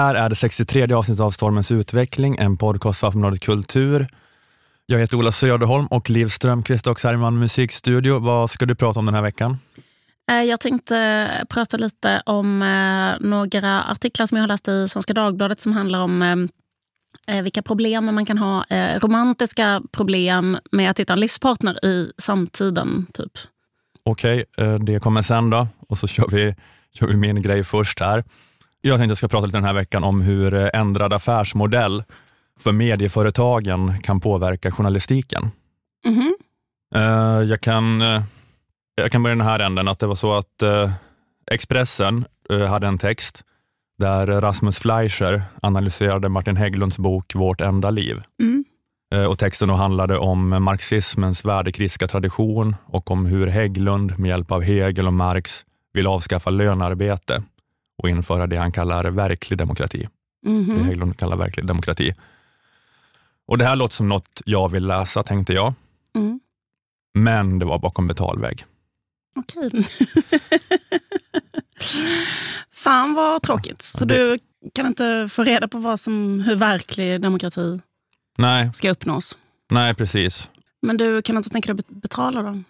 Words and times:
Här 0.00 0.14
är 0.14 0.28
det 0.28 0.36
63 0.36 0.92
avsnittet 0.92 1.20
av 1.20 1.30
Stormens 1.30 1.70
utveckling, 1.70 2.36
en 2.38 2.56
podcast 2.56 3.00
för 3.00 3.06
Aftonbladet 3.06 3.40
Kultur. 3.40 4.08
Jag 4.86 4.98
heter 4.98 5.16
Ola 5.16 5.32
Söderholm 5.32 5.86
och 5.86 6.10
Liv 6.10 6.28
Strömqvist 6.28 6.86
också 6.86 7.08
här 7.08 7.14
i 7.14 7.16
Malmö 7.16 7.40
musikstudio. 7.40 8.18
Vad 8.18 8.50
ska 8.50 8.66
du 8.66 8.74
prata 8.74 8.98
om 8.98 9.06
den 9.06 9.14
här 9.14 9.22
veckan? 9.22 9.58
Eh, 10.30 10.42
jag 10.42 10.60
tänkte 10.60 11.30
prata 11.48 11.76
lite 11.76 12.22
om 12.26 12.62
eh, 12.62 13.28
några 13.28 13.82
artiklar 13.82 14.26
som 14.26 14.36
jag 14.36 14.42
har 14.42 14.48
läst 14.48 14.68
i 14.68 14.88
Svenska 14.88 15.14
Dagbladet 15.14 15.60
som 15.60 15.72
handlar 15.72 16.00
om 16.00 16.22
eh, 17.28 17.42
vilka 17.42 17.62
problem 17.62 18.04
man 18.04 18.26
kan 18.26 18.38
ha. 18.38 18.64
Romantiska 18.98 19.82
problem 19.92 20.58
med 20.72 20.90
att 20.90 21.00
hitta 21.00 21.12
en 21.12 21.20
livspartner 21.20 21.84
i 21.84 22.12
samtiden. 22.18 23.06
typ. 23.12 23.32
Okej, 24.02 24.44
okay, 24.56 24.78
det 24.78 25.00
kommer 25.00 25.22
sen 25.22 25.50
då. 25.50 25.68
Och 25.88 25.98
så 25.98 26.06
kör 26.06 26.28
vi, 26.30 26.54
kör 26.94 27.06
vi 27.06 27.16
min 27.16 27.42
grej 27.42 27.64
först 27.64 28.00
här. 28.00 28.24
Jag 28.80 28.98
tänkte 28.98 29.10
jag 29.10 29.18
ska 29.18 29.28
prata 29.28 29.46
lite 29.46 29.58
den 29.58 29.64
här 29.64 29.74
veckan 29.74 30.04
om 30.04 30.20
hur 30.20 30.54
ändrad 30.76 31.12
affärsmodell 31.12 32.04
för 32.60 32.72
medieföretagen 32.72 34.02
kan 34.02 34.20
påverka 34.20 34.70
journalistiken. 34.70 35.50
Mm 36.06 36.20
-hmm. 36.20 36.32
Jag 37.42 37.60
kan 37.60 38.02
jag 39.00 39.12
kan 39.12 39.22
börja 39.22 39.36
den 39.36 39.46
här 39.46 39.58
änden, 39.58 39.88
att 39.88 39.98
det 39.98 40.06
var 40.06 40.14
så 40.14 40.32
att 40.32 40.62
eh, 40.62 40.90
Expressen 41.50 42.24
eh, 42.50 42.62
hade 42.62 42.86
en 42.86 42.98
text 42.98 43.44
där 43.98 44.26
Rasmus 44.26 44.78
Fleischer 44.78 45.42
analyserade 45.62 46.28
Martin 46.28 46.56
Hägglunds 46.56 46.98
bok 46.98 47.34
Vårt 47.34 47.60
enda 47.60 47.90
liv. 47.90 48.22
Mm. 48.42 48.64
Eh, 49.14 49.24
och 49.24 49.38
texten 49.38 49.68
då 49.68 49.74
handlade 49.74 50.18
om 50.18 50.62
marxismens 50.62 51.44
värdekritiska 51.44 52.06
tradition 52.06 52.76
och 52.86 53.10
om 53.10 53.26
hur 53.26 53.46
Hägglund 53.46 54.18
med 54.18 54.28
hjälp 54.28 54.52
av 54.52 54.62
Hegel 54.62 55.06
och 55.06 55.12
Marx 55.12 55.64
vill 55.92 56.06
avskaffa 56.06 56.50
lönarbete 56.50 57.42
och 58.02 58.10
införa 58.10 58.46
det 58.46 58.56
han 58.56 58.72
kallar 58.72 59.04
verklig 59.04 59.58
demokrati. 59.58 60.08
Mm. 60.46 60.78
Det 60.78 60.84
Hägglund 60.84 61.16
kallar 61.16 61.36
verklig 61.36 61.66
demokrati. 61.66 62.14
Och 63.46 63.58
Det 63.58 63.64
här 63.64 63.76
låter 63.76 63.94
som 63.94 64.08
något 64.08 64.42
jag 64.44 64.68
vill 64.68 64.86
läsa, 64.86 65.22
tänkte 65.22 65.52
jag. 65.52 65.74
Mm. 66.14 66.40
Men 67.14 67.58
det 67.58 67.64
var 67.64 67.78
bakom 67.78 68.06
betalvägg. 68.06 68.64
Okej. 69.36 69.70
Fan 72.72 73.14
vad 73.14 73.42
tråkigt. 73.42 73.82
Så 73.82 74.04
det... 74.04 74.14
du 74.14 74.38
kan 74.74 74.86
inte 74.86 75.28
få 75.30 75.44
reda 75.44 75.68
på 75.68 75.78
vad 75.78 76.00
som, 76.00 76.40
hur 76.40 76.56
verklig 76.56 77.20
demokrati 77.20 77.80
Nej. 78.38 78.72
ska 78.72 78.90
uppnås? 78.90 79.38
Nej, 79.70 79.94
precis. 79.94 80.50
Men 80.82 80.96
du 80.96 81.22
kan 81.22 81.36
inte 81.36 81.50
tänka 81.50 81.74
dig 81.74 81.84
att 81.88 82.02
betala 82.02 82.42
då? 82.42 82.62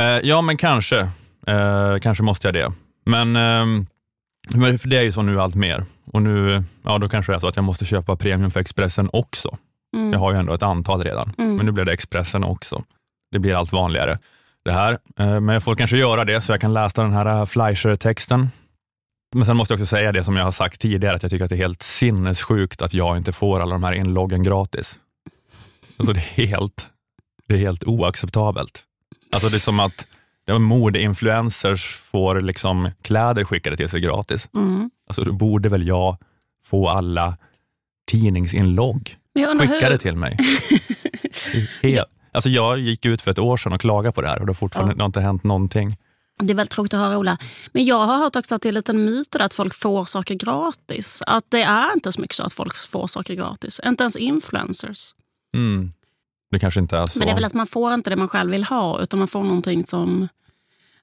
Eh, 0.00 0.04
ja, 0.04 0.40
men 0.40 0.56
kanske. 0.56 0.98
Eh, 1.46 1.98
kanske 2.00 2.22
måste 2.22 2.48
jag 2.48 2.54
det. 2.54 2.72
Men 3.04 3.36
eh, 3.36 3.84
för 4.52 4.88
det 4.88 4.96
är 4.96 5.02
ju 5.02 5.12
så 5.12 5.22
nu 5.22 5.40
allt 5.40 5.54
mer. 5.54 5.84
Och 6.12 6.22
nu, 6.22 6.62
ja, 6.82 6.98
då 6.98 7.08
kanske 7.08 7.32
det 7.32 7.36
är 7.36 7.40
så 7.40 7.48
att 7.48 7.56
jag 7.56 7.64
måste 7.64 7.84
köpa 7.84 8.16
premium 8.16 8.50
för 8.50 8.60
Expressen 8.60 9.10
också. 9.12 9.58
Mm. 9.96 10.12
Jag 10.12 10.18
har 10.18 10.32
ju 10.32 10.38
ändå 10.38 10.52
ett 10.52 10.62
antal 10.62 11.04
redan, 11.04 11.32
mm. 11.38 11.56
men 11.56 11.66
nu 11.66 11.72
blir 11.72 11.84
det 11.84 11.92
Expressen 11.92 12.44
också. 12.44 12.84
Det 13.32 13.38
blir 13.38 13.54
allt 13.54 13.72
vanligare 13.72 14.16
det 14.64 14.72
här, 14.72 14.98
eh, 15.18 15.40
men 15.40 15.48
jag 15.48 15.62
får 15.62 15.74
kanske 15.74 15.96
göra 15.96 16.24
det 16.24 16.40
så 16.40 16.52
jag 16.52 16.60
kan 16.60 16.74
läsa 16.74 17.02
den 17.02 17.12
här 17.12 17.26
eh, 17.26 17.46
Fleischer-texten. 17.46 18.50
Men 19.34 19.46
sen 19.46 19.56
måste 19.56 19.74
jag 19.74 19.80
också 19.80 19.86
säga 19.86 20.12
det 20.12 20.24
som 20.24 20.36
jag 20.36 20.44
har 20.44 20.52
sagt 20.52 20.80
tidigare, 20.80 21.16
att 21.16 21.22
jag 21.22 21.30
tycker 21.30 21.44
att 21.44 21.50
det 21.50 21.56
är 21.56 21.66
helt 21.68 21.82
sinnessjukt 21.82 22.82
att 22.82 22.94
jag 22.94 23.16
inte 23.16 23.32
får 23.32 23.60
alla 23.60 23.72
de 23.72 23.84
här 23.84 23.92
inloggen 23.92 24.42
gratis. 24.42 24.98
Alltså 25.96 26.12
det 26.12 26.18
är 26.18 26.46
helt, 26.46 26.86
det 27.48 27.54
är 27.54 27.58
helt 27.58 27.84
oacceptabelt. 27.84 28.82
Alltså 29.32 29.48
det 29.48 29.56
är 29.56 29.60
som 29.60 29.80
att 29.80 30.06
modeinfluencers 30.58 31.96
får 31.96 32.40
liksom 32.40 32.90
kläder 33.02 33.44
skickade 33.44 33.76
till 33.76 33.88
sig 33.88 34.00
gratis. 34.00 34.48
Mm. 34.56 34.90
Alltså 35.08 35.22
då 35.22 35.32
borde 35.32 35.68
väl 35.68 35.86
jag 35.86 36.16
få 36.64 36.88
alla 36.88 37.36
tidningsinlogg 38.10 39.16
skickade 39.34 39.90
hur... 39.90 39.96
till 39.96 40.16
mig. 40.16 40.38
helt, 41.82 42.08
Alltså 42.32 42.50
jag 42.50 42.78
gick 42.78 43.04
ut 43.04 43.22
för 43.22 43.30
ett 43.30 43.38
år 43.38 43.56
sedan 43.56 43.72
och 43.72 43.80
klagade 43.80 44.12
på 44.12 44.20
det 44.20 44.28
här 44.28 44.40
och 44.40 44.46
det 44.46 44.50
har 44.50 44.54
fortfarande 44.54 44.92
ja. 44.92 44.96
det 44.96 45.02
har 45.02 45.06
inte 45.06 45.20
hänt 45.20 45.44
någonting. 45.44 45.96
Det 46.42 46.52
är 46.52 46.56
väldigt 46.56 46.70
tråkigt 46.70 46.94
att 46.94 47.00
höra 47.00 47.18
Ola. 47.18 47.38
Men 47.72 47.84
jag 47.84 48.06
har 48.06 48.18
hört 48.18 48.36
också 48.36 48.54
att 48.54 48.62
det 48.62 48.66
är 48.66 48.70
en 48.70 48.74
liten 48.74 49.04
myt 49.04 49.36
att 49.36 49.54
folk 49.54 49.74
får 49.74 50.04
saker 50.04 50.34
gratis. 50.34 51.22
Att 51.26 51.44
det 51.48 51.62
är 51.62 51.92
inte 51.94 52.12
så 52.12 52.20
mycket 52.20 52.36
så 52.36 52.42
att 52.46 52.52
folk 52.52 52.74
får 52.74 53.06
saker 53.06 53.34
gratis. 53.34 53.80
Inte 53.86 54.02
ens 54.02 54.16
influencers. 54.16 55.14
Mm. 55.54 55.92
Det 56.50 56.58
kanske 56.58 56.80
inte 56.80 56.96
är 56.96 57.06
så. 57.06 57.18
Men 57.18 57.26
det 57.26 57.32
är 57.32 57.34
väl 57.34 57.44
att 57.44 57.54
man 57.54 57.66
får 57.66 57.94
inte 57.94 58.10
det 58.10 58.16
man 58.16 58.28
själv 58.28 58.50
vill 58.50 58.64
ha 58.64 59.02
utan 59.02 59.18
man 59.18 59.28
får 59.28 59.42
någonting 59.42 59.84
som 59.84 60.28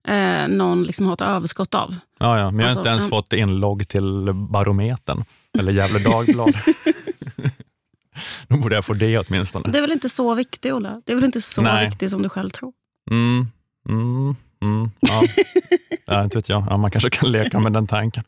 eh, 0.08 0.48
någon 0.48 0.84
liksom 0.84 1.06
har 1.06 1.14
ett 1.14 1.22
överskott 1.22 1.76
av. 1.76 1.96
Ja, 2.20 2.40
ja. 2.40 2.52
men 2.52 2.60
jag 2.60 2.64
har 2.64 2.64
alltså, 2.64 2.80
inte 2.80 2.90
ens 2.90 3.04
en... 3.04 3.10
fått 3.10 3.34
inlogg 3.34 3.88
till 3.88 4.34
Barometern 4.50 5.24
eller 5.60 5.72
Gefle 5.72 6.00
Dagblad. 6.00 6.58
Då 8.48 8.58
borde 8.58 8.76
jag 8.76 8.86
få 8.86 8.94
det 8.94 9.20
åtminstone. 9.20 9.72
Det 9.72 9.78
är 9.78 9.82
väl 9.82 9.92
inte 9.92 10.10
så 10.10 10.34
viktigt, 10.36 10.74
Ola? 10.74 11.02
Det 11.06 11.12
är 11.12 11.16
väl 11.16 11.26
inte 11.26 11.42
så 11.42 11.62
Nej. 11.62 11.86
viktigt 11.86 12.12
som 12.12 12.22
du 12.22 12.30
själv 12.30 12.50
tror? 12.50 12.74
Mm, 13.12 13.48
mm, 13.90 14.36
mm, 14.62 14.92
ja. 15.00 15.24
ja, 16.06 16.24
inte 16.24 16.38
vet 16.38 16.50
jag. 16.50 16.64
Ja, 16.70 16.78
man 16.78 16.92
kanske 16.92 17.10
kan 17.10 17.32
leka 17.32 17.60
med 17.60 17.74
den 17.74 17.88
tanken. 17.88 18.24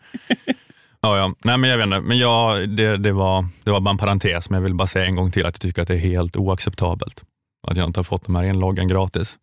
Ja, 1.08 1.18
ja. 1.18 1.34
Nej, 1.44 1.58
men 1.58 1.70
jag 1.70 1.78
vet 1.78 1.86
inte. 1.86 2.00
Men 2.00 2.18
ja, 2.18 2.56
det, 2.68 2.98
det, 2.98 3.12
var, 3.12 3.46
det 3.64 3.72
var 3.72 3.80
bara 3.80 3.92
en 3.92 3.98
parentes, 3.98 4.50
men 4.50 4.58
jag 4.58 4.64
vill 4.64 4.76
bara 4.76 4.88
säga 4.88 5.06
en 5.06 5.16
gång 5.16 5.32
till 5.32 5.46
att 5.46 5.56
jag 5.56 5.62
tycker 5.62 5.82
att 5.82 5.88
det 5.88 5.94
är 5.94 5.98
helt 5.98 6.36
oacceptabelt 6.36 7.24
att 7.68 7.78
jag 7.78 7.86
inte 7.88 8.00
har 8.00 8.04
fått 8.04 8.26
de 8.26 8.36
här 8.36 8.44
inloggen 8.44 8.88
gratis. 8.88 9.38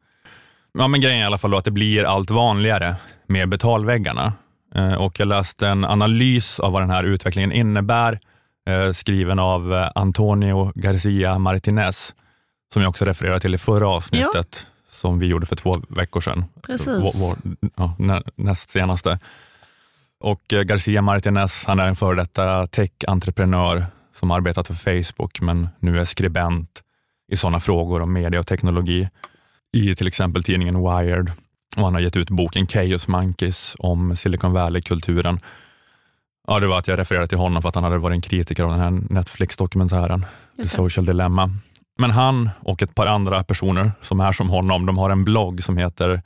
Ja, 0.78 0.88
men 0.88 1.00
grejen 1.00 1.18
är 1.18 1.22
i 1.22 1.26
alla 1.26 1.38
fall 1.38 1.50
då 1.50 1.56
att 1.56 1.64
det 1.64 1.70
blir 1.70 2.04
allt 2.04 2.30
vanligare 2.30 2.94
med 3.26 3.48
betalväggarna. 3.48 4.32
Eh, 4.74 4.94
och 4.94 5.20
jag 5.20 5.28
läste 5.28 5.68
en 5.68 5.84
analys 5.84 6.60
av 6.60 6.72
vad 6.72 6.82
den 6.82 6.90
här 6.90 7.04
utvecklingen 7.04 7.52
innebär 7.52 8.18
Eh, 8.66 8.92
skriven 8.92 9.38
av 9.38 9.74
eh, 9.74 9.90
Antonio 9.94 10.72
Garcia 10.74 11.38
Martinez, 11.38 12.14
som 12.72 12.82
jag 12.82 12.88
också 12.88 13.04
refererade 13.04 13.40
till 13.40 13.54
i 13.54 13.58
förra 13.58 13.88
avsnittet, 13.88 14.66
ja. 14.66 14.90
som 14.90 15.18
vi 15.18 15.26
gjorde 15.26 15.46
för 15.46 15.56
två 15.56 15.72
veckor 15.88 16.20
sedan. 16.20 16.44
Precis. 16.62 17.22
Vår, 17.22 17.56
ja, 17.76 18.22
näst 18.36 18.70
senaste. 18.70 19.18
Och 20.24 20.52
eh, 20.52 20.62
Garcia 20.62 21.02
Martinez, 21.02 21.64
han 21.64 21.78
är 21.78 21.86
en 21.86 21.96
före 21.96 22.14
detta 22.14 22.66
tech-entreprenör 22.66 23.86
som 24.14 24.30
arbetat 24.30 24.66
för 24.66 24.74
Facebook, 24.74 25.40
men 25.40 25.68
nu 25.78 25.98
är 25.98 26.04
skribent 26.04 26.82
i 27.32 27.36
sådana 27.36 27.60
frågor 27.60 28.02
om 28.02 28.12
media 28.12 28.40
och 28.40 28.46
teknologi 28.46 29.08
i 29.72 29.94
till 29.94 30.06
exempel 30.06 30.44
tidningen 30.44 30.78
Wired. 30.78 31.32
Och 31.76 31.84
han 31.84 31.94
har 31.94 32.00
gett 32.00 32.16
ut 32.16 32.30
boken 32.30 32.66
Chaos 32.66 33.08
Monkeys 33.08 33.76
om 33.78 34.16
Silicon 34.16 34.52
Valley-kulturen 34.52 35.38
Ja, 36.46 36.60
det 36.60 36.66
var 36.66 36.78
att 36.78 36.88
jag 36.88 36.98
refererade 36.98 37.28
till 37.28 37.38
honom 37.38 37.62
för 37.62 37.68
att 37.68 37.74
han 37.74 37.84
hade 37.84 37.98
varit 37.98 38.14
en 38.14 38.20
kritiker 38.20 38.64
av 38.64 38.70
den 38.70 38.80
här 38.80 38.90
Netflix-dokumentären, 38.90 40.24
The 40.56 40.64
Social 40.64 41.06
Dilemma. 41.06 41.50
Men 41.98 42.10
han 42.10 42.50
och 42.60 42.82
ett 42.82 42.94
par 42.94 43.06
andra 43.06 43.44
personer 43.44 43.92
som 44.02 44.20
är 44.20 44.32
som 44.32 44.50
honom, 44.50 44.86
de 44.86 44.98
har 44.98 45.10
en 45.10 45.24
blogg 45.24 45.62
som 45.62 45.76
heter 45.76 46.22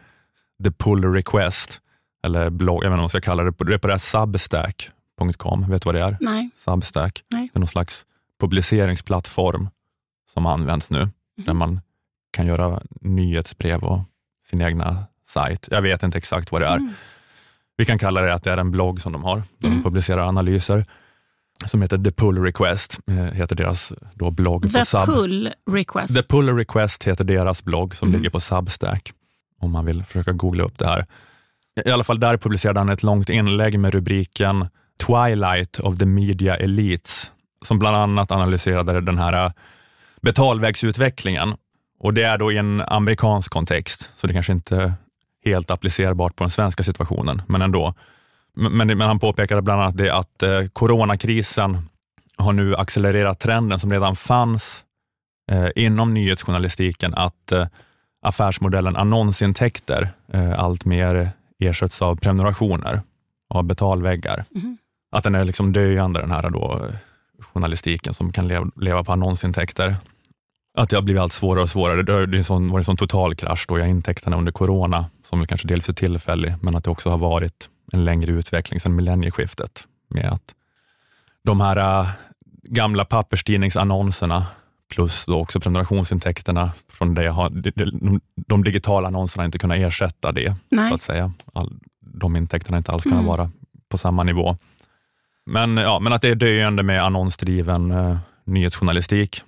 The 0.65 0.71
Pull 0.71 1.05
Request, 1.05 1.81
eller 2.29 2.51
blogg, 2.51 2.77
jag 2.77 2.81
vet 2.81 2.87
inte 2.87 2.91
vad 2.91 2.99
man 2.99 3.09
ska 3.09 3.21
kalla 3.21 3.45
det, 3.45 3.53
det 3.59 3.75
är 3.75 3.79
på 3.79 3.87
det 3.87 3.93
här 3.93 3.99
substack.com, 3.99 5.71
vet 5.71 5.83
du 5.83 5.87
vad 5.87 5.95
det 5.95 6.03
är? 6.03 6.17
Nej. 6.21 6.51
Substack, 6.65 7.23
Nej. 7.29 7.51
det 7.53 7.59
är 7.59 7.61
någon 7.61 7.69
slags 7.69 8.05
publiceringsplattform 8.41 9.69
som 10.33 10.47
används 10.47 10.91
nu, 10.91 11.01
mm. 11.01 11.13
där 11.37 11.55
man 11.55 11.81
kan 12.31 12.47
göra 12.47 12.83
nyhetsbrev 13.01 13.85
och 13.85 14.01
sin 14.47 14.61
egna 14.61 15.05
sajt. 15.27 15.69
Jag 15.71 15.83
vet 15.83 16.03
inte 16.03 16.19
exakt 16.19 16.53
vad 16.53 16.61
det 16.61 16.67
är. 16.67 16.77
Mm. 16.77 16.93
Vi 17.77 17.85
kan 17.85 17.99
kalla 17.99 18.21
det 18.21 18.35
att 18.35 18.45
det 18.45 18.53
är 18.53 18.57
en 18.57 18.71
blogg 18.71 19.01
som 19.01 19.13
de 19.13 19.25
har, 19.25 19.43
där 19.59 19.69
mm. 19.69 19.79
de 19.79 19.85
publicerar 19.85 20.29
analyser 20.29 20.85
som 21.67 21.83
heter 21.83 21.99
The 21.99 22.11
Pull 22.11 22.43
Request, 22.43 22.99
eh, 23.07 23.15
heter 23.15 23.57
deras 23.57 23.93
då 24.15 24.31
blogg. 24.31 24.73
The 24.73 24.85
Sub. 24.85 25.07
Pull 25.07 25.51
Request. 25.71 26.15
The 26.15 26.23
Pull 26.23 26.57
Request 26.57 27.05
heter 27.05 27.25
deras 27.25 27.65
blogg 27.65 27.97
som 27.97 28.09
mm. 28.09 28.21
ligger 28.21 28.31
på 28.31 28.41
Substack, 28.41 29.13
om 29.61 29.71
man 29.71 29.85
vill 29.85 30.05
försöka 30.05 30.33
googla 30.33 30.65
upp 30.65 30.79
det 30.79 30.87
här. 30.87 31.07
I 31.85 31.91
alla 31.91 32.05
fall 32.05 32.21
där 32.21 32.37
publicerade 32.37 32.81
han 32.81 32.89
ett 32.89 33.03
långt 33.03 33.29
inlägg 33.29 33.79
med 33.79 33.95
rubriken 33.95 34.69
Twilight 35.07 35.81
of 35.81 35.99
the 35.99 36.07
Media 36.07 36.57
Elites, 36.57 37.33
som 37.65 37.79
bland 37.79 37.97
annat 37.97 38.33
analyserade 38.33 39.01
den 39.01 39.19
här 39.19 39.45
eh, 39.45 39.53
betalvägsutvecklingen. 40.23 41.55
Och 42.01 42.15
Det 42.15 42.23
är 42.23 42.39
då 42.39 42.53
i 42.53 42.57
en 42.57 42.81
amerikansk 42.81 43.53
kontext, 43.53 44.11
så 44.17 44.27
det 44.27 44.33
kanske 44.33 44.53
inte 44.53 44.95
helt 45.45 45.71
applicerbart 45.71 46.37
på 46.37 46.45
den 46.45 46.51
svenska 46.51 46.83
situationen, 46.83 47.43
men 47.47 47.63
ändå. 47.63 47.95
Men, 48.57 48.87
men 48.87 49.01
han 49.01 49.19
påpekade 49.19 49.63
bland 49.63 49.83
annat 49.83 49.97
det 49.97 50.15
att 50.15 50.43
eh, 50.43 50.67
coronakrisen 50.73 51.89
har 52.37 52.53
nu 52.53 52.77
accelererat 52.77 53.41
trenden 53.41 53.81
som 53.81 53.93
redan 53.93 54.17
fanns 54.17 54.85
eh, 55.51 55.69
inom 55.77 56.15
nyhetsjournalistiken, 56.15 57.15
att 57.15 57.53
eh, 57.53 57.67
affärsmodellen 58.23 58.97
annonsintäkter 58.97 60.09
eh, 60.33 60.59
allt 60.59 60.85
mer 60.85 61.31
ersätts 61.59 62.03
av 62.03 62.17
prenumerationer, 62.17 63.01
av 63.49 63.65
betalväggar. 63.65 64.45
Mm. 64.55 64.79
Att 65.11 65.25
den 65.25 65.35
är 65.35 65.45
liksom 65.45 65.73
döende, 65.73 66.21
den 66.21 66.31
här 66.31 66.51
då, 66.51 66.89
journalistiken 67.41 68.15
som 68.15 68.33
kan 68.33 68.49
leva, 68.49 68.71
leva 68.77 69.05
på 69.05 69.13
annonsintäkter 69.13 69.97
att 70.79 70.91
det 70.91 70.97
har 70.97 71.03
blivit 71.03 71.23
allt 71.23 71.33
svårare 71.33 71.63
och 71.63 71.71
svårare. 71.71 72.27
Det 72.27 72.39
en 72.39 72.45
sån, 72.45 72.71
varit 72.71 72.81
en 72.81 72.85
sån 72.85 72.97
total 72.97 73.35
krasch 73.35 73.65
då 73.69 73.79
i 73.79 73.89
intäkterna 73.89 74.37
under 74.37 74.53
corona, 74.53 75.07
som 75.25 75.47
kanske 75.47 75.69
delvis 75.69 75.89
är 75.89 75.93
tillfällig, 75.93 76.55
men 76.61 76.77
att 76.77 76.85
det 76.85 76.91
också 76.91 77.11
har 77.11 77.19
varit 77.19 77.69
en 77.93 78.05
längre 78.05 78.33
utveckling 78.33 78.81
sedan 78.81 78.97
millennieskiftet 78.97 79.85
med 80.09 80.33
att 80.33 80.55
de 81.45 81.61
här 81.61 82.01
äh, 82.01 82.09
gamla 82.63 83.05
papperstidningsannonserna 83.05 84.47
plus 84.95 85.25
då 85.27 85.41
också 85.41 85.61
prenumerationsintäkterna 85.61 86.73
från 86.93 87.15
det. 87.15 87.29
Har, 87.29 87.49
de, 87.49 87.71
de, 87.71 88.21
de 88.47 88.65
digitala 88.65 89.09
annonserna 89.09 89.43
har 89.43 89.47
inte 89.47 89.59
kunnat 89.59 89.79
ersätta 89.79 90.33
det. 90.33 90.55
Nej. 90.69 90.89
Så 90.89 90.95
att 90.95 91.03
säga. 91.03 91.33
All, 91.53 91.73
de 92.01 92.37
intäkterna 92.37 92.75
har 92.75 92.79
inte 92.79 92.93
alls 92.93 93.03
kunnat 93.03 93.19
Mm. 93.19 93.27
vara 93.27 93.51
på 93.89 93.99
samma 93.99 94.25
nivå. 94.25 94.57
Men, 95.47 95.77
ja, 95.77 95.99
men 96.01 96.13
att 96.13 96.23
det 96.23 96.29
är 96.29 96.35
döende 96.35 96.83
med 96.83 97.05
annonsdriven 97.05 97.91
eh, 97.91 98.19
nyhetsjournalistik, 98.45 99.43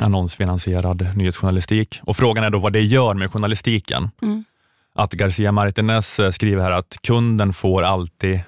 annonsfinansierad 0.00 1.16
nyhetsjournalistik. 1.16 2.00
Och 2.02 2.16
Frågan 2.16 2.44
är 2.44 2.50
då 2.50 2.58
vad 2.58 2.72
det 2.72 2.82
gör 2.82 3.14
med 3.14 3.30
journalistiken. 3.30 4.10
Mm. 4.22 4.44
Att 4.94 5.12
Garcia 5.12 5.52
Martinez 5.52 6.18
eh, 6.18 6.30
skriver 6.30 6.62
här 6.62 6.72
att 6.72 6.96
kunden 7.02 7.52
får 7.52 7.82
alltid 7.82 8.40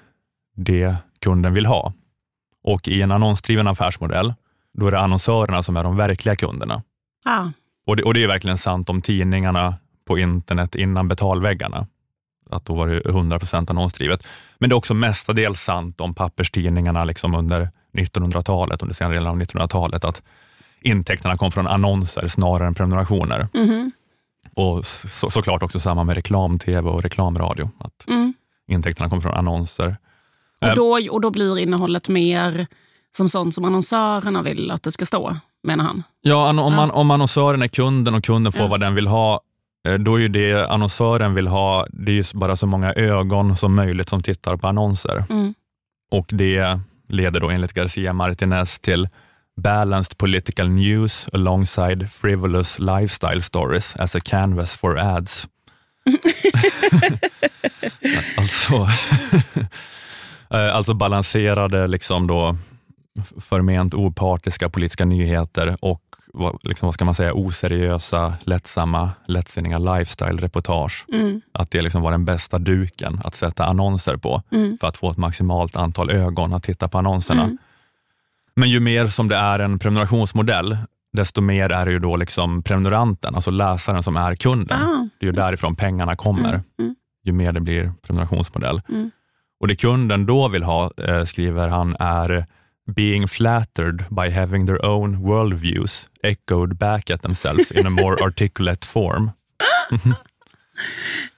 det 0.56 0.96
kunden 1.20 1.54
vill 1.54 1.66
ha. 1.66 1.92
Och 2.64 2.88
i 2.88 3.02
en 3.02 3.10
annonsdriven 3.12 3.66
affärsmodell, 3.68 4.34
då 4.78 4.86
är 4.86 4.90
det 4.90 4.98
annonsörerna 5.00 5.62
som 5.62 5.76
är 5.76 5.84
de 5.84 5.96
verkliga 5.96 6.36
kunderna. 6.36 6.82
Ja. 7.25 7.52
Och 7.86 7.96
det, 7.96 8.02
och 8.02 8.14
det 8.14 8.22
är 8.22 8.28
verkligen 8.28 8.58
sant 8.58 8.90
om 8.90 9.02
tidningarna 9.02 9.75
på 10.06 10.19
internet 10.19 10.75
innan 10.75 11.08
betalväggarna. 11.08 11.86
Att 12.50 12.64
då 12.64 12.75
var 12.75 12.88
det 12.88 13.00
100% 13.00 13.70
annonsdrivet. 13.70 14.26
Men 14.58 14.69
det 14.70 14.75
är 14.75 14.76
också 14.76 14.94
mestadels 14.94 15.60
sant 15.62 16.00
om 16.00 16.14
papperstidningarna 16.14 17.04
liksom 17.04 17.34
under 17.34 17.70
1900-talet, 17.92 18.82
under 18.82 18.94
senare 18.94 19.14
delen 19.14 19.28
av 19.30 19.40
1900-talet, 19.40 20.04
att 20.04 20.22
intäkterna 20.80 21.36
kom 21.36 21.52
från 21.52 21.66
annonser 21.66 22.28
snarare 22.28 22.66
än 22.66 22.75
prenumerationer. 22.75 23.48
Mhm. 23.54 23.92
Och 24.54 24.86
så, 24.86 25.30
såklart 25.30 25.62
också 25.62 25.80
samma 25.80 26.04
med 26.04 26.14
reklam-tv 26.14 26.90
och 26.90 27.02
reklamradio, 27.02 27.70
att 27.78 28.04
Mm. 28.08 28.34
intäkterna 28.69 29.10
kom 29.10 29.22
från 29.22 29.34
annonser. 29.34 29.96
Och, 30.60 30.66
Eh, 30.69 30.75
då, 30.75 31.00
och 31.10 31.20
då 31.20 31.30
blir 31.30 31.58
innehållet 31.58 32.08
mer 32.08 32.66
som 33.18 33.28
sånt 33.28 33.54
som 33.54 33.64
annonsörerna 33.64 34.42
vill 34.42 34.70
att 34.70 34.82
det 34.82 34.90
ska 34.90 35.04
stå, 35.04 35.36
menar 35.62 35.84
han. 35.84 36.02
Ja, 36.20 36.48
om, 36.48 36.74
man, 36.74 36.90
om 36.90 37.10
annonsören 37.10 37.62
är 37.62 37.68
kunden 37.68 38.14
och 38.14 38.24
kunden 38.24 38.52
får 38.52 38.62
Ja. 38.62 38.68
vad 38.68 38.80
den 38.80 38.94
vill 38.94 39.06
ha, 39.06 39.40
eh, 39.88 39.94
då 39.94 40.14
är 40.14 40.18
ju 40.18 40.28
det 40.28 40.66
annonsören 40.70 41.34
vill 41.34 41.46
ha, 41.46 41.86
det 41.90 42.12
är 42.12 42.16
ju 42.16 42.24
bara 42.34 42.56
så 42.56 42.66
många 42.66 42.92
ögon 42.94 43.56
som 43.56 43.74
möjligt 43.74 44.08
som 44.08 44.22
tittar 44.22 44.56
på 44.56 44.68
annonser. 44.68 45.24
Mm. 45.30 45.54
Och 46.10 46.26
det 46.28 46.80
leder 47.08 47.40
då 47.40 47.50
enligt 47.50 47.72
Garcia 47.72 48.12
Martinez 48.12 48.80
till 48.80 49.08
balanced 49.56 50.18
political 50.18 50.68
news 50.68 51.28
alongside 51.32 52.10
frivolous 52.12 52.78
lifestyle 52.78 53.42
stories 53.42 53.96
as 53.96 54.16
a 54.16 54.20
canvas 54.24 54.76
for 54.76 54.98
ads. 54.98 55.48
alltså, 58.36 58.74
eh, 60.50 60.76
alltså 60.76 60.94
balanserade, 60.94 61.86
liksom 61.86 62.26
då, 62.26 62.56
förment 63.40 63.94
opartiska 63.94 64.68
politiska 64.68 65.04
nyheter 65.04 65.76
och 65.80 66.02
vad, 66.32 66.58
liksom, 66.62 66.86
vad 66.86 66.94
ska 66.94 67.04
man 67.04 67.14
säga, 67.14 67.32
oseriösa, 67.34 68.34
lättsamma, 68.40 69.10
lättsinniga 69.26 69.78
lifestyle-reportage. 69.78 71.04
Mm. 71.12 71.40
Att 71.52 71.70
det 71.70 71.82
liksom 71.82 72.02
var 72.02 72.10
den 72.12 72.24
bästa 72.24 72.58
duken 72.58 73.20
att 73.24 73.34
sätta 73.34 73.64
annonser 73.64 74.16
på 74.16 74.42
Mm. 74.52 74.78
för 74.80 74.86
att 74.88 74.96
få 74.96 75.10
ett 75.10 75.16
maximalt 75.16 75.76
antal 75.76 76.10
ögon 76.10 76.52
att 76.54 76.62
titta 76.62 76.88
på 76.88 76.98
annonserna. 76.98 77.42
Mm. 77.42 77.58
Men 78.56 78.70
ju 78.70 78.80
mer 78.80 79.06
som 79.06 79.28
det 79.28 79.36
är 79.36 79.58
en 79.58 79.78
prenumerationsmodell, 79.78 80.76
desto 81.12 81.40
mer 81.40 81.72
är 81.72 81.86
det 81.86 81.92
ju 81.92 81.98
då 81.98 82.16
liksom 82.16 82.62
prenumeranten, 82.62 83.34
alltså 83.34 83.50
läsaren 83.50 84.02
som 84.02 84.16
är 84.16 84.34
kunden. 84.34 84.82
Ah, 84.82 85.08
Det 85.20 85.26
är 85.26 85.30
ju 85.30 85.32
därifrån 85.32 85.76
pengarna 85.76 86.16
kommer, 86.16 86.48
Mm, 86.48 86.62
mm. 86.78 86.94
ju 87.24 87.32
mer 87.32 87.52
det 87.52 87.60
blir 87.60 87.92
prenumerationsmodell. 88.02 88.82
Mm. 88.88 89.10
Och 89.60 89.68
Det 89.68 89.76
kunden 89.76 90.26
då 90.26 90.48
vill 90.48 90.62
ha, 90.62 90.90
eh, 90.96 91.24
skriver 91.24 91.68
han, 91.68 91.96
är 92.00 92.46
being 92.94 93.29
flattered 93.29 94.05
by 94.08 94.31
having 94.31 94.67
their 94.67 94.85
own 94.85 95.17
worldviews 95.17 96.08
echoed 96.23 96.76
back 96.79 97.11
at 97.11 97.23
themselves 97.23 97.70
in 97.70 97.87
a 97.87 97.90
more 97.90 98.23
articulate 98.23 98.87
form. 98.87 99.31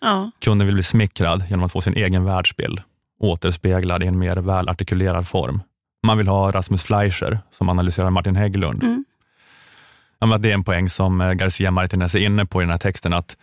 ja. 0.00 0.30
Kunden 0.40 0.66
vill 0.66 0.74
bli 0.74 0.82
smickrad 0.82 1.44
genom 1.48 1.64
att 1.64 1.72
få 1.72 1.80
sin 1.80 1.94
egen 1.96 2.24
världsbild 2.24 2.82
återspeglad 3.20 4.02
i 4.02 4.06
en 4.06 4.18
mer 4.18 4.36
välartikulerad 4.36 5.28
form. 5.28 5.62
Man 6.02 6.18
vill 6.18 6.28
ha 6.28 6.52
Rasmus 6.52 6.82
Fleischer 6.82 7.38
som 7.50 7.68
analyserar 7.68 8.10
Martin 8.10 8.36
Hägglund. 8.36 8.82
Mm. 8.82 9.04
Ja, 10.18 10.38
Det 10.38 10.50
är 10.50 10.54
en 10.54 10.64
poäng 10.64 10.88
som 10.88 11.20
eh, 11.20 11.32
Garcia 11.32 11.70
Martinez 11.70 12.14
är 12.14 12.18
inne 12.18 12.46
på 12.46 12.62
i 12.62 12.64
den 12.64 12.70
här 12.70 12.78
texten, 12.78 13.12
att, 13.12 13.36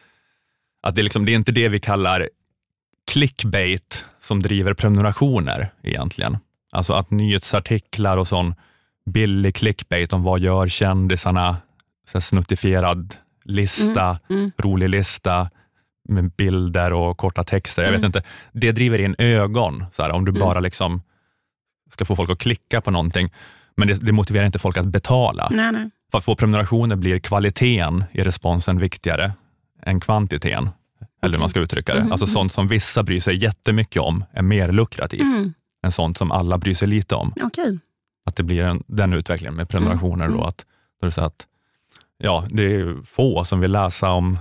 att 0.81 0.95
det, 0.95 1.01
liksom, 1.01 1.25
det 1.25 1.31
är 1.31 1.35
inte 1.35 1.51
det 1.51 1.69
vi 1.69 1.79
kallar 1.79 2.29
clickbait 3.11 4.05
som 4.19 4.41
driver 4.41 4.73
prenumerationer 4.73 5.73
egentligen. 5.83 6.37
Alltså 6.71 6.93
att 6.93 7.11
nyhetsartiklar 7.11 8.17
och 8.17 8.27
sån 8.27 8.55
billig 9.05 9.55
clickbait 9.55 10.13
om 10.13 10.23
vad 10.23 10.39
gör 10.39 10.67
kändisarna, 10.67 11.57
så 12.07 12.21
snuttifierad 12.21 13.15
lista, 13.43 14.19
Mm. 14.29 14.51
rolig 14.57 14.89
lista 14.89 15.49
med 16.09 16.31
bilder 16.31 16.93
och 16.93 17.17
korta 17.17 17.43
texter. 17.43 17.83
Jag 17.83 17.91
vet 17.91 17.99
Mm. 17.99 18.05
inte. 18.09 18.23
Det 18.51 18.71
driver 18.71 18.99
in 18.99 19.15
ögon, 19.17 19.85
så 19.91 20.03
här, 20.03 20.11
om 20.11 20.25
du 20.25 20.29
Mm. 20.31 20.39
bara 20.39 20.59
liksom 20.59 21.01
ska 21.93 22.05
få 22.05 22.15
folk 22.15 22.29
att 22.29 22.39
klicka 22.39 22.81
på 22.81 22.91
någonting. 22.91 23.29
Men 23.75 23.87
det, 23.87 23.93
det 23.93 24.11
motiverar 24.11 24.45
inte 24.45 24.59
folk 24.59 24.77
att 24.77 24.85
betala. 24.85 25.47
Nej, 25.51 25.71
nej. 25.71 25.89
För 26.11 26.17
att 26.17 26.23
få 26.23 26.35
prenumerationer 26.35 26.95
blir 26.95 27.19
kvaliteten 27.19 28.03
i 28.11 28.21
responsen 28.21 28.79
viktigare 28.79 29.31
än 29.83 29.99
kvantiteten. 29.99 30.69
Eller 31.21 31.33
hur 31.33 31.39
man 31.39 31.49
ska 31.49 31.59
uttrycka 31.59 31.93
det. 31.95 32.01
Mhm, 32.03 32.11
Alltså 32.11 32.27
sånt 32.27 32.51
som 32.53 32.67
vissa 32.67 33.03
bryr 33.03 33.19
sig 33.19 33.35
jättemycket 33.43 34.01
om 34.01 34.23
är 34.31 34.41
mer 34.41 34.71
lukrativt 34.71 35.21
Mm. 35.21 35.53
Än 35.87 35.91
sånt 35.91 36.17
som 36.17 36.31
alla 36.31 36.57
bryr 36.57 36.75
sig 36.75 36.87
lite 36.87 37.15
om. 37.15 37.33
Okej. 37.41 37.79
Att 38.25 38.35
det 38.35 38.43
blir 38.43 38.63
en, 38.63 38.83
den 38.87 39.13
utvecklingen 39.13 39.55
med 39.55 39.69
prenumerationer. 39.69 40.25
Mm, 40.25 40.37
Då, 40.37 40.43
att, 40.43 40.65
då 41.01 41.07
är 41.07 41.11
det 41.11 41.25
att, 41.25 41.47
ja, 42.17 42.45
det 42.49 42.75
är 42.75 43.03
få 43.03 43.43
som 43.43 43.59
vill 43.59 43.71
läsa 43.71 44.11
om 44.11 44.37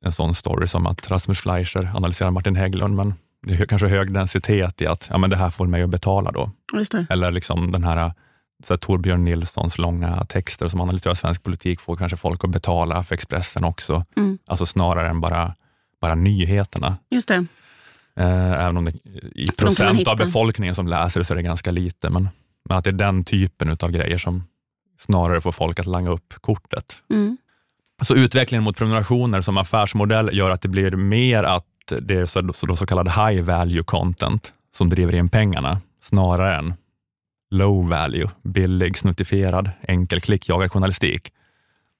en 0.00 0.12
sån 0.12 0.34
story 0.34 0.66
som 0.66 0.86
att 0.86 1.10
Rasmus 1.10 1.40
Fleischer 1.40 1.90
analyserar 1.94 2.30
Martin 2.30 2.56
Hägglund, 2.56 2.96
men 2.96 3.14
det 3.46 3.54
är 3.54 3.66
kanske 3.66 3.88
hög 3.88 4.12
densitet 4.12 4.82
i 4.82 4.86
att 4.86 5.06
ja, 5.10 5.18
men 5.18 5.30
det 5.30 5.36
här 5.36 5.50
får 5.50 5.66
mig 5.66 5.82
att 5.82 5.90
betala 5.90 6.32
då. 6.32 6.50
Eller 7.10 7.30
liksom 7.30 7.72
den 7.72 7.84
här, 7.84 8.12
så 8.64 8.72
här 8.72 8.78
Torbjörn 8.78 9.24
Nilssons 9.24 9.78
långa 9.78 10.24
texter 10.24 10.68
som 10.68 10.80
analyserar 10.80 11.14
svensk 11.14 11.42
politik 11.42 11.80
får 11.80 11.96
kanske 11.96 12.16
folk 12.16 12.44
att 12.44 12.50
betala 12.50 13.04
för 13.04 13.14
Expressen 13.14 13.64
också. 13.64 14.04
Mm. 14.16 14.38
Alltså 14.46 14.66
snarare 14.66 15.08
än 15.08 15.20
bara, 15.20 15.54
bara 16.00 16.14
nyheterna. 16.14 16.96
Just 17.10 17.28
det. 17.28 17.46
Eh, 18.20 18.64
även 18.64 18.76
om 18.76 18.84
det 18.84 18.92
i 19.34 19.46
För 19.46 19.66
procent 19.66 20.08
av 20.08 20.16
befolkningen 20.16 20.74
som 20.74 20.88
läser 20.88 21.20
det 21.20 21.24
så 21.24 21.34
är 21.34 21.36
det 21.36 21.42
ganska 21.42 21.70
lite. 21.70 22.10
Men, 22.10 22.28
men 22.68 22.78
att 22.78 22.84
det 22.84 22.90
är 22.90 22.92
den 22.92 23.24
typen 23.24 23.76
av 23.80 23.90
grejer 23.90 24.18
som 24.18 24.44
snarare 24.98 25.40
får 25.40 25.52
folk 25.52 25.78
att 25.78 25.86
langa 25.86 26.10
upp 26.10 26.34
kortet. 26.40 26.96
Mm. 27.10 27.36
Så 28.02 28.14
utvecklingen 28.14 28.64
mot 28.64 28.76
prenumerationer 28.76 29.40
som 29.40 29.58
affärsmodell 29.58 30.30
gör 30.32 30.50
att 30.50 30.62
det 30.62 30.68
blir 30.68 30.90
mer 30.90 31.44
att 31.44 31.92
det 32.00 32.14
är 32.14 32.26
så, 32.26 32.52
så, 32.52 32.76
så 32.76 32.86
kallad 32.86 33.08
high 33.08 33.42
value 33.42 33.82
content 33.82 34.52
som 34.76 34.88
driver 34.88 35.14
in 35.14 35.28
pengarna 35.28 35.80
snarare 36.02 36.56
än 36.56 36.74
low 37.50 37.88
value, 37.88 38.30
billig, 38.42 38.98
snuttifierad, 38.98 39.70
enkel 39.82 40.20
klickjagad 40.20 40.72
journalistik. 40.72 41.32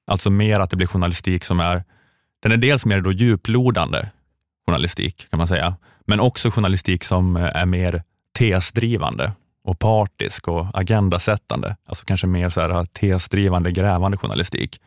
Alltså 0.07 0.31
mer 0.31 0.61
att 0.61 0.71
det 0.71 0.77
blir 0.77 0.87
journalistik 0.87 1.45
som 1.45 1.61
är, 1.61 1.85
den 2.43 2.53
är 2.53 2.57
dels 2.57 2.87
mer 2.87 3.01
då 3.01 3.13
djuplodande 3.13 4.09
journalistik 4.67 5.31
kan 5.31 5.39
man 5.39 5.49
säga, 5.49 5.77
men 6.07 6.21
också 6.21 6.51
journalistik 6.51 7.05
som 7.05 7.37
eh, 7.37 7.43
är 7.45 7.67
mer 7.67 8.03
tesdrivande 8.39 9.33
och 9.65 9.79
partisk 9.79 10.49
och 10.49 10.67
agendasättande. 10.75 11.77
Alltså 11.87 12.05
kanske 12.05 12.27
mer 12.27 12.51
så 12.51 12.61
här 12.61 12.85
tesdrivande, 12.85 13.71
grävande 13.71 14.17
journalistik 14.17 14.81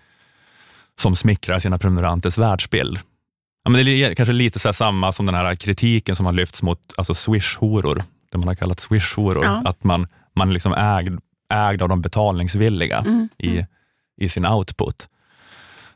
som 1.00 1.15
smickrar 1.15 1.60
sina 1.60 1.77
prenumeranters 1.77 2.38
världsbild. 2.38 3.00
Ja, 3.63 3.70
men 3.70 3.86
det 3.86 3.91
är 3.91 4.15
kanske 4.15 4.34
lite 4.34 4.60
så 4.60 4.74
samma 4.74 5.12
som 5.12 5.25
den 5.25 5.36
här 5.36 5.55
kritiken 5.55 6.15
som 6.15 6.25
har 6.25 6.34
lyfts 6.34 6.63
mot 6.63 6.79
alltså 6.98 7.13
swish-horor, 7.13 8.03
det 8.32 8.38
man 8.38 8.48
har 8.48 8.55
kallat 8.55 8.79
swish-horor. 8.79 9.43
Ja. 9.43 9.62
Att 9.65 9.84
man, 9.84 10.08
man 10.36 10.50
är 10.50 10.53
liksom 10.53 10.74
ägd, 10.74 11.20
ägd 11.53 11.82
av 11.82 11.89
de 11.89 12.01
betalningsvilliga 12.01 12.98
Mm. 12.98 13.29
i, 13.38 13.65
i 14.17 14.29
sin 14.29 14.46
output. 14.46 15.08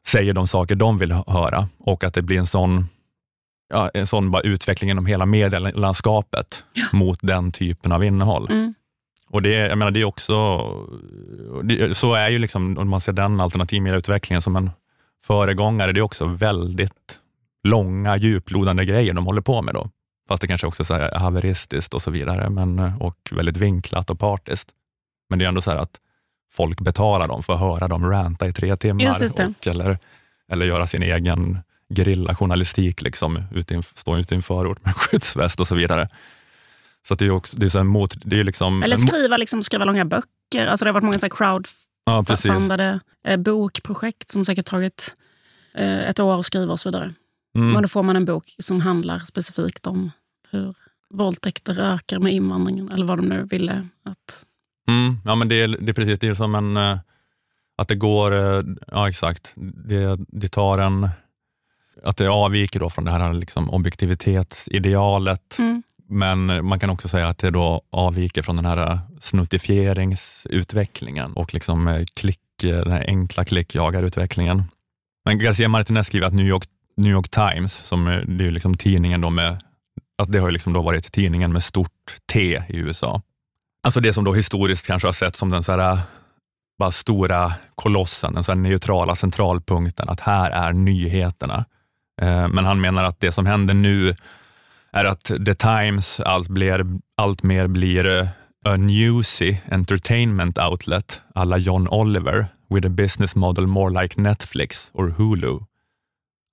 Säger 0.06 0.34
de 0.34 0.48
saker 0.48 0.76
de 0.76 0.98
vill 0.98 1.12
höra 1.12 1.70
och 1.78 2.04
att 2.04 2.14
det 2.14 2.22
blir 2.22 2.40
en 2.40 2.48
sån, 2.48 2.88
ja, 3.70 3.90
en 3.94 4.08
sån 4.08 4.32
bara 4.32 4.42
utveckling 4.42 4.90
inom 4.90 5.06
hela 5.06 5.26
medielandskapet 5.26 6.64
mot 6.92 7.20
den 7.22 7.52
typen 7.52 7.92
av 7.92 8.04
innehåll. 8.04 8.52
Mm. 8.52 8.74
Och 9.30 9.42
det, 9.42 9.50
jag 9.50 9.78
menar, 9.78 9.92
det 9.92 10.00
är 10.00 10.06
också, 10.06 10.60
det, 11.64 11.98
så 11.98 12.14
är 12.14 12.30
ju 12.30 12.40
liksom, 12.40 12.78
om 12.78 12.90
man 12.90 13.02
ser 13.02 13.14
den 13.14 13.40
alternativmediautvecklingen 13.40 14.42
som 14.42 14.56
en 14.56 14.72
föregångare, 15.24 15.94
det 15.94 16.00
är 16.00 16.02
också 16.02 16.26
väldigt 16.26 17.20
långa, 17.64 18.18
djuplodande 18.18 18.86
grejer 18.86 19.14
de 19.14 19.26
håller 19.26 19.42
på 19.42 19.62
med 19.62 19.74
då. 19.74 19.90
Fast 20.28 20.42
det 20.42 20.48
kanske 20.48 20.68
också 20.68 20.84
är 20.84 20.86
så 20.86 20.94
här 20.94 21.12
haveristiskt 21.20 21.94
och 21.94 22.02
så 22.02 22.12
vidare, 22.12 22.50
men, 22.50 22.80
och 23.00 23.18
väldigt 23.32 23.58
vinklat 23.58 24.10
och 24.10 24.20
partiskt. 24.20 24.70
Men 25.30 25.40
det 25.40 25.46
är 25.46 25.50
ändå 25.50 25.62
så 25.62 25.72
här 25.72 25.78
att 25.78 26.00
folk 26.52 26.82
betalar 26.82 27.28
dem 27.28 27.44
för 27.44 27.54
att 27.54 27.60
höra 27.60 27.88
dem 27.88 28.10
ranta 28.10 28.48
i 28.48 28.54
tre 28.54 28.78
timmar 28.78 29.04
Just, 29.04 29.22
just 29.22 29.38
det. 29.38 29.54
Och, 29.60 29.68
eller, 29.68 29.98
eller 30.52 30.66
göra 30.66 30.88
sin 30.88 31.04
egen 31.04 31.60
gerillajournalistik, 31.96 33.02
liksom, 33.02 33.44
stå 33.96 34.18
ute 34.18 34.34
i 34.34 34.36
en 34.36 34.42
förort 34.42 34.86
med 34.86 34.96
skyddsväst 34.98 35.60
och 35.60 35.68
så 35.68 35.76
vidare. 35.76 36.10
Så 37.08 37.16
det 37.16 37.26
är 37.26 37.32
också, 37.32 37.58
det 37.58 37.66
är 37.66 37.70
så 37.70 37.84
mot, 37.84 38.16
det 38.26 38.40
är 38.40 38.44
liksom, 38.44 38.84
Eller 38.84 38.96
skriva, 38.96 39.38
liksom, 39.38 39.64
skriva 39.64 39.86
långa 39.86 40.06
böcker. 40.06 40.68
Alltså 40.68 40.86
det 40.86 40.92
har 40.92 41.02
varit 41.02 41.22
många 41.22 41.30
crowdfundade 41.30 43.00
ja, 43.24 43.32
eh, 43.32 43.38
bokprojekt 43.38 44.30
som 44.30 44.46
säkert 44.46 44.66
tagit 44.66 45.16
eh, 45.76 46.10
ett 46.10 46.20
år 46.20 46.40
att 46.40 46.46
skriva 46.46 46.72
och 46.72 46.80
så 46.80 46.90
vidare. 46.90 47.14
Mm. 47.56 47.74
Men 47.74 47.82
då 47.82 47.88
får 47.88 48.04
man 48.04 48.16
en 48.16 48.26
bok 48.26 48.56
som 48.58 48.82
handlar 48.82 49.20
specifikt 49.20 49.88
om 49.88 50.12
hur 50.52 50.74
våldtäkter 51.10 51.80
ökar 51.80 52.20
med 52.20 52.34
invandringen, 52.34 52.90
eller 52.90 53.06
vad 53.06 53.18
de 53.18 53.26
nu 53.26 53.44
ville 53.44 53.88
att... 54.04 54.46
Mm, 54.88 55.18
ja, 55.26 55.36
men 55.36 55.50
det 55.50 55.62
är, 55.62 55.68
det 55.68 55.92
är 55.92 55.94
precis, 55.94 56.20
det 56.20 56.28
är 56.28 56.34
som 56.34 56.56
en... 56.56 56.78
Eh, 56.78 56.98
att 57.78 57.88
det 57.88 57.96
går, 57.96 58.36
eh, 58.36 58.64
ja 58.88 59.10
exakt, 59.10 59.54
det, 59.86 60.20
det 60.28 60.48
tar 60.48 60.78
en... 60.78 61.10
Att 62.04 62.18
det 62.18 62.28
avviker 62.28 62.80
då 62.80 62.90
från 62.90 63.06
det 63.06 63.12
här 63.12 63.34
liksom 63.34 63.70
objektivitetsidealet. 63.70 65.60
Mm. 65.60 65.84
Men 66.10 66.66
man 66.66 66.80
kan 66.80 66.90
också 66.90 67.08
säga 67.08 67.28
att 67.28 67.38
det 67.38 67.52
då 67.52 67.82
avviker 67.90 68.42
från 68.42 68.56
den 68.56 68.66
här 68.66 69.00
snuttifieringsutvecklingen 69.22 71.34
och 71.34 71.54
liksom 71.54 71.88
eh, 71.88 72.06
klick, 72.14 72.40
den 72.62 72.92
här 72.92 73.06
enkla 73.08 73.46
klickjagarutvecklingen. 73.46 74.64
Men 75.26 75.40
Garcia 75.40 75.68
Martinez 75.68 76.08
skriver 76.08 76.28
att 76.28 76.34
New 76.34 76.48
York, 76.48 76.64
New 76.98 77.12
York 77.12 77.30
Times, 77.30 77.74
som 77.74 78.06
det 78.28 78.48
är 78.48 78.52
liksom 78.52 78.74
tidningen 78.74 79.22
då 79.22 79.30
med 79.30 79.58
att 80.18 80.32
det 80.32 80.40
har 80.40 80.52
liksom 80.52 80.74
då 80.74 80.82
varit 80.82 81.12
tidningen 81.12 81.54
med 81.54 81.64
stort 81.64 82.16
T 82.34 82.64
i 82.70 82.78
USA. 82.78 83.22
Alltså 83.84 84.00
det 84.00 84.14
som 84.14 84.24
då 84.24 84.34
historiskt 84.34 84.88
kanske 84.88 85.08
har 85.08 85.14
sett 85.14 85.36
som 85.36 85.50
den 85.50 85.64
så 85.64 85.72
här, 85.72 86.00
bara 86.80 86.92
stora 86.92 87.54
kolossen, 87.76 88.34
den 88.34 88.44
så 88.44 88.56
neutrala 88.56 89.16
centralpunkten, 89.16 90.10
att 90.10 90.20
här 90.20 90.52
är 90.52 90.74
nyheterna. 90.74 91.66
Eh, 92.22 92.48
men 92.48 92.66
han 92.66 92.82
menar 92.82 93.04
att 93.04 93.20
det 93.20 93.32
som 93.32 93.46
händer 93.46 93.74
nu 93.74 94.16
är 94.92 95.06
att 95.06 95.24
The 95.24 95.54
Times 95.54 96.20
allt, 96.20 96.48
blir, 96.48 96.86
allt 97.16 97.44
mer 97.44 97.68
blir 97.68 98.06
eh, 98.06 98.28
a 98.66 98.78
newsy 98.78 99.58
entertainment 99.72 100.58
outlet 100.58 101.22
alla 101.36 101.58
John 101.58 101.88
Oliver 101.88 102.48
with 102.70 102.88
a 102.88 102.90
business 102.90 103.36
model 103.36 103.68
more 103.68 104.02
like 104.02 104.22
Netflix 104.22 104.90
or 104.94 105.08
Hulu. 105.10 105.60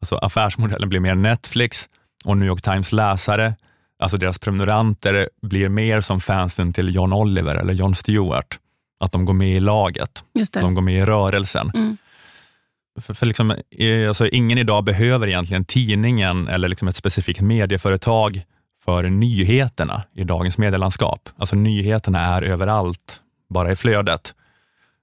Alltså 0.01 0.17
affärsmodellen 0.17 0.89
blir 0.89 1.01
mer 1.01 1.15
Netflix 1.15 1.89
och 2.25 2.37
New 2.37 2.49
York 2.49 2.63
Times 2.63 2.93
läsare, 2.93 3.55
alltså 3.99 4.17
deras 4.17 4.39
prenumeranter, 4.39 5.29
blir 5.43 5.69
mer 5.69 6.01
som 6.01 6.21
fansen 6.21 6.73
till 6.73 6.95
John 6.95 7.13
Oliver 7.13 7.57
eller 7.57 7.73
John 7.73 7.95
Stewart. 7.95 8.59
Att 9.01 9.13
de 9.13 9.25
går 9.25 9.35
med 9.35 9.57
i 9.57 9.61
laget, 9.61 10.25
de 10.53 10.75
går 10.75 10.83
med 10.83 10.95
i 10.95 11.03
rörelsen. 11.03 11.71
Mm. 11.75 11.97
För, 13.01 13.15
för 13.15 13.27
liksom, 13.27 13.55
alltså, 14.09 14.29
ingen 14.29 14.59
idag 14.59 14.85
behöver 14.85 15.27
egentligen 15.29 15.65
tidningen 15.65 16.49
eller 16.49 16.69
liksom 16.69 16.89
ett 16.89 16.97
specifikt 16.97 17.41
medieföretag 17.41 18.43
för 18.85 19.03
nyheterna 19.11 20.03
i 20.15 20.25
dagens 20.25 20.59
medielandskap. 20.59 21.29
Alltså 21.37 21.57
nyheterna 21.57 22.21
är 22.21 22.43
överallt, 22.43 23.21
bara 23.51 23.73
i 23.73 23.77
flödet. 23.77 24.35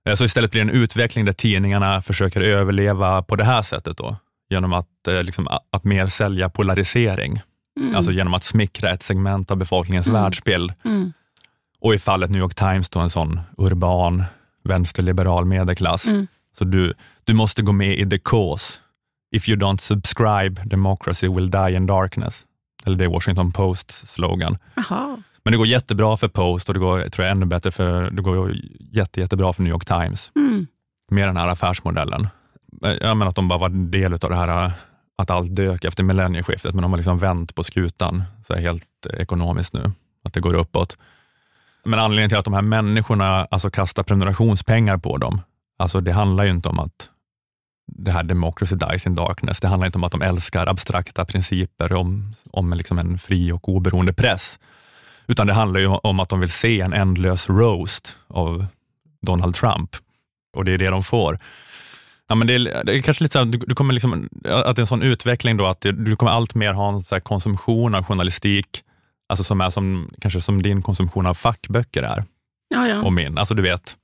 Eh, 0.06 0.16
så 0.16 0.26
istället 0.26 0.52
blir 0.52 0.66
det 0.66 0.72
en 0.72 0.82
utveckling 0.82 1.26
där 1.26 1.34
tidningarna 1.34 2.02
försöker 2.02 2.42
överleva 2.42 3.22
på 3.22 3.36
det 3.36 3.44
här 3.44 3.62
sättet. 3.62 3.98
Då 3.98 4.16
genom 4.50 4.74
att, 4.74 5.08
eh, 5.08 5.24
liksom, 5.24 5.48
att 5.72 5.84
mer 5.84 6.08
sälja 6.08 6.50
polarisering. 6.50 7.42
Mm. 7.80 7.96
Alltså 7.96 8.12
genom 8.12 8.34
att 8.34 8.44
smickra 8.44 8.90
ett 8.90 9.04
segment 9.04 9.52
av 9.52 9.58
befolkningens 9.58 10.08
mm. 10.08 10.22
världsbild. 10.22 10.74
Mm. 10.86 11.14
Och 11.80 11.94
i 11.94 12.00
fallet 12.00 12.30
New 12.30 12.42
York 12.42 12.56
Times 12.56 12.90
då 12.90 13.00
en 13.00 13.10
sån 13.10 13.40
urban 13.58 14.24
vänsterliberal 14.64 15.46
medelklass. 15.46 16.08
Mm. 16.08 16.28
Så 16.58 16.64
du, 16.64 16.94
du 17.24 17.34
måste 17.34 17.62
gå 17.62 17.72
med 17.72 18.00
i 18.00 18.10
the 18.10 18.20
cause. 18.20 18.80
If 19.36 19.50
you 19.50 19.60
don't 19.60 19.78
subscribe, 19.78 20.62
democracy 20.66 21.28
will 21.28 21.52
die 21.52 21.76
in 21.76 21.86
darkness. 21.86 22.46
Eller 22.86 22.98
det 22.98 23.04
är 23.04 23.10
Washington 23.10 23.52
Posts 23.52 24.14
slogan. 24.14 24.58
Aha. 24.78 25.18
Men 25.44 25.52
det 25.52 25.58
går 25.58 25.68
jättebra 25.68 26.18
för 26.18 26.28
Post 26.28 26.70
och 26.70 26.74
det 26.74 26.80
går 26.80 27.10
tror 27.10 27.26
jag, 27.26 27.32
ännu 27.32 27.46
bättre 27.46 27.72
för, 27.72 28.12
det 28.12 28.22
går 28.22 28.54
jätte, 28.92 29.20
jättebra 29.20 29.54
för 29.54 29.64
New 29.64 29.72
York 29.72 29.86
Times. 29.86 30.32
Mm. 30.36 30.68
Med 31.12 31.28
den 31.28 31.38
här 31.38 31.48
affärsmodellen 31.48 32.28
jag 32.82 33.18
menar 33.18 33.28
att 33.28 33.36
de 33.36 33.48
bara 33.48 33.60
var 33.60 33.70
del 33.70 34.14
av 34.14 34.20
det 34.20 34.36
här 34.36 34.72
att 35.18 35.30
allt 35.30 35.56
dök 35.56 35.84
efter 35.84 36.04
millennieskiftet, 36.04 36.74
men 36.74 36.82
de 36.82 36.92
har 36.92 36.98
liksom 36.98 37.20
vänt 37.20 37.56
på 37.56 37.64
skutan 37.64 38.24
så 38.48 38.56
helt 38.56 39.06
ekonomiskt 39.14 39.74
nu, 39.74 39.92
att 40.24 40.34
det 40.34 40.40
går 40.40 40.54
uppåt. 40.54 40.98
Men 41.86 42.00
anledningen 42.00 42.30
till 42.30 42.38
att 42.38 42.46
de 42.46 42.54
här 42.54 42.62
människorna 42.62 43.48
alltså 43.52 43.70
kastar 43.70 44.04
prenumerationspengar 44.04 44.98
på 44.98 45.18
dem, 45.18 45.42
alltså 45.82 46.02
det 46.02 46.12
handlar 46.12 46.44
ju 46.44 46.50
inte 46.50 46.70
om 46.70 46.80
att 46.80 47.10
det 47.88 48.12
här 48.12 48.24
democracy 48.24 48.76
dies 48.76 49.08
in 49.08 49.16
darkness. 49.16 49.60
Det 49.60 49.68
handlar 49.68 49.86
inte 49.86 49.98
om 49.98 50.04
att 50.04 50.12
de 50.12 50.22
älskar 50.22 50.68
abstrakta 50.68 51.26
principer 51.26 51.94
om, 51.94 52.34
om 52.52 52.74
liksom 52.74 53.00
en 53.00 53.20
fri 53.20 53.52
och 53.52 53.70
oberoende 53.70 54.14
press, 54.14 54.60
utan 55.28 55.48
det 55.48 55.54
handlar 55.54 55.80
ju 55.80 55.88
om 55.88 56.20
att 56.20 56.30
de 56.30 56.40
vill 56.40 56.52
se 56.52 56.82
en 56.82 56.94
ändlös 56.94 57.50
roast 57.50 58.16
av 58.28 58.66
Donald 59.22 59.56
Trump 59.56 59.96
och 60.58 60.66
det 60.66 60.72
är 60.72 60.78
det 60.78 60.90
de 60.90 61.04
får. 61.04 61.40
Ja, 62.28 62.36
men 62.36 62.48
det, 62.48 62.54
är, 62.54 62.84
det 62.84 62.96
är 62.98 63.02
kanske 63.02 63.24
lite 63.24 63.40
så 63.40 63.44
du, 63.46 63.58
du, 63.58 63.76
kommer 63.76 63.94
liksom, 63.94 64.30
att 64.46 64.76
det 64.76 64.80
är 64.80 64.82
en 64.82 64.88
sån 64.88 65.02
utveckling 65.02 65.58
då, 65.58 65.66
att 65.66 65.82
du 65.82 66.16
kommer 66.16 66.32
allt 66.32 66.56
mer 66.56 66.74
ha 66.74 66.90
en 66.90 67.02
så 67.02 67.22
konsumtion 67.22 67.96
av 67.96 68.04
journalistik, 68.04 68.84
alltså 69.30 69.44
som 69.44 69.62
är 69.62 69.70
som, 69.70 70.12
kanske 70.22 70.42
som 70.42 70.62
din 70.62 70.82
konsumtion 70.82 71.26
av 71.26 71.34
fackböcker 71.34 72.04
är. 72.04 72.24
Ja, 72.70 72.88
ja. 72.88 73.02
Och 73.02 73.14
min. 73.14 73.38
Alltså 73.38 73.54
du 73.54 73.62
vet, 73.62 73.96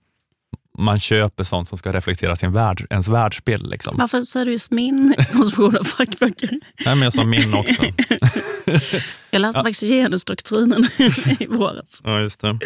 man 0.78 1.00
köper 1.00 1.44
sånt 1.44 1.70
som 1.70 1.78
ska 1.78 1.94
reflektera 1.94 2.36
sin 2.36 2.52
värld, 2.52 2.88
ens 2.90 3.08
världsbild. 3.08 3.70
Liksom. 3.70 3.98
Varför 3.98 4.22
säger 4.22 4.46
du 4.46 4.52
just 4.52 4.72
min 4.72 5.16
konsumtion 5.32 5.78
av 5.78 5.84
fackböcker? 5.84 6.50
Nej, 6.86 6.96
men 6.96 7.02
jag 7.02 7.14
sa 7.14 7.24
min 7.24 7.54
också. 7.54 7.84
jag 9.32 9.40
läste 9.40 9.60
ja. 9.60 9.64
faktiskt 9.64 9.82
genusdoktrinen 9.82 10.88
i 11.40 11.46
våras. 11.46 12.02
Ja, 12.04 12.20
just 12.20 12.42
det. 12.42 12.60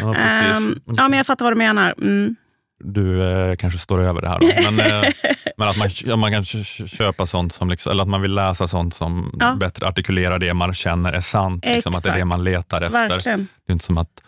Ja, 0.00 0.14
precis. 0.14 0.56
Um, 0.56 0.80
ja, 0.84 1.08
men 1.08 1.16
jag 1.16 1.26
fattar 1.26 1.44
vad 1.44 1.52
du 1.52 1.58
menar. 1.58 1.94
Mm 1.98 2.36
du 2.84 3.30
eh, 3.30 3.56
kanske 3.56 3.78
står 3.78 4.02
över 4.02 4.22
det 4.22 4.28
här. 4.28 4.38
Då. 4.40 4.70
Men, 4.70 4.80
eh, 4.80 5.10
men 5.56 5.68
att 5.68 5.76
man, 6.06 6.18
man 6.18 6.32
kan 6.32 6.44
köpa 6.44 7.26
sånt 7.26 7.52
som, 7.52 7.70
liksom, 7.70 7.92
eller 7.92 8.02
att 8.02 8.08
man 8.08 8.22
vill 8.22 8.34
läsa 8.34 8.68
sånt 8.68 8.94
som 8.94 9.36
ja. 9.40 9.54
bättre 9.54 9.86
artikulerar 9.86 10.38
det 10.38 10.54
man 10.54 10.74
känner 10.74 11.12
är 11.12 11.20
sant. 11.20 11.64
Liksom, 11.66 11.94
att 11.94 12.02
det 12.02 12.10
är 12.10 12.18
det 12.18 12.24
man 12.24 12.44
letar 12.44 12.82
efter. 12.82 13.08
Verkligen. 13.08 13.48
Det 13.66 13.70
är 13.70 13.72
inte 13.72 13.84
som 13.84 13.98
att 13.98 14.22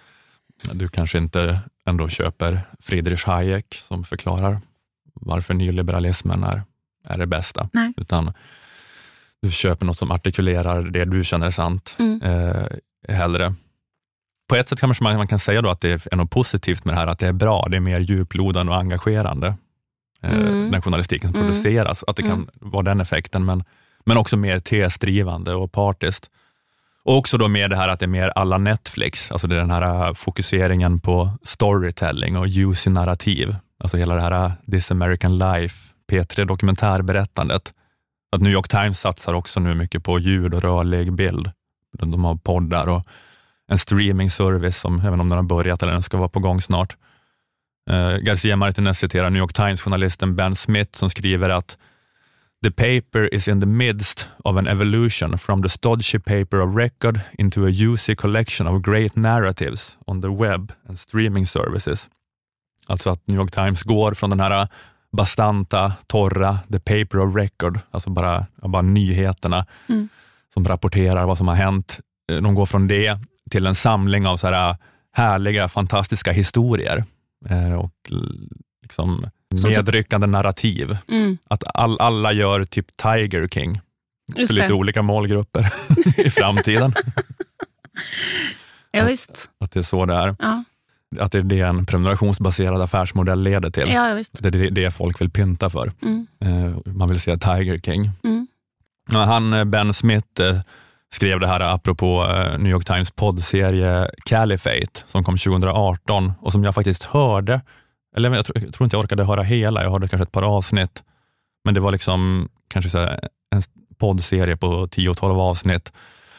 du 0.72 0.88
kanske 0.88 1.18
inte 1.18 1.58
ändå 1.90 2.08
köper 2.08 2.60
Friedrich 2.80 3.24
Hayek 3.24 3.74
som 3.88 4.04
förklarar 4.04 4.60
varför 5.14 5.54
nyliberalismen 5.54 6.44
är, 6.44 6.62
är 7.08 7.18
det 7.18 7.26
bästa. 7.26 7.68
Nej. 7.72 7.92
Utan 7.96 8.32
du 9.42 9.50
köper 9.50 9.86
något 9.86 9.98
som 9.98 10.10
artikulerar 10.10 10.82
det 10.82 11.04
du 11.04 11.24
känner 11.24 11.46
är 11.46 11.50
sant 11.50 11.96
mm. 11.98 12.22
eh, 12.22 12.66
hellre 13.08 13.54
på 14.50 14.56
ett 14.56 14.68
sätt 14.68 14.80
kanske 14.80 15.04
man, 15.04 15.16
man 15.16 15.26
kan 15.26 15.38
säga 15.38 15.62
då 15.62 15.70
att 15.70 15.80
det 15.80 16.06
är 16.12 16.16
något 16.16 16.30
positivt 16.30 16.84
med 16.84 16.94
det 16.94 16.98
här, 16.98 17.06
att 17.06 17.18
det 17.18 17.26
är 17.26 17.32
bra, 17.32 17.66
det 17.70 17.76
är 17.76 17.80
mer 17.80 18.00
djuplodande 18.00 18.72
och 18.72 18.78
engagerande, 18.78 19.54
eh, 20.22 20.32
mm. 20.32 20.70
den 20.70 20.82
journalistiken 20.82 21.32
som 21.32 21.40
mm. 21.40 21.52
produceras, 21.52 22.04
att 22.06 22.16
det 22.16 22.22
kan 22.22 22.32
mm. 22.32 22.48
vara 22.54 22.82
den 22.82 23.00
effekten, 23.00 23.44
men, 23.44 23.64
men 24.04 24.16
också 24.16 24.36
mer 24.36 24.58
tesdrivande 24.58 25.54
och 25.54 25.72
partiskt. 25.72 26.30
Och 27.04 27.16
också 27.16 27.38
då 27.38 27.48
med 27.48 27.70
det 27.70 27.76
här 27.76 27.88
att 27.88 27.98
det 28.00 28.04
är 28.04 28.08
mer 28.08 28.28
alla 28.28 28.58
Netflix, 28.58 29.32
alltså 29.32 29.46
det 29.46 29.54
är 29.54 29.60
den 29.60 29.70
här 29.70 30.06
äh, 30.06 30.14
fokuseringen 30.14 31.00
på 31.00 31.30
storytelling 31.42 32.36
och 32.36 32.48
juicy 32.48 32.90
narrativ, 32.90 33.56
alltså 33.78 33.96
hela 33.96 34.14
det 34.14 34.20
här 34.20 34.44
äh, 34.44 34.52
This 34.70 34.90
American 34.90 35.38
Life, 35.38 35.92
P3 36.12 36.44
dokumentärberättandet. 36.44 37.72
Att 38.32 38.40
New 38.40 38.52
York 38.52 38.68
Times 38.68 39.00
satsar 39.00 39.34
också 39.34 39.60
nu 39.60 39.74
mycket 39.74 40.04
på 40.04 40.18
ljud 40.18 40.54
och 40.54 40.62
rörlig 40.62 41.12
bild. 41.12 41.50
De 41.98 42.24
har 42.24 42.36
poddar 42.36 42.86
och 42.86 43.06
en 43.68 43.78
streamingservice 43.78 44.80
som, 44.80 45.00
även 45.00 45.20
om 45.20 45.28
den 45.28 45.38
har 45.38 45.42
börjat 45.42 45.82
eller 45.82 45.92
den 45.92 46.02
ska 46.02 46.16
vara 46.16 46.28
på 46.28 46.40
gång 46.40 46.60
snart. 46.60 46.96
Uh, 47.90 48.16
Garcia 48.16 48.56
Martinez 48.56 48.98
citerar 48.98 49.30
New 49.30 49.40
York 49.40 49.52
Times-journalisten 49.52 50.36
Ben 50.36 50.56
Smith 50.56 50.98
som 50.98 51.10
skriver 51.10 51.50
att 51.50 51.78
The 52.62 52.70
paper 52.70 53.34
is 53.34 53.48
in 53.48 53.60
the 53.60 53.66
midst 53.66 54.28
of 54.44 54.56
an 54.56 54.66
evolution 54.66 55.38
from 55.38 55.62
the 55.62 55.68
stodgy 55.68 56.18
paper 56.18 56.60
of 56.60 56.76
record 56.76 57.20
into 57.38 57.66
a 57.66 57.70
juicy 57.70 58.14
collection 58.14 58.66
of 58.66 58.82
great 58.82 59.16
narratives 59.16 59.96
on 60.06 60.20
the 60.20 60.28
web 60.28 60.72
and 60.88 60.98
streaming 60.98 61.46
services. 61.46 62.08
Alltså 62.86 63.10
att 63.10 63.26
New 63.26 63.36
York 63.36 63.50
Times 63.50 63.82
går 63.82 64.14
från 64.14 64.30
den 64.30 64.40
här 64.40 64.68
bastanta, 65.12 65.92
torra, 66.06 66.58
the 66.72 66.80
paper 66.80 67.18
of 67.18 67.36
record, 67.36 67.80
alltså 67.90 68.10
bara, 68.10 68.46
bara 68.56 68.82
nyheterna 68.82 69.66
mm. 69.88 70.08
som 70.54 70.64
rapporterar 70.64 71.26
vad 71.26 71.38
som 71.38 71.48
har 71.48 71.54
hänt. 71.54 72.00
Eh, 72.32 72.42
de 72.42 72.54
går 72.54 72.66
från 72.66 72.88
det 72.88 73.18
till 73.50 73.66
en 73.66 73.74
samling 73.74 74.26
av 74.26 74.36
så 74.36 74.46
här 74.46 74.70
äh, 74.70 74.76
härliga, 75.12 75.68
fantastiska 75.68 76.32
historier 76.32 77.04
eh, 77.48 77.74
och 77.74 77.92
liksom 78.82 79.30
medryckande 79.64 80.26
narrativ. 80.26 80.96
Mm. 81.08 81.38
Att 81.48 81.62
all, 81.74 82.00
alla 82.00 82.32
gör 82.32 82.64
typ 82.64 82.96
Tiger 82.96 83.48
King 83.48 83.80
Just 84.36 84.52
för 84.52 84.60
lite 84.60 84.72
olika 84.72 85.02
målgrupper 85.02 85.72
i 86.16 86.30
framtiden. 86.30 86.94
ja, 88.90 89.04
visst. 89.04 89.30
Att, 89.30 89.64
att, 89.64 89.72
det 89.72 89.80
är 89.80 89.84
så 89.84 90.06
det 90.06 90.14
är. 90.14 90.36
Ja. 90.38 90.64
Att 91.18 91.32
det 91.32 91.38
är 91.38 91.42
det 91.42 91.60
en 91.60 91.86
prenumerationsbaserad 91.86 92.82
affärsmodell 92.82 93.42
leder 93.42 93.70
till. 93.70 93.88
Ja, 93.88 94.14
visst. 94.14 94.42
Det 94.42 94.48
är 94.48 94.70
det 94.70 94.90
folk 94.90 95.20
vill 95.20 95.30
pynta 95.30 95.70
för. 95.70 95.92
Mm. 96.02 96.26
Eh, 96.40 96.92
man 96.92 97.08
vill 97.08 97.20
se 97.20 97.36
Tiger 97.36 97.78
King. 97.78 98.10
Mm. 98.24 98.46
Han, 99.12 99.52
eh, 99.52 99.64
Ben 99.64 99.94
Smith, 99.94 100.42
skrev 101.12 101.40
det 101.40 101.46
här 101.46 101.60
apropå 101.60 102.26
eh, 102.26 102.58
New 102.58 102.72
York 102.72 102.84
Times 102.84 103.10
poddserie 103.10 104.10
Caliphate 104.24 105.00
som 105.06 105.24
kom 105.24 105.36
2018 105.36 106.32
och 106.40 106.52
som 106.52 106.64
jag 106.64 106.74
faktiskt 106.74 107.04
hörde, 107.04 107.60
eller 108.16 108.34
jag 108.34 108.46
tror, 108.46 108.64
jag 108.64 108.74
tror 108.74 108.84
inte 108.84 108.96
jag 108.96 109.04
orkade 109.04 109.24
höra 109.24 109.42
hela, 109.42 109.82
jag 109.82 109.90
hörde 109.90 110.08
kanske 110.08 110.22
ett 110.22 110.32
par 110.32 110.42
avsnitt, 110.42 111.02
men 111.64 111.74
det 111.74 111.80
var 111.80 111.92
liksom 111.92 112.48
kanske 112.68 112.90
så 112.90 112.98
en 113.50 113.62
poddserie 113.98 114.56
på 114.56 114.86
10-12 114.86 115.40
avsnitt 115.40 115.92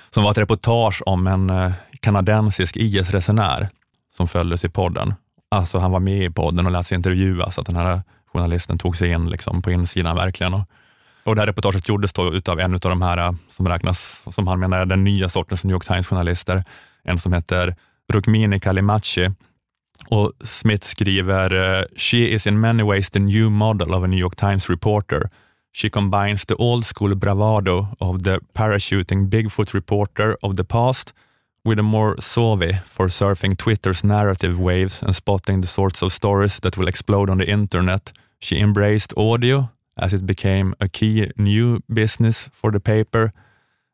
som 0.10 0.24
var 0.24 0.32
ett 0.32 0.38
reportage 0.38 1.02
om 1.06 1.28
en 1.28 1.50
eh, 1.50 1.72
kanadensisk 2.00 2.78
IS-resenär 2.78 3.70
som 4.18 4.28
följdes 4.28 4.66
i 4.66 4.70
podden. 4.70 5.14
Alltså 5.52 5.80
han 5.80 5.92
var 5.92 6.00
med 6.00 6.24
i 6.24 6.30
podden 6.30 6.66
och 6.66 6.72
lät 6.72 6.88
sig 6.88 6.96
intervjuas, 6.96 7.58
att 7.58 7.66
den 7.66 7.76
här 7.76 8.02
journalisten 8.34 8.78
tog 8.78 8.98
sig 8.98 9.10
in 9.12 9.30
liksom 9.30 9.62
på 9.62 9.72
insidan 9.72 10.16
verkligen. 10.16 10.54
Och, 10.54 10.64
och 11.24 11.36
det 11.36 11.42
här 11.42 11.48
reportaget 11.48 11.90
gjordes 11.90 12.14
då 12.14 12.34
utav 12.34 12.60
en 12.60 12.74
av 12.74 12.80
de 12.80 13.02
här 13.02 13.18
eh, 13.18 13.32
som 13.50 13.68
räknas, 13.68 14.24
som 14.32 14.48
han 14.48 14.60
menar 14.60 14.78
är 14.78 14.86
den 14.86 15.04
nya 15.04 15.30
sortens 15.30 15.64
New 15.64 15.74
York 15.74 15.86
Times-journalister. 15.86 16.64
En 17.04 17.20
som 17.20 17.34
heter 17.34 17.76
Rukmini 18.14 18.60
Kalimachi. 18.60 19.32
Och 20.12 20.32
Smith 20.44 20.88
skriver, 20.88 21.54
eh, 21.54 21.86
“She 21.96 22.18
is 22.18 22.48
in 22.48 22.60
many 22.60 22.84
ways 22.84 23.10
the 23.10 23.20
new 23.20 23.50
model 23.50 23.94
of 23.94 24.04
a 24.04 24.08
New 24.08 24.20
York 24.20 24.36
Times 24.36 24.70
reporter. 24.70 25.30
She 25.72 25.90
combines 25.90 26.46
the 26.46 26.56
old 26.56 26.86
school 26.86 27.16
bravado 27.16 27.88
of 28.00 28.24
the 28.24 28.40
parachuting 28.54 29.30
Bigfoot 29.30 29.74
reporter 29.74 30.38
of 30.42 30.56
the 30.56 30.64
past 30.64 31.14
with 31.64 31.80
a 31.80 31.84
more 31.84 32.16
savvy 32.20 32.74
for 32.86 33.08
surfing 33.08 33.58
Twitter's 33.58 34.04
narrative 34.04 34.60
waves 34.60 35.04
and 35.04 35.16
spotting 35.16 35.62
the 35.62 35.68
sorts 35.68 36.02
of 36.04 36.12
stories 36.12 36.60
that 36.60 36.78
will 36.78 36.90
explode 36.90 37.30
on 37.30 37.38
the 37.38 37.50
internet. 37.50 38.12
She 38.40 38.60
embraced 38.60 39.14
audio 39.18 39.70
as 39.98 40.14
it 40.14 40.26
became 40.26 40.74
a 40.80 40.90
key 40.90 41.32
new 41.38 41.80
business 41.88 42.50
for 42.52 42.72
the 42.72 42.80
paper 42.80 43.32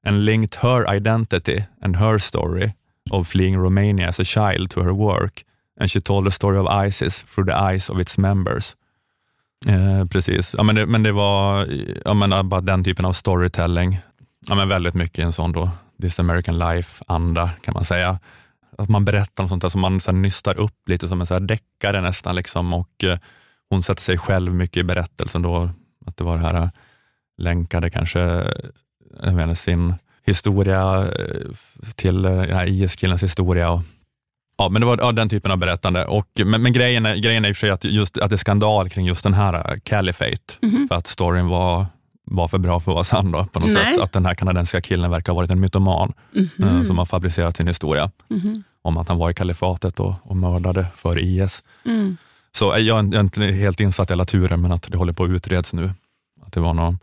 and 0.04 0.26
linked 0.26 0.56
her 0.56 0.88
identity 0.88 1.66
and 1.80 1.96
her 1.98 2.18
story 2.20 2.74
of 3.12 3.28
fleeing 3.28 3.58
Romania 3.58 4.08
as 4.08 4.20
a 4.20 4.24
child 4.24 4.70
to 4.70 4.82
her 4.82 4.94
work. 4.94 5.44
And 5.80 5.92
she 5.92 6.02
told 6.02 6.26
the 6.26 6.32
story 6.32 6.58
of 6.58 6.88
ISIS 6.88 7.24
through 7.24 7.52
the 7.52 7.74
eyes 7.74 7.90
of 7.90 8.02
its 8.02 8.18
members. 8.18 8.76
Eh, 9.66 10.06
precis, 10.06 10.56
ja, 10.58 10.64
men, 10.64 10.76
det, 10.76 10.86
men 10.86 11.04
det 11.04 11.12
var 11.12 11.68
ja, 12.06 12.14
men, 12.14 12.50
bara 12.50 12.62
den 12.62 12.84
typen 12.84 13.06
av 13.06 13.14
storytelling. 13.14 14.00
Ja, 14.48 14.56
men 14.56 14.70
väldigt 14.70 14.94
mycket 14.94 15.26
en 15.26 15.34
sån 15.34 15.52
då, 15.52 15.70
This 16.02 16.20
American 16.20 16.60
Life-anda 16.60 17.50
kan 17.62 17.74
man 17.74 17.86
säga. 17.86 18.20
Att 18.78 18.90
man 18.90 19.06
berättar 19.06 19.44
om 19.44 19.50
sånt 19.50 19.62
där 19.62 19.70
som 19.70 19.82
man 19.82 20.00
så 20.00 20.12
här, 20.12 20.18
nystar 20.18 20.60
upp 20.60 20.90
lite 20.90 21.08
som 21.08 21.22
en 21.22 21.28
så 21.28 21.34
här 21.34 21.42
deckare 21.42 22.02
nästan. 22.02 22.36
Liksom, 22.36 22.74
och 22.74 23.04
eh, 23.04 23.18
Hon 23.70 23.84
sätter 23.84 24.02
sig 24.02 24.18
själv 24.18 24.54
mycket 24.54 24.78
i 24.78 24.84
berättelsen. 24.84 25.42
Då, 25.42 25.70
att 26.06 26.18
det 26.18 26.24
var 26.24 26.38
det 26.38 26.44
här 26.44 26.62
eh, 26.62 26.70
länkade 27.38 27.90
kanske 27.90 28.22
eh, 28.22 28.52
jag 29.24 29.34
menar, 29.34 29.56
sin 29.56 29.94
historia 30.24 31.06
eh, 31.06 31.52
till 31.96 32.22
den 32.22 32.56
här 32.56 32.66
IS-killens 32.66 33.24
historia. 33.24 33.70
Och, 33.70 33.82
Ja, 34.58 34.70
men 34.70 34.82
det 34.82 34.86
var 34.86 34.98
ja, 34.98 35.12
den 35.12 35.30
typen 35.30 35.52
av 35.52 35.58
berättande. 35.58 36.06
Och, 36.06 36.28
men, 36.46 36.62
men 36.62 36.74
grejen, 36.74 37.06
är, 37.06 37.16
grejen 37.16 37.46
är 37.46 37.50
i 37.50 37.52
och 37.52 37.56
för 37.56 37.60
sig 37.60 37.70
att, 37.70 37.84
just, 37.84 38.18
att 38.18 38.30
det 38.30 38.36
är 38.36 38.38
skandal 38.38 38.90
kring 38.90 39.06
just 39.06 39.24
den 39.24 39.34
här 39.34 39.80
Caliphate, 39.84 40.54
mm 40.62 40.76
-hmm. 40.76 40.88
för 40.88 40.96
att 40.96 41.08
storyn 41.08 41.48
var, 41.48 41.86
var 42.24 42.48
för 42.48 42.58
bra 42.58 42.80
för 42.80 42.92
att 42.92 42.96
vara 42.96 43.04
sann. 43.04 43.32
Då, 43.32 43.46
på 43.46 43.60
något 43.60 43.72
Nej. 43.72 43.94
sätt. 43.94 44.04
Att 44.04 44.12
den 44.12 44.26
här 44.26 44.34
kanadensiska 44.34 44.82
killen 44.82 45.12
verkar 45.12 45.34
ha 45.34 45.38
varit 45.38 45.52
en 45.52 45.60
mytoman 45.60 46.14
mm 46.36 46.48
-hmm. 46.58 46.84
som 46.84 46.98
har 46.98 47.06
fabricerat 47.06 47.58
sin 47.58 47.68
historia 47.68 48.12
mm 48.30 48.42
-hmm. 48.42 48.64
om 48.82 48.98
att 48.98 49.08
han 49.08 49.18
var 49.18 49.30
i 49.30 49.34
kalifatet 49.34 50.00
och, 50.00 50.14
och 50.24 50.38
mördade 50.38 50.86
för 50.96 51.20
IS. 51.20 51.64
Mm. 51.86 52.18
Så 52.56 52.66
jag, 52.66 52.82
jag 52.82 53.14
är 53.14 53.20
inte 53.20 53.44
helt 53.44 53.80
insatt 53.80 54.10
i 54.10 54.14
alla 54.14 54.26
turer, 54.26 54.58
men 54.58 54.72
att 54.72 54.92
det 54.92 54.98
håller 54.98 55.14
på 55.14 55.24
att 55.24 55.30
utreds 55.30 55.74
nu. 55.74 55.92
Att 56.46 56.54
det 56.54 56.60
var 56.60 56.74
något 56.74 56.96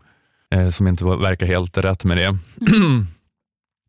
eh, 0.51 0.69
som 0.69 0.87
inte 0.87 1.05
var, 1.05 1.17
verkar 1.17 1.45
helt 1.45 1.77
rätt 1.77 2.03
med 2.03 2.17
det. 2.17 2.37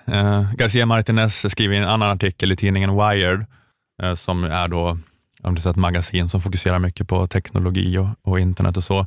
Eh, 0.06 0.54
Garcia 0.54 0.86
Martinez 0.86 1.50
skriver 1.50 1.74
i 1.74 1.78
en 1.78 1.88
annan 1.88 2.10
artikel 2.10 2.52
i 2.52 2.56
tidningen 2.56 2.96
Wired, 2.96 3.46
eh, 4.02 4.14
som 4.14 4.44
är 4.44 4.68
då 4.68 4.98
om 5.42 5.54
det 5.54 5.66
är 5.66 5.70
ett 5.70 5.76
magasin 5.76 6.28
som 6.28 6.40
fokuserar 6.40 6.78
mycket 6.78 7.08
på 7.08 7.26
teknologi 7.26 7.98
och, 7.98 8.08
och, 8.22 8.40
internet 8.40 8.76
och 8.76 8.84
så. 8.84 9.06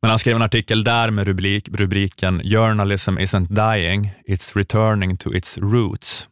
Men 0.00 0.10
han 0.10 0.18
skrev 0.18 0.36
en 0.36 0.42
artikel 0.42 0.84
där 0.84 1.10
med 1.10 1.26
rubrik, 1.26 1.68
rubriken 1.72 2.42
“Journalism 2.44 3.18
isn't 3.18 3.46
dying, 3.48 4.10
it's 4.28 4.56
returning 4.56 5.16
to 5.16 5.34
its 5.34 5.58
roots”. 5.58 6.28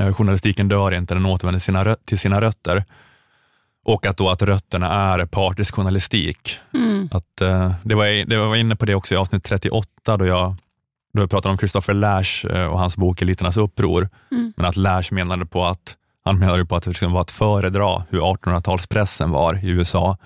Eh, 0.00 0.14
journalistiken 0.14 0.68
dör 0.68 0.94
inte, 0.94 1.14
den 1.14 1.26
återvänder 1.26 1.60
sina, 1.60 1.96
till 2.04 2.18
sina 2.18 2.40
rötter. 2.40 2.84
Och 3.84 4.06
att, 4.06 4.16
då 4.16 4.30
att 4.30 4.42
rötterna 4.42 4.92
är 4.92 5.26
partisk 5.26 5.74
journalistik. 5.74 6.58
Mm. 6.74 7.08
Att, 7.12 7.42
uh, 7.42 7.72
det, 7.82 7.94
var, 7.94 8.24
det 8.24 8.36
var 8.36 8.56
inne 8.56 8.76
på 8.76 8.86
det 8.86 8.94
också 8.94 9.14
i 9.14 9.16
avsnitt 9.16 9.44
38 9.44 10.16
då 10.16 10.26
jag 10.26 10.56
då 11.12 11.22
jag 11.22 11.30
pratade 11.30 11.52
om 11.52 11.58
Christopher 11.58 11.94
Lash 11.94 12.46
eh, 12.46 12.66
och 12.66 12.78
hans 12.78 12.96
bok 12.96 13.22
Eliternas 13.22 13.56
uppror, 13.56 14.08
mm. 14.30 14.52
men 14.56 14.66
att 14.66 14.76
Lash 14.76 15.12
menade 15.12 15.46
på 15.46 15.64
att 15.64 15.96
han 16.24 16.38
menade 16.38 16.64
på 16.64 16.76
att 16.76 16.82
det 16.82 16.90
liksom 16.90 17.12
var 17.12 17.20
att 17.20 17.30
föredra 17.30 18.04
hur 18.10 18.20
1800-talspressen 18.20 19.30
var 19.30 19.64
i 19.64 19.68
USA 19.68 20.16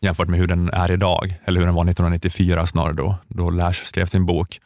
jämfört 0.00 0.28
med 0.28 0.38
hur 0.38 0.46
den 0.46 0.70
är 0.70 0.90
idag, 0.90 1.34
eller 1.44 1.60
hur 1.60 1.66
den 1.66 1.74
var 1.74 1.82
1994 1.82 2.66
snarare 2.66 2.92
då, 2.92 3.16
då 3.28 3.50
Lash 3.50 3.84
skrev 3.84 4.06
sin 4.06 4.26
bok. 4.26 4.60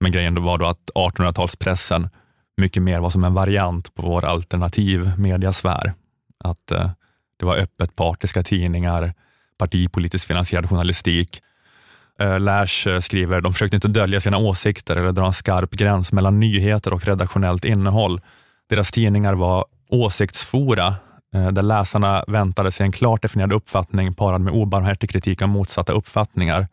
Men 0.00 0.12
grejen 0.12 0.34
då 0.34 0.42
var 0.42 0.58
då 0.58 0.66
att 0.66 0.90
1800-talspressen 0.94 2.08
mycket 2.56 2.82
mer 2.82 3.00
var 3.00 3.10
som 3.10 3.24
en 3.24 3.34
variant 3.34 3.94
på 3.94 4.02
vår 4.02 4.24
alternativ 4.24 5.12
mediasfär. 5.18 5.92
Att 6.44 6.70
eh, 6.70 6.90
det 7.36 7.46
var 7.46 7.56
öppet 7.56 7.96
partiska 7.96 8.42
tidningar, 8.42 9.14
partipolitiskt 9.58 10.28
finansierad 10.28 10.68
journalistik 10.68 11.42
Eh, 12.20 12.40
Lash 12.40 12.88
eh, 12.88 13.00
skriver, 13.00 13.40
de 13.40 13.52
försökte 13.52 13.76
inte 13.76 13.88
dölja 13.88 14.20
sina 14.20 14.38
åsikter 14.38 14.96
eller 14.96 15.12
dra 15.12 15.26
en 15.26 15.32
skarp 15.32 15.70
gräns 15.70 16.12
mellan 16.12 16.40
nyheter 16.40 16.92
och 16.92 17.04
redaktionellt 17.04 17.64
innehåll. 17.64 18.20
Deras 18.68 18.90
tidningar 18.90 19.34
var 19.34 19.64
åsiktsfora 19.88 20.94
eh, 21.34 21.48
där 21.48 21.62
läsarna 21.62 22.24
väntade 22.28 22.72
sig 22.72 22.86
en 22.86 22.92
klart 22.92 23.22
definierad 23.22 23.52
uppfattning 23.52 24.14
parad 24.14 24.40
med 24.40 24.52
obarmhärtig 24.52 25.10
kritik 25.10 25.42
av 25.42 25.48
motsatta 25.48 25.92
uppfattningar. 25.92 26.68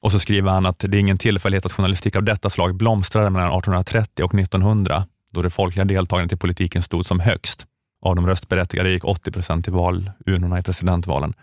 Och 0.00 0.12
så 0.12 0.18
skriver 0.18 0.50
han 0.50 0.66
att 0.66 0.78
det 0.78 0.96
är 0.96 1.00
ingen 1.00 1.18
tillfällighet 1.18 1.66
att 1.66 1.72
journalistik 1.72 2.16
av 2.16 2.22
detta 2.22 2.50
slag 2.50 2.74
blomstrade 2.74 3.30
mellan 3.30 3.48
1830 3.48 4.24
och 4.24 4.34
1900, 4.34 5.06
då 5.32 5.42
det 5.42 5.50
folkliga 5.50 5.84
deltagandet 5.84 6.32
i 6.32 6.36
politiken 6.36 6.82
stod 6.82 7.06
som 7.06 7.20
högst. 7.20 7.66
Av 8.02 8.16
de 8.16 8.26
röstberättigade 8.26 8.90
gick 8.90 9.04
80 9.04 9.30
procent 9.30 9.64
till 9.64 9.72
valurnorna 9.72 10.58
i 10.58 10.62
presidentvalen. 10.62 11.34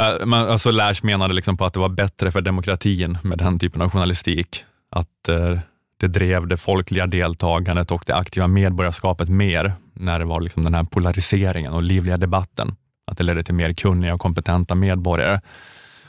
Uh, 0.00 0.26
man, 0.26 0.48
alltså 0.48 0.70
Lash 0.70 1.04
menade 1.04 1.34
liksom 1.34 1.56
på 1.56 1.64
att 1.64 1.72
det 1.72 1.80
var 1.80 1.88
bättre 1.88 2.30
för 2.30 2.40
demokratin 2.40 3.18
med 3.22 3.38
den 3.38 3.58
typen 3.58 3.82
av 3.82 3.90
journalistik. 3.90 4.64
Att 4.90 5.28
uh, 5.28 5.58
det 5.96 6.06
drev 6.08 6.46
det 6.46 6.56
folkliga 6.56 7.06
deltagandet 7.06 7.90
och 7.90 8.02
det 8.06 8.14
aktiva 8.14 8.46
medborgarskapet 8.46 9.28
mer 9.28 9.72
när 9.92 10.18
det 10.18 10.24
var 10.24 10.40
liksom 10.40 10.64
den 10.64 10.74
här 10.74 10.84
polariseringen 10.84 11.72
och 11.72 11.82
livliga 11.82 12.16
debatten. 12.16 12.76
Att 13.06 13.18
det 13.18 13.24
ledde 13.24 13.44
till 13.44 13.54
mer 13.54 13.72
kunniga 13.72 14.14
och 14.14 14.20
kompetenta 14.20 14.74
medborgare. 14.74 15.40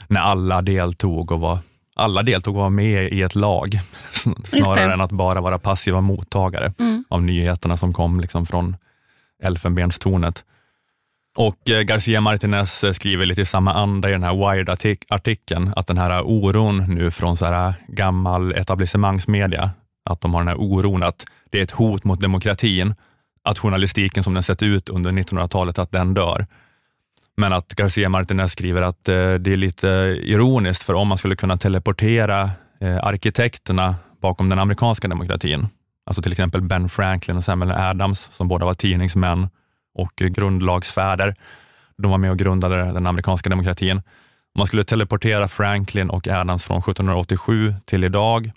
När 0.08 0.20
alla 0.20 0.62
deltog 0.62 1.32
och 1.32 1.40
var, 1.40 1.58
alla 1.96 2.22
deltog 2.22 2.56
och 2.56 2.62
var 2.62 2.70
med 2.70 3.12
i 3.12 3.22
ett 3.22 3.34
lag, 3.34 3.80
snarare 4.44 4.92
än 4.92 5.00
att 5.00 5.12
bara 5.12 5.40
vara 5.40 5.58
passiva 5.58 6.00
mottagare 6.00 6.72
mm. 6.78 7.04
av 7.08 7.22
nyheterna 7.22 7.76
som 7.76 7.92
kom 7.92 8.20
liksom 8.20 8.46
från 8.46 8.76
elfenbenstornet. 9.42 10.44
Och 11.36 11.70
eh, 11.70 11.80
Garcia 11.80 12.20
Martinez 12.20 12.84
eh, 12.84 12.92
skriver 12.92 13.26
lite 13.26 13.40
i 13.40 13.46
samma 13.46 13.72
anda 13.72 14.08
i 14.08 14.12
den 14.12 14.22
här 14.22 14.34
Wired-artikeln, 14.34 15.72
att 15.76 15.86
den 15.86 15.98
här 15.98 16.10
eh, 16.10 16.22
oron 16.22 16.94
nu 16.94 17.10
från 17.10 17.36
så 17.36 17.46
här 17.46 17.74
gammal 17.88 18.52
etablissemangsmedia, 18.52 19.70
att 20.04 20.20
de 20.20 20.34
har 20.34 20.40
den 20.40 20.48
här 20.48 20.60
oron 20.60 21.02
att 21.02 21.24
det 21.50 21.58
är 21.58 21.62
ett 21.62 21.70
hot 21.70 22.04
mot 22.04 22.20
demokratin, 22.20 22.94
att 23.44 23.58
journalistiken 23.58 24.24
som 24.24 24.34
den 24.34 24.42
sett 24.42 24.62
ut 24.62 24.88
under 24.88 25.10
1900-talet, 25.10 25.78
att 25.78 25.92
den 25.92 26.14
dör. 26.14 26.46
Men 27.36 27.52
att 27.52 27.68
Garcia 27.74 28.08
Martinez 28.08 28.52
skriver 28.52 28.82
att 28.82 29.04
det 29.04 29.14
är 29.46 29.56
lite 29.56 29.88
ironiskt, 30.22 30.82
för 30.82 30.94
om 30.94 31.08
man 31.08 31.18
skulle 31.18 31.36
kunna 31.36 31.56
teleportera 31.56 32.50
arkitekterna 33.02 33.94
bakom 34.20 34.48
den 34.48 34.58
amerikanska 34.58 35.08
demokratin, 35.08 35.68
alltså 36.06 36.22
till 36.22 36.32
exempel 36.32 36.60
Ben 36.60 36.88
Franklin 36.88 37.36
och 37.36 37.44
Samuel 37.44 37.70
Adams, 37.70 38.28
som 38.32 38.48
båda 38.48 38.66
var 38.66 38.74
tidningsmän, 38.74 39.48
och 39.96 40.12
grundlagsfäder. 40.16 41.34
De 41.98 42.10
var 42.10 42.18
med 42.18 42.30
och 42.30 42.38
grundade 42.38 42.76
den 42.76 43.06
amerikanska 43.06 43.50
demokratin. 43.50 43.96
Om 43.96 44.58
man 44.58 44.66
skulle 44.66 44.84
teleportera 44.84 45.48
Franklin 45.48 46.10
och 46.10 46.28
Adams 46.28 46.64
från 46.64 46.78
1787 46.78 47.74
till 47.84 48.04
idag, 48.04 48.52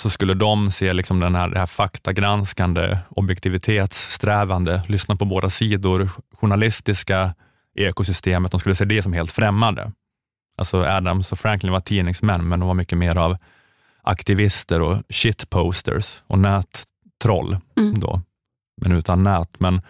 så 0.00 0.10
skulle 0.10 0.34
de 0.34 0.70
se 0.70 0.92
liksom 0.92 1.20
den 1.20 1.34
här, 1.34 1.48
det 1.48 1.58
här 1.58 1.66
faktagranskande, 1.66 2.98
objektivitetssträvande, 3.08 4.82
lyssna 4.88 5.16
på 5.16 5.24
båda 5.24 5.50
sidor, 5.50 6.10
journalistiska 6.32 7.34
ekosystemet, 7.74 8.50
de 8.50 8.60
skulle 8.60 8.74
se 8.74 8.84
det 8.84 9.02
som 9.02 9.12
helt 9.12 9.32
främmande. 9.32 9.92
Alltså 10.56 10.84
Adams 10.84 11.32
och 11.32 11.38
Franklin 11.38 11.72
var 11.72 11.80
tidningsmän, 11.80 12.48
men 12.48 12.60
de 12.60 12.66
var 12.66 12.74
mycket 12.74 12.98
mer 12.98 13.16
av 13.16 13.36
aktivister 14.02 14.80
och 14.80 15.02
shitposters 15.08 16.22
och 16.26 16.38
nättroll 16.38 17.56
mm. 17.76 18.00
då, 18.00 18.20
men 18.82 18.92
utan 18.92 19.22
nät. 19.22 19.60
Men 19.60 19.82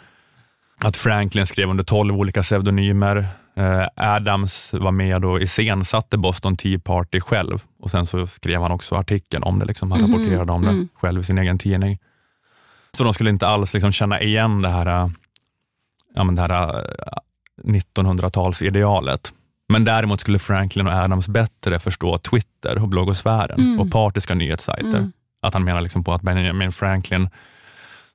att 0.84 0.96
Franklin 0.96 1.46
skrev 1.46 1.70
under 1.70 1.84
tolv 1.84 2.16
olika 2.16 2.42
pseudonymer. 2.42 3.26
Eh, 3.56 3.87
Adams 3.96 4.72
var 4.72 4.92
med 4.92 5.24
och 5.24 5.40
iscensatte 5.40 6.16
Boston 6.18 6.56
Tea 6.56 6.78
Party 6.78 7.20
själv 7.20 7.62
och 7.80 7.90
sen 7.90 8.06
så 8.06 8.26
skrev 8.26 8.62
han 8.62 8.70
också 8.72 8.94
artikeln 8.94 9.42
om 9.42 9.58
det. 9.58 9.64
Liksom. 9.64 9.90
Han 9.90 10.00
Mhm, 10.00 10.12
rapporterade 10.12 10.52
om 10.52 10.62
det 10.62 10.68
mm. 10.70 10.88
själv 10.94 11.20
i 11.20 11.24
sin 11.24 11.38
egen 11.38 11.58
tidning. 11.58 11.98
Så 12.96 13.04
de 13.04 13.14
skulle 13.14 13.30
inte 13.30 13.46
alls 13.46 13.74
liksom 13.74 13.92
känna 13.92 14.20
igen 14.20 14.62
det 14.62 14.68
här, 14.68 14.87
eh, 14.87 15.08
ja, 16.14 16.24
men 16.24 16.34
det 16.34 16.42
här 16.42 16.78
eh, 16.78 17.18
1900-talsidealet. 17.62 19.32
Men 19.68 19.84
däremot 19.84 20.20
skulle 20.20 20.38
Franklin 20.38 20.87
och 20.87 20.92
Adams 20.92 21.28
bättre 21.28 21.78
förstå 21.78 22.18
Twitter 22.18 22.78
och 22.82 22.88
bloggosfären 22.88 23.60
Mm. 23.60 23.80
och 23.80 23.90
partiska 23.92 24.34
nyhetssajter. 24.34 24.88
Mm. 24.98 25.12
Att 25.42 25.54
han 25.54 25.64
menar 25.64 25.80
liksom 25.80 26.04
på 26.04 26.12
att 26.12 26.22
Benjamin 26.22 26.72
Franklin 26.72 27.28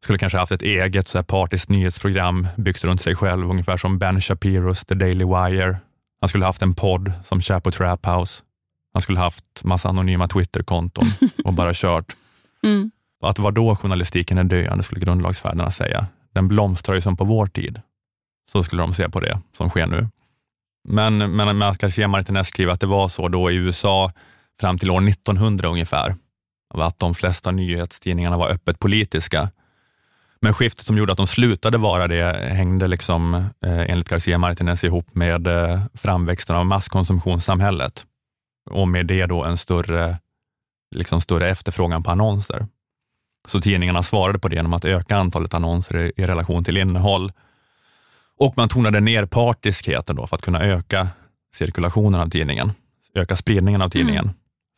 skulle 0.03 0.19
kanske 0.19 0.37
haft 0.37 0.51
ett 0.51 0.61
eget 0.61 1.07
så 1.07 1.17
här 1.17 1.23
partiskt 1.23 1.69
nyhetsprogram 1.69 2.47
byggt 2.57 2.83
runt 2.83 3.01
sig 3.01 3.15
själv, 3.15 3.49
ungefär 3.49 3.77
som 3.77 3.99
Ben 3.99 4.21
Shapiros 4.21 4.85
The 4.85 4.95
Daily 4.95 5.25
Wire. 5.25 5.77
Han 6.21 6.29
skulle 6.29 6.45
haft 6.45 6.61
en 6.61 6.75
podd 6.75 7.11
som 7.23 7.41
Chapo 7.41 7.71
Trap 7.71 8.05
House. 8.05 8.43
Han 8.93 9.01
skulle 9.01 9.19
haft 9.19 9.63
massa 9.63 9.89
anonyma 9.89 10.27
Twitterkonton 10.27 11.05
och 11.43 11.53
bara 11.53 11.71
kört. 11.73 12.15
Mm. 12.63 12.91
Att 13.21 13.39
vad 13.39 13.53
då 13.53 13.75
journalistiken 13.75 14.37
är 14.37 14.43
döende, 14.43 14.83
skulle 14.83 15.01
grundlagsfäderna 15.01 15.71
säga. 15.71 16.07
Den 16.33 16.47
blomstrar 16.47 16.95
ju 16.95 17.01
som 17.01 17.17
på 17.17 17.23
vår 17.23 17.47
tid. 17.47 17.81
Så 18.51 18.63
skulle 18.63 18.81
de 18.81 18.93
se 18.93 19.09
på 19.09 19.19
det 19.19 19.39
som 19.57 19.69
sker 19.69 19.87
nu. 19.87 20.07
Men, 20.87 21.17
men, 21.17 21.57
men 21.57 21.75
Garcia 21.79 22.07
Martinez 22.07 22.47
skriver 22.47 22.73
att 22.73 22.79
det 22.79 22.87
var 22.87 23.09
så 23.09 23.27
då 23.27 23.51
i 23.51 23.55
USA 23.55 24.11
fram 24.59 24.77
till 24.77 24.91
år 24.91 25.09
1900 25.09 25.67
ungefär, 25.67 26.15
att 26.73 26.99
de 26.99 27.15
flesta 27.15 27.51
nyhetstidningarna 27.51 28.37
var 28.37 28.49
öppet 28.49 28.79
politiska. 28.79 29.49
Men 30.41 30.53
skiftet 30.53 30.85
som 30.85 30.97
gjorde 30.97 31.11
att 31.11 31.17
de 31.17 31.27
slutade 31.27 31.77
vara 31.77 32.07
det 32.07 32.49
hängde 32.53 32.87
liksom, 32.87 33.33
eh, 33.35 33.79
enligt 33.79 34.09
Garcia 34.09 34.37
Martinez 34.37 34.83
ihop 34.83 35.15
med 35.15 35.47
eh, 35.47 35.81
framväxten 35.93 36.55
av 36.55 36.65
masskonsumtionssamhället 36.65 38.05
och 38.69 38.87
med 38.87 39.05
det 39.05 39.25
då 39.25 39.43
en 39.43 39.57
större, 39.57 40.17
liksom 40.95 41.21
större 41.21 41.49
efterfrågan 41.49 42.03
på 42.03 42.11
annonser. 42.11 42.67
Så 43.47 43.61
tidningarna 43.61 44.03
svarade 44.03 44.39
på 44.39 44.47
det 44.47 44.55
genom 44.55 44.73
att 44.73 44.85
öka 44.85 45.17
antalet 45.17 45.53
annonser 45.53 45.97
i, 45.97 46.11
i 46.17 46.23
relation 46.23 46.63
till 46.63 46.77
innehåll. 46.77 47.31
Och 48.37 48.57
man 48.57 48.69
tonade 48.69 48.99
ner 48.99 49.25
partiskheten 49.25 50.15
då 50.15 50.27
för 50.27 50.35
att 50.35 50.41
kunna 50.41 50.61
öka 50.61 51.07
cirkulationen 51.55 52.21
av 52.21 52.29
tidningen, 52.29 52.71
öka 53.13 53.35
spridningen 53.35 53.81
av 53.81 53.89
tidningen, 53.89 54.29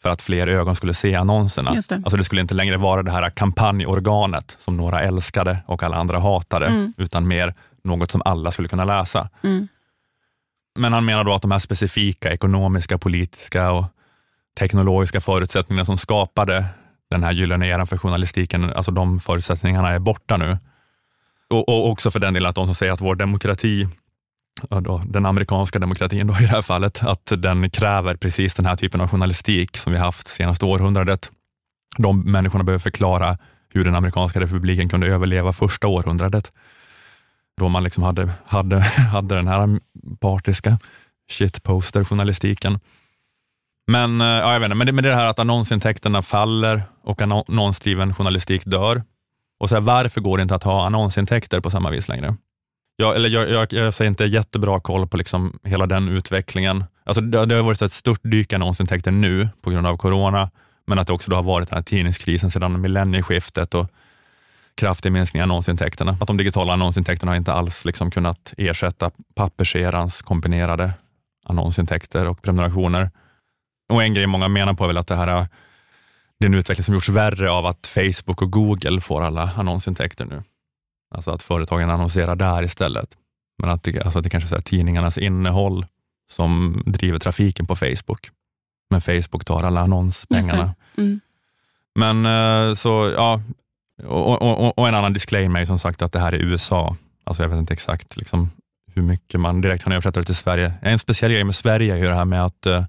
för 0.01 0.09
att 0.09 0.21
fler 0.21 0.47
ögon 0.47 0.75
skulle 0.75 0.93
se 0.93 1.15
annonserna. 1.15 1.75
Just 1.75 1.89
det. 1.89 1.95
Alltså 1.95 2.17
det 2.17 2.23
skulle 2.23 2.41
inte 2.41 2.53
längre 2.53 2.77
vara 2.77 3.03
det 3.03 3.11
här 3.11 3.29
kampanjorganet 3.29 4.57
som 4.59 4.77
några 4.77 5.01
älskade 5.01 5.57
och 5.65 5.83
alla 5.83 5.95
andra 5.97 6.19
hatade, 6.19 6.65
Mm. 6.67 6.93
utan 6.97 7.27
mer 7.27 7.53
något 7.83 8.11
som 8.11 8.21
alla 8.25 8.51
skulle 8.51 8.67
kunna 8.67 8.85
läsa. 8.85 9.29
Mm. 9.43 9.67
Men 10.79 10.93
han 10.93 11.05
menar 11.05 11.23
då 11.23 11.33
att 11.33 11.41
de 11.41 11.51
här 11.51 11.59
specifika 11.59 12.31
ekonomiska, 12.33 12.97
politiska 12.97 13.71
och 13.71 13.85
teknologiska 14.59 15.21
förutsättningarna 15.21 15.85
som 15.85 15.97
skapade 15.97 16.65
den 17.09 17.23
här 17.23 17.31
gyllene 17.31 17.67
eran 17.67 17.87
för 17.87 17.97
journalistiken, 17.97 18.73
alltså 18.73 18.91
de 18.91 19.19
förutsättningarna 19.19 19.89
är 19.89 19.99
borta 19.99 20.37
nu. 20.37 20.57
Och, 21.49 21.69
och 21.69 21.89
också 21.89 22.11
för 22.11 22.19
den 22.19 22.33
delen 22.33 22.49
att 22.49 22.55
de 22.55 22.65
som 22.65 22.75
säger 22.75 22.93
att 22.93 23.01
vår 23.01 23.15
demokrati, 23.15 23.87
då, 24.69 25.01
den 25.05 25.25
amerikanska 25.25 25.79
demokratin 25.79 26.27
då 26.27 26.33
i 26.33 26.41
det 26.41 26.47
här 26.47 26.61
fallet, 26.61 27.03
att 27.03 27.31
den 27.37 27.69
kräver 27.69 28.15
precis 28.15 28.55
den 28.55 28.65
här 28.65 28.75
typen 28.75 29.01
av 29.01 29.09
journalistik 29.09 29.77
som 29.77 29.93
vi 29.93 29.99
haft 29.99 30.27
senaste 30.27 30.65
århundradet. 30.65 31.31
De 31.97 32.31
människorna 32.31 32.63
behöver 32.63 32.79
förklara 32.79 33.37
hur 33.69 33.83
den 33.83 33.95
amerikanska 33.95 34.39
republiken 34.39 34.89
kunde 34.89 35.07
överleva 35.07 35.53
första 35.53 35.87
århundradet 35.87 36.51
då 37.57 37.69
man 37.69 37.83
liksom 37.83 38.03
hade, 38.03 38.29
hade, 38.45 38.79
hade 39.11 39.35
den 39.35 39.47
här 39.47 39.79
partiska 40.19 40.77
shitposter-journalistiken. 41.31 42.79
Men, 43.87 44.21
eh, 44.21 44.27
ja, 44.27 44.53
jag 44.53 44.59
vet 44.59 44.65
inte, 44.65 44.75
men, 44.75 44.87
det, 44.87 44.93
men 44.93 45.03
det 45.03 45.15
här 45.15 45.25
att 45.25 45.39
annonsintäkterna 45.39 46.21
faller 46.21 46.83
och 47.03 47.21
annonsdriven 47.21 48.13
journalistik 48.13 48.61
dör. 48.65 49.03
Och 49.59 49.69
så 49.69 49.75
här, 49.75 49.81
varför 49.81 50.21
går 50.21 50.37
det 50.37 50.41
inte 50.41 50.55
att 50.55 50.63
ha 50.63 50.85
annonsintäkter 50.85 51.59
på 51.59 51.71
samma 51.71 51.89
vis 51.89 52.07
längre? 52.07 52.35
Jag, 53.01 53.15
eller 53.15 53.29
jag, 53.29 53.49
jag, 53.49 53.73
jag 53.73 53.93
säger 53.93 54.09
inte 54.09 54.25
jättebra 54.25 54.79
koll 54.79 55.07
på 55.07 55.17
liksom 55.17 55.59
hela 55.63 55.85
den 55.85 56.09
utvecklingen. 56.09 56.83
Alltså 57.03 57.21
det, 57.21 57.45
det 57.45 57.55
har 57.55 57.63
varit 57.63 57.79
så 57.79 57.85
ett 57.85 57.93
stort 57.93 58.19
dyk 58.23 58.51
i 58.51 58.55
annonsintäkter 58.55 59.11
nu 59.11 59.49
på 59.61 59.69
grund 59.69 59.87
av 59.87 59.97
corona, 59.97 60.49
men 60.87 60.99
att 60.99 61.07
det 61.07 61.13
också 61.13 61.31
då 61.31 61.35
har 61.35 61.43
varit 61.43 61.69
den 61.69 61.75
här 61.75 61.83
tidningskrisen 61.83 62.51
sedan 62.51 62.81
millennieskiftet 62.81 63.73
och 63.73 63.87
kraftig 64.75 65.11
minskning 65.11 65.39
i 65.39 65.43
annonsintäkterna. 65.43 66.17
Att 66.21 66.27
de 66.27 66.37
digitala 66.37 66.73
annonsintäkterna 66.73 67.31
har 67.31 67.37
inte 67.37 67.53
alls 67.53 67.85
liksom 67.85 68.11
kunnat 68.11 68.53
ersätta 68.57 69.11
papperserans 69.35 70.21
kombinerade 70.21 70.91
annonsintäkter 71.45 72.25
och 72.27 72.41
prenumerationer. 72.41 73.09
Och 73.93 74.03
en 74.03 74.13
grej 74.13 74.27
många 74.27 74.47
menar 74.47 74.73
på 74.73 74.83
är 74.83 74.87
väl 74.87 74.97
att 74.97 75.07
det 75.07 75.15
här 75.15 75.27
är 75.27 75.47
det 76.39 76.45
är 76.45 76.49
en 76.49 76.53
utveckling 76.55 76.83
som 76.83 76.93
gjorts 76.93 77.09
värre 77.09 77.51
av 77.51 77.65
att 77.65 77.87
Facebook 77.87 78.41
och 78.41 78.51
Google 78.51 79.01
får 79.01 79.21
alla 79.21 79.49
annonsintäkter 79.55 80.25
nu. 80.25 80.43
Alltså 81.11 81.31
att 81.31 81.43
företagen 81.43 81.89
annonserar 81.89 82.35
där 82.35 82.63
istället. 82.63 83.09
Men 83.57 83.69
att 83.69 83.83
det, 83.83 84.01
alltså 84.01 84.17
att 84.19 84.23
det 84.23 84.29
kanske 84.29 84.55
är 84.55 84.59
tidningarnas 84.61 85.17
innehåll 85.17 85.85
som 86.31 86.83
driver 86.85 87.19
trafiken 87.19 87.67
på 87.67 87.75
Facebook. 87.75 88.29
Men 88.89 89.01
Facebook 89.01 89.45
tar 89.45 89.63
alla 89.63 89.81
annonspengarna. 89.81 90.75
Mm. 90.97 91.19
Men 91.95 92.25
eh, 92.25 92.73
så, 92.75 93.13
ja, 93.15 93.41
och, 94.03 94.41
och, 94.41 94.77
och, 94.77 94.87
en 94.87 94.95
annan 94.95 95.13
disclaimer 95.13 95.61
är 95.61 95.65
som 95.65 95.79
sagt 95.79 96.01
att 96.01 96.11
det 96.11 96.19
här 96.19 96.31
är 96.33 96.37
USA. 96.37 96.95
Alltså 97.23 97.43
jag 97.43 97.49
vet 97.49 97.57
inte 97.59 97.73
exakt 97.73 98.17
liksom, 98.17 98.49
hur 98.93 99.01
mycket 99.01 99.39
man 99.39 99.61
direkt 99.61 99.83
kan 99.83 99.93
översätta 99.93 100.19
det 100.19 100.25
till 100.25 100.35
Sverige. 100.35 100.73
En 100.81 100.99
speciell 100.99 101.31
grej 101.31 101.43
med 101.43 101.55
Sverige 101.55 101.93
är 101.93 101.97
ju 101.97 102.07
det 102.07 102.15
här 102.15 102.25
med 102.25 102.45
att 102.45 102.65
eh, 102.65 102.83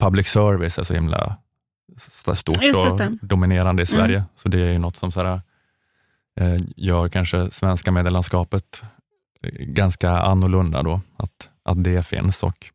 public 0.00 0.28
service 0.28 0.78
är 0.78 0.84
så 0.84 0.94
himla 0.94 1.36
st- 1.96 2.36
stort 2.36 2.56
och 2.56 3.26
dominerande 3.26 3.82
i 3.82 3.86
Mm. 3.86 4.00
Sverige. 4.00 4.24
Så 4.36 4.48
det 4.48 4.60
är 4.60 4.72
ju 4.72 4.78
något 4.78 4.96
som 4.96 5.12
så 5.12 5.24
här, 5.24 5.40
eh, 6.36 6.56
gör 6.76 7.08
kanske 7.08 7.50
svenska 7.50 7.92
medielandskapet 7.92 8.82
eh, 9.42 9.50
ganska 9.58 10.10
annorlunda 10.10 10.82
då, 10.82 11.00
att, 11.16 11.48
att 11.64 11.84
det 11.84 12.06
finns 12.06 12.42
och 12.42 12.66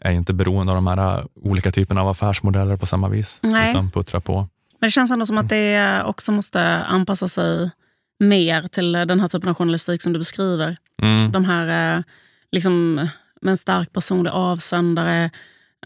är 0.00 0.12
inte 0.12 0.32
beroende 0.32 0.72
av 0.72 0.76
de 0.76 0.86
här 0.86 1.18
eh, 1.18 1.24
olika 1.34 1.70
typerna 1.70 2.00
av 2.00 2.08
affärsmodeller 2.08 2.76
på 2.76 2.86
samma 2.86 3.08
vis, 3.08 3.38
Nej. 3.40 3.70
utan 3.70 3.90
puttrar 3.90 4.20
på. 4.20 4.36
Men 4.80 4.86
det 4.86 4.90
känns 4.90 5.10
ändå 5.10 5.26
som 5.26 5.38
att 5.38 5.48
det 5.48 6.02
också 6.04 6.32
måste 6.32 6.62
anpassa 6.84 7.28
sig 7.28 7.70
mer 8.18 8.62
till 8.62 8.92
den 8.92 9.20
här 9.20 9.28
typen 9.28 9.48
av 9.48 9.54
journalistik 9.54 10.02
som 10.02 10.12
du 10.12 10.18
beskriver. 10.18 10.76
Mm. 11.02 11.32
De 11.32 11.44
här 11.44 12.04
liksom, 12.52 12.94
med 13.42 13.50
en 13.50 13.56
stark 13.56 13.92
personlig 13.92 14.30
avsändare, 14.30 15.30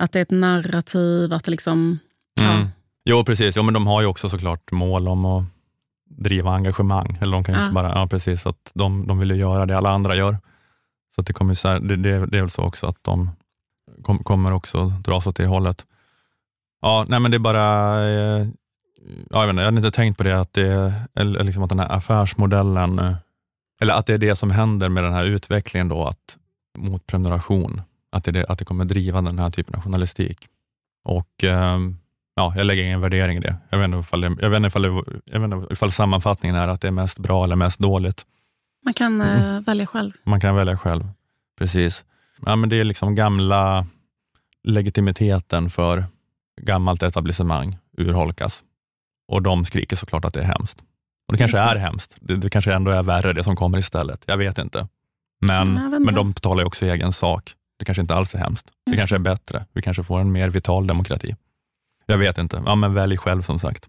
att 0.01 0.13
det 0.13 0.19
är 0.19 0.23
ett 0.23 0.31
narrativ, 0.31 1.35
att 1.35 1.45
det 1.45 1.51
liksom... 1.51 1.99
Mm. 2.41 2.59
Ja. 2.61 2.69
Jo, 3.05 3.25
precis. 3.25 3.57
Jo, 3.57 3.63
men 3.63 3.75
de 3.75 3.87
har 3.87 4.01
ju 4.01 4.07
också 4.07 4.29
såklart 4.29 4.73
mål 4.73 5.09
om 5.09 5.25
att 5.25 5.45
driva 6.17 6.51
engagemang. 6.51 7.19
Eller 7.21 7.33
de 7.33 7.45
kan 7.45 7.55
ju 7.55 7.61
Ja. 7.61 7.65
inte 7.67 7.75
bara, 7.75 7.89
ja 7.95 8.07
precis, 8.07 8.47
att 8.47 8.71
de, 8.75 9.07
de 9.07 9.19
vill 9.19 9.31
ju 9.31 9.37
göra 9.37 9.67
det 9.67 9.77
alla 9.77 9.91
andra 9.91 10.17
gör. 10.17 10.39
Så 11.15 11.23
det, 11.23 11.33
kommer 11.33 11.55
så 11.55 11.69
här, 11.69 11.81
det, 11.81 11.97
det, 11.97 12.27
det 12.27 12.39
är 12.39 12.43
väl 12.43 12.51
så 12.51 12.63
också 12.63 12.87
att 12.87 12.97
de 13.03 13.31
kom, 14.03 14.19
kommer 14.25 14.53
också 14.53 14.85
dras 15.05 15.27
åt 15.27 15.37
det 15.37 15.47
hållet. 15.47 15.87
Ja, 16.81 17.05
nej 17.09 17.21
men 17.21 17.31
det 17.31 17.37
är 17.37 17.39
bara, 17.39 17.99
eh, 18.05 18.47
ja, 19.31 19.41
jag, 19.41 19.47
vet 19.47 19.51
inte, 19.51 19.61
jag 19.63 19.67
hade 19.67 19.77
inte 19.77 19.91
tänkt 19.91 20.17
på 20.19 20.25
det, 20.25 20.41
att, 20.41 20.53
det, 20.53 20.93
eller 21.15 21.45
liksom 21.45 21.63
att 21.63 21.69
den 21.69 21.79
här 21.79 21.93
affärsmodellen, 21.93 22.99
eh, 22.99 23.15
eller 23.81 23.95
att 23.95 24.07
det 24.07 24.15
är 24.15 24.19
det 24.19 24.37
som 24.37 24.51
händer 24.51 24.89
med 24.89 25.05
den 25.05 25.13
här 25.13 25.25
utvecklingen 25.25 25.89
då, 25.89 26.05
att, 26.05 26.37
mot 26.79 27.07
prenumeration, 27.07 27.81
att 28.13 28.25
det, 28.25 28.47
att 28.47 28.59
det 28.59 28.65
kommer 28.65 28.85
driva 28.85 29.23
den 29.23 29.39
här 29.39 29.51
typen 29.51 29.75
av 29.75 29.83
journalistik. 29.83 30.47
Och 31.05 31.45
ehm, 31.45 31.97
ja, 32.35 32.53
jag 32.57 32.67
lägger 32.67 32.83
ingen 32.83 33.01
värdering 33.01 33.37
i 33.37 33.41
det. 33.41 33.57
Jag 33.71 33.79
vet 33.79 33.85
inte 33.85 33.99
ifall, 33.99 34.21
det, 34.21 34.37
jag 34.41 34.51
vet 34.51 34.57
inte 34.57 34.67
ifall, 34.67 34.83
det, 34.83 35.21
jag 35.25 35.41
vet 35.41 35.53
inte 35.53 35.73
ifall 35.73 35.93
sammanfattningen 35.93 36.57
är 36.57 36.69
att 36.69 36.81
det 36.81 36.89
är 36.89 36.93
mest 36.93 37.19
bra 37.19 37.45
eller 37.45 37.57
mest 37.57 37.79
dåligt. 37.79 38.27
Man 38.85 38.95
kan 38.95 39.21
eh, 39.21 39.61
välja 39.61 39.87
själv. 39.87 40.13
Man 40.25 40.41
kan 40.41 40.57
välja 40.57 40.77
själv. 40.77 41.09
Precis. 41.59 42.05
Ja, 42.47 42.57
men 42.57 42.69
det 42.69 42.81
är 42.81 42.85
liksom 42.85 43.15
gamla 43.15 43.87
legitimiteten 44.65 45.71
för 45.71 46.05
gammalt 46.61 47.03
etablissemang 47.03 47.79
urholkas. 47.99 48.63
Och 49.29 49.43
de 49.43 49.65
skriker 49.65 49.97
såklart 49.97 50.25
att 50.25 50.35
det 50.35 50.41
är 50.41 50.45
hemskt. 50.45 50.83
Och 51.27 51.33
det 51.33 51.39
kanske 51.39 51.59
det. 51.59 51.65
är 51.65 51.77
hemskt. 51.77 52.17
Det, 52.21 52.37
det 52.37 52.51
kanske 52.51 52.75
ändå 52.75 52.91
är 52.91 53.03
värre 53.03 53.33
det 53.33 53.45
som 53.45 53.57
kommer 53.57 53.79
istället. 53.79 54.25
Jag 54.27 54.37
vet 54.37 54.59
inte. 54.59 54.89
Men, 55.47 55.69
inte. 55.69 55.99
men 55.99 56.15
de 56.15 56.35
talar 56.35 56.63
ju 56.63 56.67
också 56.67 56.87
i 56.87 56.91
egen 56.91 57.13
sak. 57.13 57.55
Det 57.79 57.85
kanske 57.85 58.03
inte 58.03 58.15
alls 58.15 58.35
är 58.35 58.39
hemskt. 58.39 58.71
Det 58.91 58.97
kanske 58.97 59.15
är 59.15 59.19
bättre. 59.19 59.67
Vi 59.73 59.83
kanske 59.83 60.05
får 60.05 60.21
en 60.21 60.33
mer 60.33 60.49
vital 60.49 60.87
demokrati. 60.87 61.37
Jag 62.07 62.19
vet 62.19 62.39
inte. 62.39 62.63
Ja, 62.67 62.75
men 62.75 62.95
välj 62.95 63.17
själv 63.17 63.43
som 63.43 63.59
sagt. 63.59 63.87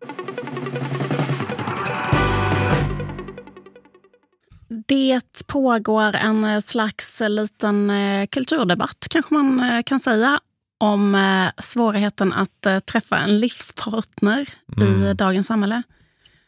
Det 4.88 5.21
pågår 5.47 6.15
en 6.15 6.43
eh, 6.43 6.60
slags 6.60 7.21
liten 7.28 7.89
eh, 7.89 8.28
kulturdebatt, 8.28 9.08
kanske 9.10 9.34
man 9.34 9.60
eh, 9.60 9.82
kan 9.86 9.99
säga, 9.99 10.39
om 10.78 11.15
eh, 11.15 11.63
svårigheten 11.63 12.34
att 12.34 12.65
eh, 12.65 12.80
träffa 12.80 13.17
en 13.17 13.39
livspartner 13.39 14.41
i 14.78 14.82
Mm. 14.82 15.17
dagens 15.17 15.47
samhälle. 15.47 15.84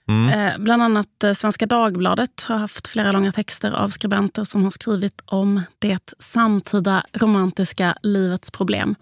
Mm. 0.07 0.29
Eh, 0.29 0.57
bland 0.57 0.83
annat 0.83 1.23
eh, 1.23 1.33
Svenska 1.33 1.65
Dagbladet 1.65 2.45
har 2.47 2.57
haft 2.57 2.87
flera 2.87 3.11
långa 3.11 3.31
texter 3.31 3.71
av 3.71 3.87
skribenter 3.89 4.43
som 4.43 4.63
har 4.63 4.71
skrivit 4.71 5.21
om 5.25 5.61
det 5.79 6.13
samtida 6.19 7.03
romantiska 7.13 7.97
livets 8.01 8.51
problem. 8.51 8.95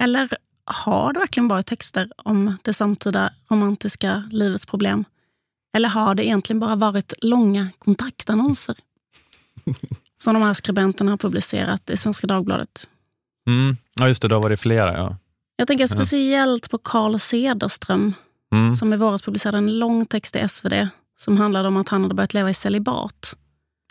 Eller 0.00 0.28
har 0.70 1.12
det 1.12 1.20
verkligen 1.20 1.48
varit 1.48 1.66
texter 1.66 2.10
om 2.16 2.56
det 2.62 2.72
samtida 2.72 3.32
romantiska 3.48 4.28
livets 4.30 4.66
problem? 4.66 5.04
Eller 5.76 5.88
har 5.88 6.14
det 6.14 6.26
egentligen 6.26 6.60
bara 6.60 6.76
varit 6.76 7.12
långa 7.22 7.68
kontaktannonser? 7.78 8.76
som 10.22 10.34
de 10.34 10.42
här 10.42 10.54
skribenterna 10.54 11.12
har 11.12 11.16
publicerat 11.16 11.90
i 11.90 11.96
Svenska 11.96 12.26
Dagbladet. 12.26 12.88
Mm. 13.48 13.76
Ja, 13.94 14.08
just 14.08 14.22
det. 14.22 14.28
Då 14.28 14.38
var 14.40 14.50
det 14.50 14.56
flera. 14.56 14.92
Ja. 14.96 15.16
Jag 15.56 15.68
tänker 15.68 15.86
speciellt 15.86 16.70
på 16.70 16.78
Carl 16.78 17.18
Cederström 17.18 18.14
Mm. 18.52 18.72
som 18.72 18.92
i 18.92 18.96
våras 18.96 19.22
publicerade 19.22 19.58
en 19.58 19.78
lång 19.78 20.06
text 20.06 20.36
i 20.36 20.48
SvD 20.48 20.88
som 21.18 21.36
handlade 21.36 21.68
om 21.68 21.76
att 21.76 21.88
han 21.88 22.02
hade 22.02 22.14
börjat 22.14 22.34
leva 22.34 22.50
i 22.50 22.54
celibat. 22.54 23.36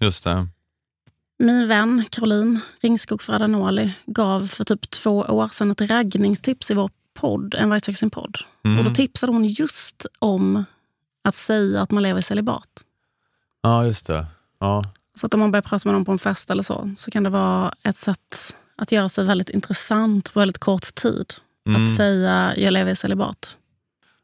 Just 0.01 0.23
det. 0.23 0.47
Min 1.39 1.67
vän 1.67 2.05
Caroline 2.09 2.59
Ringskog 2.81 3.21
Fradanoli 3.21 3.93
gav 4.05 4.47
för 4.47 4.63
typ 4.63 4.89
två 4.89 5.17
år 5.17 5.47
sedan 5.47 5.71
ett 5.71 5.81
raggningstips 5.81 6.71
i 6.71 6.73
vår 6.73 6.89
podd, 7.13 7.55
En 7.55 7.69
varg 7.69 7.93
sin 7.93 8.09
podd. 8.09 8.37
Mm. 8.65 8.79
Och 8.79 8.85
då 8.85 8.89
tipsade 8.95 9.31
hon 9.31 9.45
just 9.45 10.05
om 10.19 10.65
att 11.23 11.35
säga 11.35 11.81
att 11.81 11.91
man 11.91 12.03
lever 12.03 12.19
i 12.19 12.23
celibat. 12.23 12.83
Ja, 13.61 13.85
just 13.85 14.07
det. 14.07 14.25
Ja. 14.59 14.83
Så 15.15 15.25
att 15.25 15.33
om 15.33 15.39
man 15.39 15.51
börjar 15.51 15.61
prata 15.61 15.89
med 15.89 15.93
någon 15.93 16.05
på 16.05 16.11
en 16.11 16.19
fest 16.19 16.49
eller 16.49 16.63
så, 16.63 16.93
så 16.97 17.11
kan 17.11 17.23
det 17.23 17.29
vara 17.29 17.73
ett 17.83 17.97
sätt 17.97 18.55
att 18.75 18.91
göra 18.91 19.09
sig 19.09 19.25
väldigt 19.25 19.49
intressant 19.49 20.33
på 20.33 20.39
väldigt 20.39 20.57
kort 20.57 20.95
tid. 20.95 21.33
Mm. 21.67 21.83
Att 21.83 21.95
säga 21.95 22.53
jag 22.57 22.73
lever 22.73 22.91
i 22.91 22.95
celibat. 22.95 23.57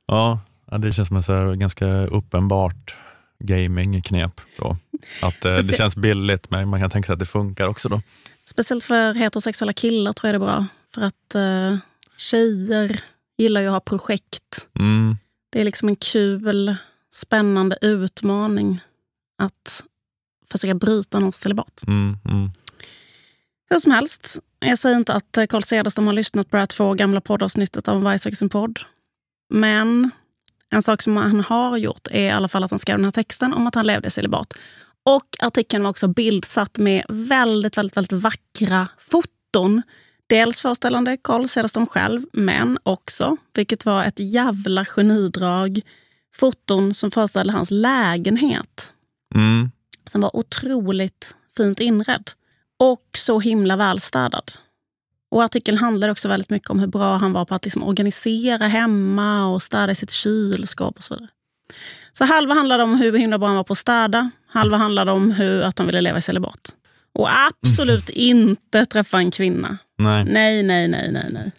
Ja, 0.08 0.40
det 0.80 0.94
känns 0.94 1.08
som 1.08 1.18
ett 1.18 1.60
ganska 1.60 1.88
uppenbart 2.06 2.96
gamingknep. 3.44 4.42
Då. 4.58 4.78
Att 5.22 5.46
eh, 5.46 5.52
det 5.52 5.62
Specie- 5.62 5.78
känns 5.78 5.96
billigt, 5.96 6.50
men 6.50 6.70
man 6.70 6.80
kan 6.80 6.90
tänka 6.90 7.06
sig 7.06 7.14
att 7.14 7.20
det 7.20 7.26
funkar 7.26 7.68
också. 7.68 7.90
då. 7.90 8.02
Speciellt 8.46 8.84
för 8.84 9.14
heterosexuella 9.14 9.74
killar 9.74 10.14
tror 10.14 10.28
jag 10.34 10.42
det 10.42 10.46
är 10.46 10.48
bra. 10.48 10.66
För 10.96 11.02
att 11.02 11.36
eh, 11.36 11.78
tjejer 12.18 13.04
gillar 13.38 13.62
ju 13.62 13.68
att 13.68 13.74
ha 13.74 13.80
projekt. 13.80 14.68
Mm. 14.80 15.18
Det 15.52 15.62
är 15.62 15.66
liksom 15.66 15.90
en 15.90 15.96
kul, 15.96 16.76
spännande 17.14 17.78
utmaning 17.82 18.80
att 19.38 19.84
försöka 20.52 20.74
bryta 20.74 21.20
någons 21.20 21.36
celibat. 21.38 21.84
Mm. 21.88 22.18
Mm. 22.26 22.52
Hur 23.70 23.80
som 23.80 23.92
helst, 23.92 24.40
jag 24.60 24.80
säger 24.80 24.98
inte 24.98 25.14
att 25.14 25.38
eh, 25.38 25.46
Carl 25.46 25.64
Cederström 25.64 26.08
har 26.08 26.14
lyssnat 26.14 26.50
på 26.50 26.56
det 26.56 26.62
här 26.62 26.68
två 26.68 26.94
gamla 26.94 27.22
poddavsnittet 27.22 27.88
av 27.88 28.02
Varje 28.02 28.20
söker 28.20 28.36
sin 28.38 28.50
podd. 28.50 28.80
Men 29.54 30.12
en 30.74 30.84
sak 30.84 31.02
som 31.02 31.18
han 31.18 31.40
har 31.40 31.78
gjort 31.78 32.08
är 32.12 32.22
i 32.22 32.32
alla 32.32 32.48
fall 32.48 32.64
att 32.64 32.72
han 32.72 32.80
skrev 32.80 32.98
den 32.98 33.06
här 33.06 33.12
texten 33.12 33.54
om 33.54 33.68
att 33.68 33.76
han 33.76 33.88
levde 33.88 34.10
celibat. 34.10 34.54
Och 35.06 35.28
artikeln 35.40 35.84
var 35.84 35.90
också 35.90 36.08
bildsatt 36.08 36.78
med 36.78 37.06
väldigt, 37.10 37.78
väldigt, 37.78 37.98
väldigt 37.98 38.12
vackra 38.24 38.88
foton. 38.98 39.82
Dels 40.28 40.62
föreställande 40.62 41.18
Carl 41.24 41.48
Cederström 41.48 41.88
själv, 41.88 42.22
men 42.34 42.78
också, 42.84 43.38
vilket 43.56 43.86
var 43.86 44.04
ett 44.04 44.20
jävla 44.20 44.86
genidrag, 44.86 45.82
foton 46.36 46.94
som 46.94 47.12
föreställde 47.12 47.54
hans 47.54 47.72
lägenhet 47.72 48.92
Mm. 49.36 49.72
som 50.10 50.22
var 50.22 50.36
otroligt 50.36 51.36
fint 51.58 51.80
inredd 51.80 52.32
och 52.80 53.10
så 53.18 53.40
himla 53.40 53.76
välstädad. 53.76 54.52
Och 55.34 55.44
artikeln 55.44 55.78
handlar 55.78 56.10
också 56.10 56.30
väldigt 56.30 56.50
mycket 56.50 56.70
om 56.70 56.80
hur 56.80 56.88
bra 56.88 57.18
han 57.18 57.34
var 57.34 57.46
på 57.46 57.56
att 57.56 57.66
liksom 57.66 57.84
organisera 57.84 58.68
hemma 58.68 59.48
och 59.48 59.64
städa 59.64 59.92
i 59.92 59.96
sitt 59.96 60.12
kylskåp 60.12 60.98
och 60.98 61.04
så 61.04 61.14
vidare. 61.14 61.30
Så 62.12 62.26
halva 62.26 62.54
handlade 62.54 62.84
om 62.84 62.96
hur 62.96 63.18
himla 63.18 63.38
bra 63.38 63.48
han 63.48 63.56
var 63.56 63.64
på 63.64 63.74
att 63.74 63.78
städa, 63.78 64.30
halva 64.48 64.78
handlade 64.78 65.12
om 65.12 65.32
hur 65.32 65.62
att 65.62 65.78
han 65.78 65.88
ville 65.88 66.02
leva 66.02 66.18
i 66.18 66.22
celibat. 66.22 66.76
Och 67.14 67.28
absolut 67.48 68.10
inte 68.10 68.86
träffa 68.86 69.18
en 69.18 69.32
kvinna. 69.32 69.78
Nej. 69.98 70.26
Nej, 70.26 70.64
nej, 70.64 70.88
nej, 70.88 71.12
nej, 71.12 71.30
nej. 71.32 71.52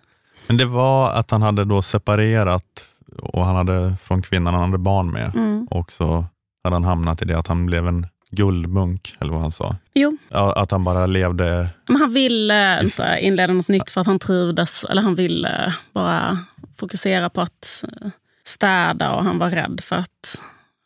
Men 0.47 0.57
det 0.57 0.65
var 0.65 1.13
att 1.13 1.31
han 1.31 1.43
hade 1.43 1.65
då 1.65 1.83
separerat 1.83 2.85
och 3.23 3.45
han 3.45 3.57
hade 3.57 3.97
från 4.03 4.23
kvinnan 4.23 4.55
han 4.55 4.63
hade 4.63 4.79
barn 4.79 5.11
med. 5.11 5.33
Mm. 5.35 5.67
Och 5.71 5.93
så 5.93 6.25
hade 6.65 6.77
han 6.77 6.85
hamnat 6.85 7.23
i 7.23 7.25
det 7.25 7.39
att 7.39 7.47
han 7.47 7.67
blev 7.67 7.89
en 7.89 8.07
guldmunk, 8.35 9.16
eller 9.20 9.33
vad 9.33 9.40
han 9.42 9.53
sa. 9.53 9.77
Jo, 9.94 10.16
Ja, 10.29 10.53
Att 10.53 10.70
han 10.70 10.85
bara 10.85 11.07
levde... 11.07 11.68
men 11.88 11.97
han 11.97 12.12
ville 12.12 12.83
inte 12.83 13.18
inleda 13.20 13.53
något 13.53 13.68
nytt 13.68 13.90
för 13.90 14.01
att 14.01 14.07
han 14.07 14.18
trivdes. 14.18 14.85
Eller 14.85 15.03
han 15.03 15.14
ville 15.14 15.75
bara 15.92 16.38
fokusera 16.77 17.31
på 17.31 17.40
att 17.40 17.85
eh, 18.03 18.09
städa 18.44 19.12
och 19.14 19.25
han 19.25 19.38
var 19.38 19.51
rädd 19.51 19.81
för 19.83 19.97
att 19.97 20.40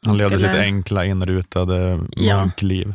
Han 0.06 0.16
levde 0.16 0.34
skulle- 0.38 0.52
sitt 0.52 0.60
enkla 0.60 1.04
inrutade 1.04 2.00
Ja. 2.16 2.40
munkliv. 2.40 2.94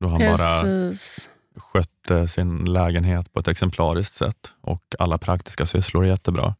Då 0.00 0.08
han 0.08 0.18
bara 0.18 0.62
Precis. 0.62 1.28
skötte 1.56 2.28
sin 2.28 2.64
lägenhet 2.64 3.32
på 3.32 3.40
ett 3.40 3.48
exemplariskt 3.48 4.14
sätt 4.14 4.52
och 4.60 4.82
alla 4.98 5.18
praktiska 5.18 5.66
sysslor 5.66 6.06
jättebra. 6.06 6.54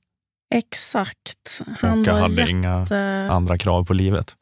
Exakt. 0.55 1.63
Han 1.81 2.09
och 2.09 2.17
hade 2.17 2.51
inga 2.51 2.81
jätte, 2.81 3.29
andra 3.31 3.59
krav 3.59 3.85
på 3.85 3.95
livet. 3.95 4.35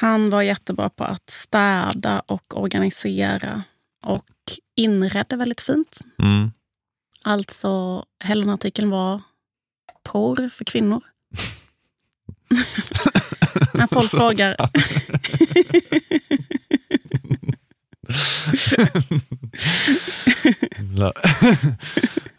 Han 0.00 0.30
var 0.30 0.42
jättebra 0.42 0.90
på 0.90 1.04
att 1.04 1.30
städa 1.30 2.20
och 2.20 2.60
organisera. 2.60 3.62
Och 4.02 4.24
inredde 4.76 5.36
väldigt 5.36 5.60
fint. 5.60 5.98
Mm. 6.22 6.52
Alltså, 7.22 8.04
Helen-artikeln 8.24 8.90
var 8.90 9.20
porr 10.02 10.48
för 10.48 10.64
kvinnor. 10.64 11.02
När 13.74 13.86
folk 13.86 14.10
frågar... 14.10 14.56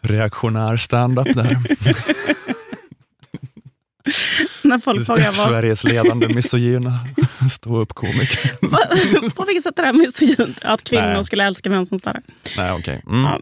Reaktionär 0.00 0.76
stand-up 0.76 1.34
där. 1.34 1.56
när 4.72 4.78
folk 4.78 5.06
frågar 5.06 5.32
vad, 5.38 5.52
Sveriges 5.52 5.84
ledande 5.84 6.28
misogyna 6.28 6.98
ståuppkomiker. 7.52 9.30
på 9.34 9.44
vilket 9.44 9.62
sätt 9.62 9.78
är 9.78 9.82
det 9.82 9.86
här 9.86 9.92
misogynt? 9.92 10.58
Att 10.62 10.84
kvinnor 10.84 11.06
Nej. 11.14 11.24
skulle 11.24 11.44
älska 11.44 11.70
män 11.70 11.86
som 11.86 11.98
städar. 11.98 12.22
Nej, 12.56 12.72
okej. 12.72 13.02
Mm. 13.06 13.24
Ja. 13.24 13.40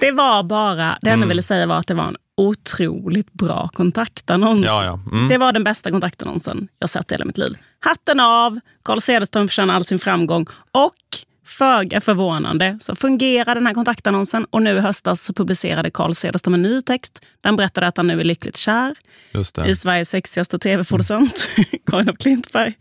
Det 0.00 0.10
var 0.10 0.42
bara, 0.42 0.98
det 1.02 1.10
enda 1.10 1.12
Mm. 1.12 1.20
jag 1.20 1.28
ville 1.28 1.42
säga 1.42 1.66
var 1.66 1.76
att 1.76 1.86
det 1.86 1.94
var 1.94 2.04
en 2.04 2.16
otroligt 2.36 3.32
bra 3.32 3.68
kontaktannons. 3.72 4.66
Ja, 4.66 4.84
ja. 4.84 5.00
Mm. 5.12 5.28
Det 5.28 5.38
var 5.38 5.52
den 5.52 5.64
bästa 5.64 5.90
kontaktannonsen 5.90 6.68
jag 6.78 6.90
sett 6.90 7.12
i 7.12 7.14
hela 7.14 7.24
mitt 7.24 7.38
liv. 7.38 7.54
Hatten 7.80 8.20
av, 8.20 8.60
Carl 8.84 9.00
Cederström 9.00 9.48
förtjänar 9.48 9.74
all 9.74 9.84
sin 9.84 9.98
framgång. 9.98 10.46
Och 10.72 10.92
föga 11.58 12.00
förvånande 12.00 12.78
så 12.80 12.94
fungerar 12.94 13.54
den 13.54 13.66
här 13.66 13.74
kontaktannonsen 13.74 14.46
och 14.50 14.62
nu 14.62 14.76
i 14.76 14.80
höstas 14.80 15.22
så 15.22 15.32
publicerade 15.32 15.90
Carl 15.90 16.14
Cederström 16.14 16.54
en 16.54 16.62
ny 16.62 16.80
text. 16.80 17.22
Den 17.40 17.56
berättade 17.56 17.86
att 17.86 17.96
han 17.96 18.06
nu 18.06 18.20
är 18.20 18.24
lyckligt 18.24 18.56
kär 18.56 18.94
i 19.66 19.74
Sveriges 19.74 20.08
sexigaste 20.08 20.58
tv-producent, 20.58 21.48
Karin 21.90 22.08
af 22.08 22.18
Klintberg. 22.18 22.74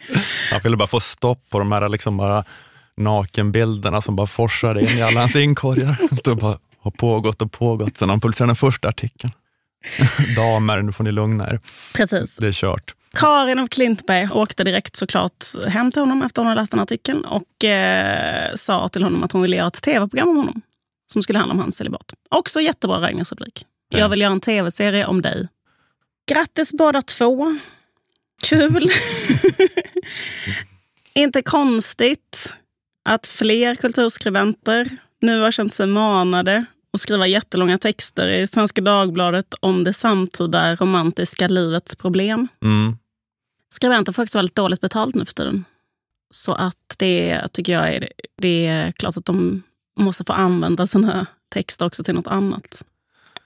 Han 0.51 0.61
ville 0.63 0.77
bara 0.77 0.87
få 0.87 0.99
stopp 0.99 1.49
på 1.49 1.59
de 1.59 1.71
här 1.71 1.89
liksom 1.89 2.17
bara 2.17 2.43
nakenbilderna 2.97 4.01
som 4.01 4.15
bara 4.15 4.27
forsade 4.27 4.81
in 4.81 4.97
i 4.97 5.01
alla 5.01 5.19
hans 5.19 5.35
inkorgar. 5.35 5.97
Det 6.23 6.35
bara 6.35 6.55
har 6.79 6.91
pågått 6.91 7.41
och 7.41 7.51
pågått 7.51 7.97
sedan 7.97 8.09
han 8.09 8.19
publicerade 8.19 8.49
den 8.49 8.55
första 8.55 8.87
artikeln. 8.87 9.33
Damer, 10.35 10.81
nu 10.81 10.91
får 10.91 11.03
ni 11.03 11.11
lugna 11.11 11.47
er. 11.47 11.59
Precis. 11.95 12.37
Det 12.37 12.47
är 12.47 12.51
kört. 12.51 12.93
Karin 13.19 13.59
av 13.59 13.67
Klintberg 13.67 14.29
åkte 14.31 14.63
direkt 14.63 14.95
såklart 14.95 15.45
hem 15.67 15.91
till 15.91 16.01
honom 16.01 16.21
efter 16.21 16.41
hon 16.41 16.47
hade 16.47 16.61
läst 16.61 16.71
den 16.71 16.79
artikeln 16.79 17.25
och 17.25 17.63
eh, 17.63 18.53
sa 18.55 18.87
till 18.87 19.03
honom 19.03 19.23
att 19.23 19.31
hon 19.31 19.41
ville 19.41 19.55
göra 19.55 19.67
ett 19.67 19.81
tv-program 19.83 20.29
om 20.29 20.37
honom 20.37 20.61
som 21.11 21.21
skulle 21.21 21.39
handla 21.39 21.53
om 21.53 21.59
hans 21.59 21.77
celibat. 21.77 22.13
Också 22.29 22.61
jättebra 22.61 23.01
raggningsrubrik. 23.01 23.65
Ja. 23.89 23.99
Jag 23.99 24.09
vill 24.09 24.21
göra 24.21 24.31
en 24.31 24.39
tv-serie 24.39 25.05
om 25.05 25.21
dig. 25.21 25.47
Grattis 26.31 26.73
båda 26.73 27.01
två. 27.01 27.57
Kul. 28.43 28.91
Inte 31.13 31.41
konstigt 31.41 32.53
att 33.09 33.27
fler 33.27 33.75
kulturskribenter 33.75 34.89
nu 35.21 35.41
har 35.41 35.51
känt 35.51 35.73
sig 35.73 35.87
manade 35.87 36.65
att 36.93 36.99
skriva 36.99 37.27
jättelånga 37.27 37.77
texter 37.77 38.29
i 38.29 38.47
Svenska 38.47 38.81
Dagbladet 38.81 39.53
om 39.59 39.83
det 39.83 39.93
samtida 39.93 40.75
romantiska 40.75 41.47
livets 41.47 41.95
problem. 41.95 42.47
Mm. 42.63 42.97
Skribenter 43.69 44.11
får 44.11 44.23
också 44.23 44.37
väldigt 44.37 44.55
dåligt 44.55 44.81
betalt 44.81 45.15
nu 45.15 45.25
för 45.25 45.33
tiden. 45.33 45.65
Så 46.29 46.53
att 46.53 46.95
det 46.97 47.47
tycker 47.53 47.73
jag 47.73 47.93
är, 47.93 48.09
det 48.37 48.65
är 48.65 48.91
klart 48.91 49.17
att 49.17 49.25
de 49.25 49.63
måste 49.99 50.23
få 50.23 50.33
använda 50.33 50.87
sina 50.87 51.25
texter 51.49 51.85
också 51.85 52.03
till 52.03 52.15
något 52.15 52.27
annat 52.27 52.85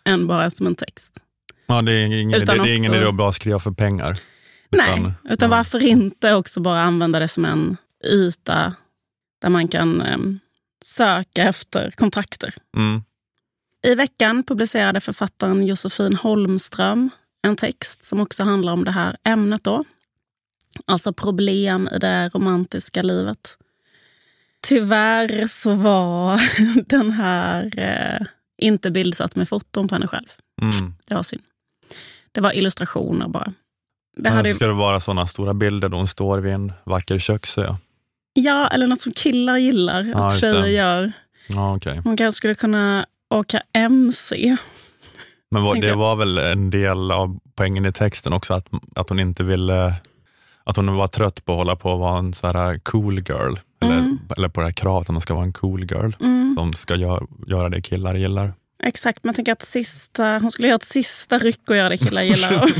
än 0.06 0.28
bara 0.28 0.50
som 0.50 0.68
en 0.68 0.76
text. 0.76 1.24
Ja, 1.66 1.82
det 1.82 1.92
är 1.92 2.06
ingen, 2.06 2.42
Utan 2.42 2.56
idé, 2.56 2.64
det 2.64 2.72
är 2.72 2.78
ingen 2.78 2.94
idé 2.94 3.06
att 3.06 3.16
bara 3.16 3.34
skriva 3.34 3.60
för 3.60 3.72
pengar. 3.72 4.18
Nej, 4.70 5.14
utan 5.24 5.52
ja. 5.52 5.58
varför 5.58 5.84
inte 5.84 6.34
också 6.34 6.60
bara 6.60 6.82
använda 6.82 7.20
det 7.20 7.28
som 7.28 7.46
en 7.46 7.78
yta 8.06 8.74
där 9.42 9.50
man 9.50 9.68
kan 9.68 10.02
em, 10.02 10.40
söka 10.86 11.44
efter 11.44 11.92
kontakter. 11.92 12.54
Mm. 12.78 13.04
I 13.84 13.96
veckan 13.96 14.44
publicerade 14.44 15.02
författaren 15.02 15.66
Josefin 15.66 16.16
Holmström 16.16 17.10
en 17.42 17.56
text 17.56 18.04
som 18.04 18.22
också 18.22 18.44
handlar 18.44 18.74
om 18.74 18.86
det 18.86 18.92
här 18.92 19.18
ämnet. 19.24 19.64
Då. 19.64 19.86
Alltså 20.86 21.14
problem 21.14 21.90
i 21.96 21.98
det 22.00 22.30
romantiska 22.30 23.02
livet. 23.02 23.58
Tyvärr 24.68 25.48
så 25.48 25.74
var 25.74 26.42
den 26.90 27.12
här 27.12 27.80
eh, 27.80 28.28
inte 28.58 28.92
bildsatt 28.92 29.36
med 29.36 29.50
foton 29.50 29.88
på 29.88 29.96
henne 29.96 30.08
själv. 30.08 30.28
Mm. 30.62 30.94
Det 31.08 31.16
var 31.16 31.24
synd. 31.24 31.42
Det 32.32 32.42
var 32.42 32.52
illustrationer 32.54 33.28
bara. 33.28 33.54
Det 34.16 34.22
Men 34.22 34.34
hade, 34.34 34.54
Ska 34.54 34.68
det 34.68 34.74
vara 34.74 35.00
sådana 35.00 35.28
stora 35.28 35.54
bilder 35.54 35.90
då 35.90 35.98
hon 35.98 36.08
står 36.08 36.40
vid 36.40 36.54
en 36.54 36.74
vacker 36.84 37.20
köksö? 37.20 37.76
ja, 38.34 38.68
eller 38.68 38.88
något 38.88 39.02
som 39.02 39.12
killar 39.14 39.58
gillar 39.58 40.04
Ja, 40.04 40.28
att 40.28 40.34
just 40.34 40.44
det. 40.44 40.52
tjejer 40.52 40.66
gör. 40.68 41.12
Ja, 41.48 41.76
okej. 41.76 42.02
Hon 42.04 42.18
kanske 42.18 42.38
skulle 42.38 42.56
kunna 42.56 43.06
åka 43.30 43.62
MC. 43.74 44.58
Men 45.52 45.64
var, 45.64 45.76
det 45.76 45.94
var 45.96 46.16
väl 46.16 46.38
en 46.38 46.70
del 46.70 47.12
av 47.12 47.40
poängen 47.56 47.86
i 47.86 47.94
texten 47.94 48.34
också, 48.34 48.54
att, 48.54 48.68
att 48.96 49.10
hon 49.10 49.20
inte 49.20 49.44
ville 49.44 49.94
att 50.64 50.76
hon 50.76 50.96
var 50.96 51.08
trött 51.08 51.46
på 51.46 51.52
att 51.52 51.58
hålla 51.58 51.76
på 51.76 51.94
att 51.94 52.00
vara 52.00 52.20
en 52.20 52.34
så 52.34 52.48
här 52.48 52.80
cool 52.80 53.16
girl. 53.20 53.56
Eller, 53.82 53.98
Mm. 54.00 54.20
eller 54.38 54.50
på 54.50 54.62
det 54.62 54.68
här 54.68 54.74
kravet 54.74 55.10
att 55.10 55.14
man 55.14 55.22
ska 55.22 55.34
vara 55.34 55.44
en 55.46 55.54
cool 55.54 55.84
girl 55.92 56.12
Mm. 56.20 56.56
som 56.58 56.74
ska 56.74 56.96
gör, 56.96 57.28
göra 57.48 57.70
det 57.70 57.82
killar 57.82 58.16
gillar. 58.16 58.54
Exakt, 58.84 59.24
men 59.24 59.30
jag 59.30 59.36
tänker 59.36 59.52
att 59.52 59.62
sista, 59.66 60.40
hon 60.42 60.52
skulle 60.52 60.68
göra 60.68 60.76
ett 60.76 60.84
sista 60.86 61.38
ryck 61.38 61.70
och 61.70 61.76
göra 61.76 61.90
det 61.90 61.98
killar 61.98 62.22
gillar. 62.22 62.66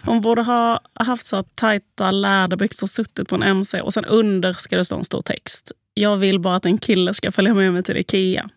hon 0.04 0.20
borde 0.20 0.42
ha 0.42 0.80
haft 0.94 1.26
så 1.26 1.42
tajta 1.42 2.10
läderbyxor 2.10 2.84
och 2.84 2.90
suttit 2.90 3.28
på 3.28 3.34
en 3.34 3.42
MC 3.42 3.80
och 3.80 3.92
sen 3.94 4.04
under 4.04 4.52
ska 4.52 4.76
det 4.76 4.84
stå 4.84 4.96
en 4.96 5.04
stor 5.04 5.22
text. 5.22 5.72
Jag 5.94 6.16
vill 6.16 6.40
bara 6.40 6.56
att 6.56 6.66
en 6.66 6.78
kille 6.78 7.14
ska 7.14 7.32
följa 7.32 7.54
med 7.54 7.72
mig 7.72 7.82
till 7.82 7.96
Ikea. 7.96 8.48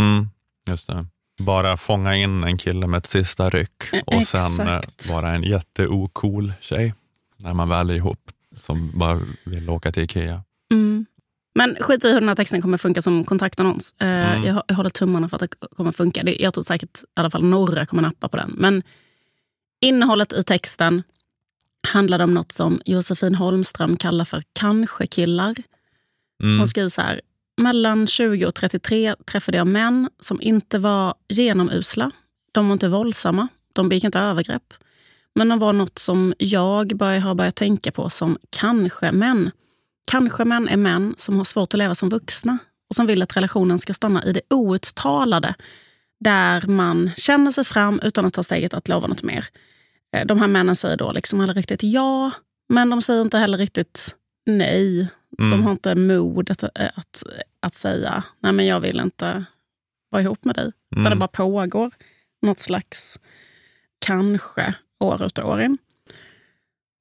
Mm, 0.00 0.28
just 0.68 0.86
det. 0.86 1.06
Bara 1.38 1.76
fånga 1.76 2.16
in 2.16 2.44
en 2.44 2.58
kille 2.58 2.86
med 2.86 2.98
ett 2.98 3.06
sista 3.06 3.50
ryck 3.50 3.82
och 4.06 4.22
sen 4.22 4.40
eh, 4.68 4.76
Exakt. 4.76 5.10
vara 5.10 5.30
en 5.30 5.42
jätteocool 5.42 6.52
tjej 6.60 6.94
när 7.36 7.54
man 7.54 7.68
väl 7.68 7.90
är 7.90 7.94
ihop 7.94 8.30
som 8.54 8.90
bara 8.98 9.20
vill 9.44 9.70
åka 9.70 9.92
till 9.92 10.02
Ikea. 10.02 10.42
Mm. 10.72 11.06
Men 11.54 11.76
skit 11.80 12.04
i 12.04 12.08
hur 12.08 12.20
den 12.20 12.28
här 12.28 12.36
texten 12.36 12.60
kommer 12.62 12.78
funka 12.78 13.02
som 13.02 13.24
kontaktannons. 13.24 13.94
Eh, 14.00 14.06
Mm. 14.36 14.44
jag, 14.44 14.62
jag 14.68 14.74
håller 14.76 14.90
tummarna 14.90 15.28
för 15.28 15.36
att 15.36 15.40
det 15.40 15.66
kommer 15.76 15.92
funka. 15.92 16.22
Jag 16.30 16.54
tror 16.54 16.62
säkert 16.64 16.98
i 16.98 17.20
alla 17.20 17.30
fall 17.30 17.44
några 17.44 17.86
kommer 17.86 18.02
nappa 18.02 18.28
på 18.28 18.36
den. 18.36 18.54
Men 18.56 18.82
innehållet 19.80 20.32
i 20.32 20.42
texten 20.42 21.02
handlar 21.92 22.18
om 22.18 22.34
något 22.34 22.52
som 22.52 22.80
Josefin 22.84 23.34
Holmström 23.34 23.96
kallar 23.96 24.24
för 24.24 24.42
kanske-killar. 24.52 25.54
Mm. 26.42 26.58
Hon 26.58 26.66
skriver 26.66 26.88
så 26.88 27.02
här. 27.02 27.20
Mellan 27.58 28.06
20 28.06 28.46
och 28.46 28.54
33 28.54 29.14
träffade 29.26 29.58
jag 29.58 29.66
män 29.66 30.08
som 30.20 30.40
inte 30.42 30.78
var 30.78 31.14
genomusla. 31.28 32.10
De 32.52 32.68
var 32.68 32.72
inte 32.72 32.88
våldsamma. 32.88 33.48
De 33.72 33.88
begick 33.88 34.04
inte 34.04 34.18
övergrepp. 34.18 34.74
Men 35.34 35.48
de 35.48 35.58
var 35.58 35.72
något 35.72 35.98
som 35.98 36.34
jag 36.38 36.96
började 36.96 37.20
har 37.20 37.34
börjat 37.34 37.56
tänka 37.56 37.92
på 37.92 38.08
som 38.08 38.38
kanske-män. 38.50 39.50
Kanske-män 40.10 40.68
är 40.68 40.76
män 40.76 41.14
som 41.16 41.36
har 41.36 41.44
svårt 41.44 41.74
att 41.74 41.78
leva 41.78 41.94
som 41.94 42.08
vuxna 42.08 42.58
och 42.90 42.96
som 42.96 43.06
vill 43.06 43.22
att 43.22 43.36
relationen 43.36 43.78
ska 43.78 43.94
stanna 43.94 44.24
i 44.24 44.32
det 44.32 44.54
outtalade. 44.54 45.54
Där 46.20 46.66
man 46.66 47.10
känner 47.16 47.52
sig 47.52 47.64
fram 47.64 48.00
utan 48.02 48.26
att 48.26 48.34
ta 48.34 48.42
steget 48.42 48.74
att 48.74 48.88
lova 48.88 49.06
något 49.06 49.22
mer. 49.22 49.44
Eh, 50.16 50.26
de 50.26 50.40
här 50.40 50.48
männen 50.48 50.76
säger 50.76 50.96
då 50.96 51.12
liksom 51.12 51.40
aldrig 51.40 51.56
riktigt 51.56 51.82
ja, 51.82 52.30
men 52.68 52.90
de 52.90 53.02
säger 53.02 53.22
inte 53.22 53.38
heller 53.38 53.58
riktigt 53.58 54.14
nej. 54.48 55.08
Mm. 55.38 55.50
De 55.50 55.62
har 55.62 55.70
inte 55.70 55.94
mod 55.94 56.50
att, 56.50 56.64
att, 56.64 57.22
att 57.60 57.74
säga 57.74 58.22
nej 58.40 58.52
men 58.52 58.66
jag 58.66 58.80
vill 58.80 59.00
inte 59.00 59.44
vara 60.10 60.22
ihop 60.22 60.44
med 60.44 60.54
dig. 60.54 60.72
Mm. 60.96 61.10
det 61.10 61.16
bara 61.16 61.28
pågår 61.28 61.90
något 62.42 62.58
slags 62.58 63.20
kanske 63.98 64.74
år 65.00 65.24
ut 65.24 65.38
och 65.38 65.48
år 65.48 65.60
in. 65.60 65.78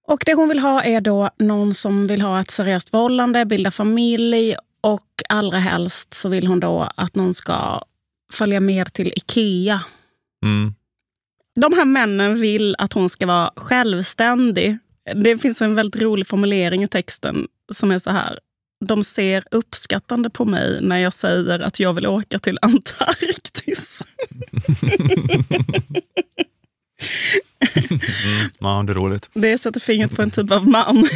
Och 0.08 0.24
det 0.26 0.34
hon 0.34 0.50
vill 0.50 0.60
ha 0.60 0.84
är 0.84 1.02
då 1.02 1.30
någon 1.40 1.74
som 1.74 2.08
vill 2.08 2.22
ha 2.22 2.42
ett 2.42 2.52
seriöst 2.52 2.90
förhållande, 2.90 3.46
bilda 3.46 3.72
familj 3.72 4.56
och 4.82 5.24
allra 5.30 5.60
helst 5.60 6.14
så 6.14 6.30
vill 6.30 6.48
hon 6.48 6.60
då 6.60 6.90
att 6.96 7.16
någon 7.16 7.34
ska 7.34 7.82
följa 8.32 8.60
med 8.60 8.94
till 8.94 9.14
Ikea. 9.16 9.82
Mm. 10.44 10.74
De 11.56 11.74
här 11.74 11.86
männen 11.86 12.42
vill 12.42 12.76
att 12.78 12.94
hon 12.94 13.10
ska 13.10 13.26
vara 13.26 13.52
självständig. 13.56 14.78
Det 15.16 15.38
finns 15.38 15.62
en 15.62 15.76
väldigt 15.76 16.02
rolig 16.02 16.28
formulering 16.28 16.84
i 16.84 16.88
texten 16.88 17.48
som 17.74 17.92
är 17.92 18.00
så 18.00 18.12
här. 18.12 18.40
De 18.86 19.04
ser 19.04 19.44
uppskattande 19.52 20.30
på 20.30 20.46
mig 20.46 20.80
när 20.82 20.98
jag 20.98 21.14
säger 21.14 21.60
att 21.60 21.80
jag 21.80 21.94
vill 21.94 22.08
åka 22.08 22.40
till 22.40 22.58
Antarktis. 22.62 24.04
Mm. 28.26 28.50
Ja, 28.60 28.84
det 28.88 28.92
är 28.92 28.96
roligt. 28.96 29.30
Det 29.34 29.58
sätter 29.58 29.80
fingret 29.80 30.16
på 30.16 30.22
en 30.22 30.32
typ 30.32 30.52
av 30.52 30.68
man. 30.68 31.08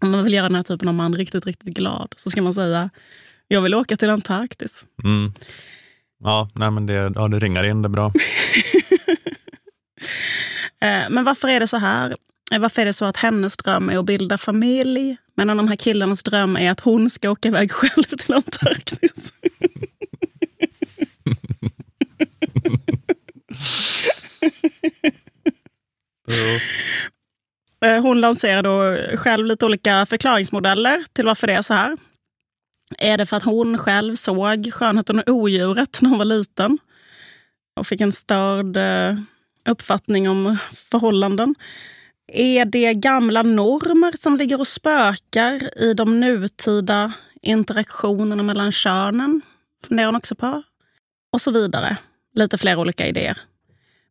Om 0.00 0.10
man 0.10 0.24
vill 0.24 0.34
göra 0.34 0.48
den 0.48 0.54
här 0.54 0.62
typen 0.62 0.88
av 0.88 0.94
man 0.94 1.14
riktigt, 1.14 1.46
riktigt 1.46 1.74
glad 1.74 2.14
så 2.16 2.30
ska 2.30 2.42
man 2.42 2.54
säga 2.54 2.90
jag 3.48 3.60
vill 3.60 3.74
åka 3.74 3.96
till 3.96 4.10
Antarktis. 4.10 4.86
Mm. 5.04 5.32
Ja, 6.24 6.50
nej, 6.54 6.70
men 6.70 6.86
det, 6.86 7.12
ja, 7.14 7.28
det 7.28 7.38
ringar 7.38 7.64
in 7.64 7.82
det 7.82 7.88
bra. 7.88 8.12
Eh, 10.80 11.10
Men 11.10 11.24
varför 11.24 11.48
är 11.48 11.60
det 11.60 11.66
så 11.66 11.76
här? 11.76 12.16
Eh, 12.52 12.58
Varför 12.60 12.82
är 12.82 12.86
det 12.86 12.92
så 12.92 13.04
att 13.04 13.16
hennes 13.16 13.56
dröm 13.56 13.90
är 13.90 13.98
att 13.98 14.04
bilda 14.04 14.38
familj 14.38 15.16
medan 15.36 15.56
de 15.56 15.68
här 15.68 15.76
killarnas 15.76 16.22
dröm 16.22 16.56
är 16.56 16.70
att 16.70 16.80
hon 16.80 17.10
ska 17.10 17.30
åka 17.30 17.48
iväg 17.48 17.72
själv 17.72 18.02
till 18.04 18.34
Antarktis? 18.34 19.32
Eh, 27.84 28.02
Hon 28.02 28.20
lanserar 28.20 28.62
då 28.62 28.96
själv 29.16 29.46
lite 29.46 29.66
olika 29.66 30.06
förklaringsmodeller 30.06 31.04
till 31.12 31.24
varför 31.26 31.46
det 31.46 31.52
är 31.52 31.62
så 31.62 31.74
här. 31.74 31.96
Är 32.98 33.18
det 33.18 33.26
för 33.26 33.36
att 33.36 33.42
hon 33.42 33.78
själv 33.78 34.14
såg 34.14 34.72
skönheten 34.72 35.18
och 35.18 35.28
odjuret 35.28 35.98
när 36.02 36.10
hon 36.10 36.18
var 36.18 36.24
liten 36.24 36.78
och 37.76 37.86
fick 37.86 38.00
en 38.00 38.12
störd 38.12 38.76
eh, 38.76 39.18
uppfattning 39.68 40.28
om 40.28 40.56
förhållanden? 40.90 41.54
Är 42.32 42.64
det 42.64 42.94
gamla 42.94 43.42
normer 43.42 44.12
som 44.18 44.36
ligger 44.36 44.60
och 44.60 44.66
spökar 44.66 45.78
i 45.82 45.94
de 45.94 46.20
nutida 46.20 47.12
interaktionerna 47.42 48.42
mellan 48.42 48.72
könen? 48.72 49.40
Funderar 49.88 50.06
hon 50.06 50.16
också 50.16 50.34
på. 50.34 50.62
Och 51.32 51.40
så 51.40 51.50
vidare. 51.50 51.96
Lite 52.34 52.58
fler 52.58 52.76
olika 52.78 53.06
idéer. 53.06 53.38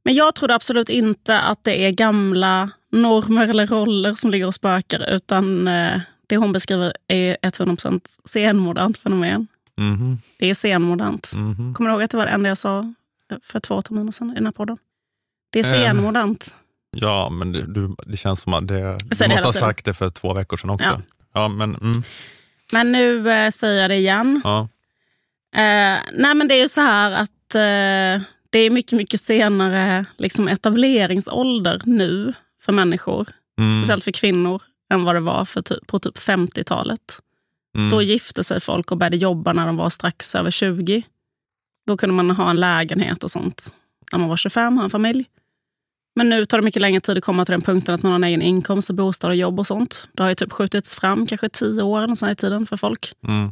Men 0.06 0.16
jag 0.16 0.36
trodde 0.36 0.56
absolut 0.56 0.90
inte 0.90 1.40
att 1.40 1.64
det 1.64 1.86
är 1.86 1.92
gamla 1.92 2.70
normer 2.92 3.48
eller 3.48 3.68
roller 3.68 4.14
som 4.14 4.32
ligger 4.32 4.48
och 4.48 4.54
spökar 4.54 5.10
utan 5.16 5.68
eh, 5.68 6.02
det 6.28 6.38
hon 6.38 6.52
beskriver 6.52 6.94
är 7.08 7.38
ett 7.42 7.60
100% 7.60 8.02
senmodernt 8.24 8.98
fenomen. 8.98 9.48
Mhm, 9.78 10.20
Det 10.40 10.50
är 10.50 10.54
senmodernt. 10.54 11.32
mhm. 11.36 11.74
Kommer 11.74 11.90
du 11.90 11.94
ihåg 11.94 12.04
att 12.04 12.12
det 12.12 12.18
var 12.18 12.26
det 12.26 12.32
enda 12.32 12.50
jag 12.50 12.58
sa 12.58 12.94
för 13.42 13.60
två 13.60 13.82
terminer 13.82 14.12
sedan 14.12 14.32
i 14.32 14.36
den 14.36 14.46
här 14.46 14.52
podden? 14.52 14.78
Det 15.50 15.60
är 15.60 15.64
Eh. 15.64 15.72
senmodernt. 15.86 16.56
Ja, 16.96 17.30
men 17.30 17.52
det, 17.52 17.74
du, 17.74 17.96
det 18.06 18.18
känns 18.18 18.42
som 18.42 18.54
att 18.54 18.68
det, 18.68 18.98
du 19.00 19.28
måste 19.28 19.48
ha 19.48 19.54
sagt 19.54 19.86
det 19.86 19.94
för 19.94 20.10
två 20.10 20.34
veckor 20.34 20.58
sedan 20.58 20.70
också. 20.70 20.88
Ja. 20.90 21.02
Ja, 21.34 21.48
men, 21.48 21.76
mm, 21.76 22.04
Men 22.74 22.92
nu 22.92 23.32
eh, 23.32 23.50
säger 23.50 23.82
jag 23.82 23.90
det 23.92 23.96
igen. 23.96 24.42
ja. 24.44 24.68
Eh, 25.56 26.00
nej 26.14 26.36
men 26.36 26.48
det 26.48 26.54
är 26.54 26.62
ju 26.62 26.68
så 26.68 26.82
här 26.82 27.12
att 27.12 27.56
eh, 27.56 28.26
det 28.50 28.60
är 28.60 28.70
mycket, 28.70 28.92
mycket 28.92 29.22
senare 29.22 30.06
liksom 30.18 30.48
etableringsålder 30.48 31.82
nu 31.86 32.34
för 32.62 32.72
människor. 32.74 33.28
Mm, 33.60 33.72
Speciellt 33.72 34.04
för 34.04 34.12
kvinnor 34.12 34.62
än 34.94 35.04
vad 35.04 35.16
det 35.16 35.20
var 35.20 35.46
för 35.46 35.62
typ, 35.62 35.88
på 35.88 36.00
typ 36.00 36.18
50-talet. 36.18 37.20
mm, 37.78 37.90
Då 37.90 38.02
gifte 38.02 38.44
sig 38.44 38.60
folk 38.60 38.92
och 38.92 38.98
började 38.98 39.18
jobba 39.18 39.54
när 39.54 39.66
de 39.66 39.78
var 39.78 39.90
strax 39.90 40.36
över 40.36 40.52
20. 40.52 41.04
Då 41.88 41.98
kunde 41.98 42.16
man 42.16 42.32
ha 42.32 42.50
en 42.50 42.60
lägenhet 42.60 43.24
och 43.24 43.32
sånt 43.32 43.74
när 44.12 44.20
man 44.20 44.30
var 44.30 44.38
25, 44.38 44.78
ha 44.78 44.84
en 44.84 44.90
familj. 44.90 45.26
Men 46.16 46.30
nu 46.30 46.46
tar 46.46 46.58
det 46.58 46.64
mycket 46.64 46.82
längre 46.82 47.02
tid 47.02 47.18
att 47.18 47.24
komma 47.24 47.46
till 47.46 47.52
den 47.52 47.62
punkten 47.62 47.96
att 47.96 48.04
man 48.04 48.12
har 48.12 48.16
en 48.16 48.24
egen 48.24 48.42
inkomst, 48.42 48.90
och 48.90 48.96
bostad 48.96 49.30
och 49.30 49.36
jobb 49.36 49.60
och 49.60 49.68
sånt. 49.68 50.10
Det 50.14 50.24
har 50.24 50.30
ju 50.30 50.36
typ 50.36 50.52
skjutits 50.52 50.96
fram 50.96 51.28
kanske 51.28 51.50
tio 51.50 51.82
år 51.82 52.26
här 52.26 52.32
i 52.32 52.36
tiden 52.36 52.66
för 52.66 52.78
folk. 52.78 53.14
mm, 53.28 53.52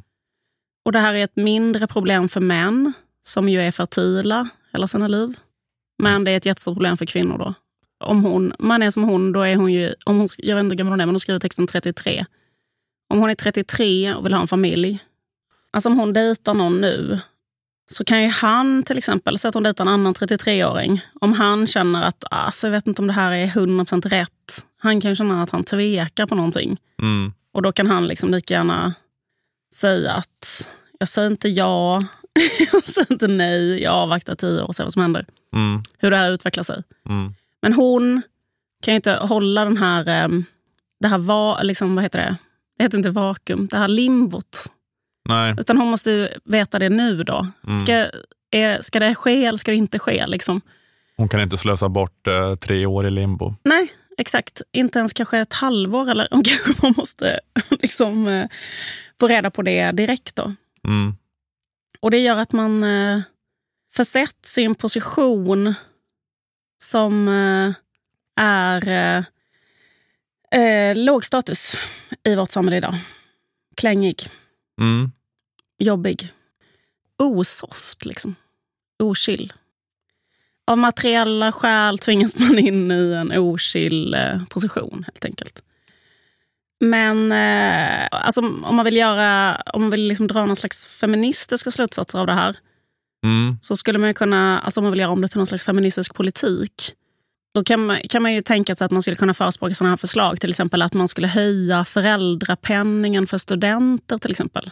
Och 0.86 0.92
det 0.92 1.00
här 1.00 1.14
är 1.14 1.24
ett 1.24 1.36
mindre 1.36 1.88
problem 1.88 2.30
för 2.30 2.42
män 2.42 2.94
som 3.24 3.50
ju 3.50 3.62
är 3.62 3.72
fertila 3.72 4.50
hela 4.74 4.88
sina 4.88 5.08
liv. 5.08 5.40
Men 6.04 6.24
det 6.24 6.32
är 6.32 6.38
ett 6.38 6.46
jättestort 6.46 6.76
problem 6.76 6.98
för 6.98 7.06
kvinnor 7.06 7.38
då. 7.38 7.54
Om 8.06 8.24
hon, 8.24 8.54
man 8.60 8.84
är 8.84 8.92
som 8.92 9.04
hon, 9.04 9.32
då 9.32 9.42
är 9.42 9.56
hon 9.56 9.74
ju, 9.74 9.94
om 10.06 10.18
hon, 10.18 10.28
jag 10.38 10.56
vet 10.56 10.64
inte 10.64 10.74
hur 10.74 10.78
gammal 10.78 10.92
hon 10.92 11.02
är, 11.02 11.06
men 11.06 11.16
hon 11.16 11.20
skriver 11.20 11.40
texten 11.40 11.68
33. 11.68 12.26
Om 13.10 13.20
hon 13.20 13.30
är 13.30 13.36
33 13.36 14.14
och 14.14 14.26
vill 14.26 14.34
ha 14.34 14.42
en 14.42 14.48
familj, 14.48 15.00
alltså 15.72 15.90
om 15.90 16.00
hon 16.00 16.14
dejtar 16.14 16.54
någon 16.54 16.82
nu, 16.82 17.20
så 17.94 18.04
kan 18.06 18.22
ju 18.24 18.28
han 18.30 18.84
till 18.84 18.98
exempel, 18.98 19.38
säg 19.38 19.50
att 19.50 19.54
hon 19.54 19.64
dejtar 19.64 19.84
en 19.84 19.88
annan 19.88 20.14
33-åring, 20.14 21.02
om 21.22 21.34
han 21.34 21.68
känner 21.68 22.04
att 22.04 22.24
alltså, 22.32 22.68
jag 22.68 22.72
vet 22.72 22.88
inte 22.88 23.02
om 23.02 23.08
det 23.08 23.14
här 23.14 23.32
är 23.32 23.48
100% 23.48 24.10
rätt, 24.10 24.66
han 24.78 25.02
kan 25.02 25.12
ju 25.12 25.16
känna 25.16 25.44
att 25.44 25.50
han 25.50 25.64
tvekar 25.64 26.26
på 26.26 26.36
någonting. 26.36 26.78
mm, 27.02 27.34
Och 27.54 27.62
då 27.62 27.72
kan 27.72 27.88
han 27.88 28.08
liksom 28.08 28.32
lika 28.32 28.54
gärna 28.54 28.94
säga 29.74 30.12
att 30.14 30.68
jag 31.00 31.08
säger 31.08 31.28
inte 31.32 31.50
ja, 31.50 32.02
jag 32.74 32.84
säger 32.84 33.12
inte 33.12 33.28
nej, 33.28 33.84
jag 33.84 33.94
avvaktar 33.94 34.36
tio 34.36 34.62
år 34.62 34.68
och 34.68 34.76
ser 34.76 34.84
vad 34.84 34.94
som 34.94 35.02
händer. 35.02 35.26
mm, 35.56 35.84
Hur 35.98 36.12
det 36.12 36.18
här 36.18 36.32
utvecklar 36.32 36.64
sig. 36.64 36.84
mm, 37.10 37.34
Men 37.62 37.74
hon 37.74 38.22
kan 38.84 38.94
ju 38.94 38.96
inte 38.96 39.12
hålla 39.14 39.64
den 39.66 39.78
här, 39.78 40.08
ehm, 40.10 40.46
det 41.00 41.08
här 41.08 41.18
va, 41.18 41.62
liksom, 41.64 41.96
vad 41.96 42.04
heter 42.04 42.20
det? 42.20 42.36
Det 42.78 42.84
heter 42.84 42.98
inte 42.98 43.10
vakuum, 43.10 43.68
det 43.68 43.78
här 43.78 43.88
limbot. 43.88 44.72
Nej. 45.30 45.56
Utan 45.60 45.78
hon 45.78 45.88
måste 45.88 46.12
ju 46.12 46.30
veta 46.46 46.80
det 46.80 46.90
nu 46.90 47.24
då. 47.24 47.48
Mm. 47.68 47.80
Ska, 47.80 48.10
är, 48.52 48.82
ska 48.82 49.00
det 49.00 49.16
ske 49.16 49.46
eller 49.46 49.58
ska 49.58 49.72
det 49.72 49.78
inte 49.78 50.00
ske? 50.00 50.28
Liksom? 50.28 50.62
Hon 51.18 51.30
kan 51.30 51.42
inte 51.42 51.58
slösa 51.58 51.90
bort 51.90 52.28
eh, 52.28 52.56
tre 52.56 52.86
år 52.86 53.06
i 53.06 53.12
limbo. 53.12 53.56
Nej, 53.64 53.92
exakt. 54.18 54.62
Inte 54.72 55.00
ens 55.00 55.14
kanske 55.14 55.38
ett 55.38 55.54
halvår. 55.54 56.12
Eller 56.12 56.28
hon 56.32 56.44
kanske 56.66 56.74
man 56.82 56.94
måste 56.98 57.40
liksom, 57.70 58.28
eh, 58.28 58.48
få 59.20 59.28
reda 59.28 59.52
på 59.52 59.62
det 59.62 59.92
direkt. 59.92 60.36
då. 60.36 60.54
Mm. 60.88 61.16
Och 62.00 62.12
det 62.12 62.20
gör 62.20 62.38
att 62.38 62.52
man 62.52 62.84
eh, 62.84 63.22
försätts 63.96 64.58
i 64.58 64.64
en 64.64 64.76
position 64.76 65.74
som 66.84 67.28
eh, 67.28 67.74
är 68.36 68.90
eh, 68.90 69.24
eh, 70.62 70.96
låg 70.96 71.26
status 71.26 71.78
i 72.24 72.36
vårt 72.36 72.52
samhälle 72.52 72.78
idag. 72.78 72.96
Klängig, 73.78 74.30
Mm. 74.82 75.12
jobbig, 75.80 76.32
osoft, 77.24 78.06
liksom. 78.06 78.36
ochill. 79.04 79.54
Av 80.68 80.78
materiella 80.78 81.52
skäl 81.52 81.98
tvingas 81.98 82.40
man 82.40 82.60
in 82.60 82.92
i 82.92 83.14
en 83.14 83.32
ochill 83.32 84.16
position, 84.50 85.06
helt 85.08 85.26
enkelt. 85.26 85.64
Men 86.80 87.32
eh, 87.32 88.08
alltså, 88.12 88.42
om 88.42 88.76
man 88.76 88.86
vill, 88.86 88.98
göra, 88.98 89.62
om 89.74 89.82
man 89.82 89.92
vill 89.92 90.08
liksom 90.08 90.28
dra 90.28 90.46
någon 90.46 90.56
slags 90.56 90.86
feministiska 90.86 91.72
slutsatser 91.72 92.20
av 92.20 92.28
det 92.28 92.34
här 92.34 92.58
Mm. 93.24 93.58
så 93.62 93.76
skulle 93.76 94.00
man 94.00 94.10
ju 94.10 94.14
kunna, 94.14 94.60
alltså 94.60 94.80
om 94.80 94.84
man 94.84 94.92
vill 94.92 95.00
göra 95.00 95.12
om 95.12 95.22
det 95.22 95.28
till 95.28 95.38
någon 95.38 95.48
slags 95.48 95.64
feministisk 95.64 96.14
politik, 96.14 96.94
då 97.54 97.64
kan 97.64 97.86
man, 97.86 98.00
kan 98.10 98.22
man 98.22 98.34
ju 98.34 98.42
tänka 98.42 98.76
sig 98.76 98.86
att 98.86 98.92
man 98.92 99.02
skulle 99.02 99.16
kunna 99.16 99.34
förespråka 99.34 99.74
sådana 99.74 99.92
här 99.92 99.98
förslag. 99.98 100.40
Till 100.40 100.50
exempel 100.50 100.82
att 100.82 100.94
man 100.94 101.08
skulle 101.08 101.28
höja 101.28 101.84
föräldrapenningen 101.84 103.28
för 103.28 103.38
studenter. 103.38 104.18
till 104.18 104.32
exempel. 104.32 104.72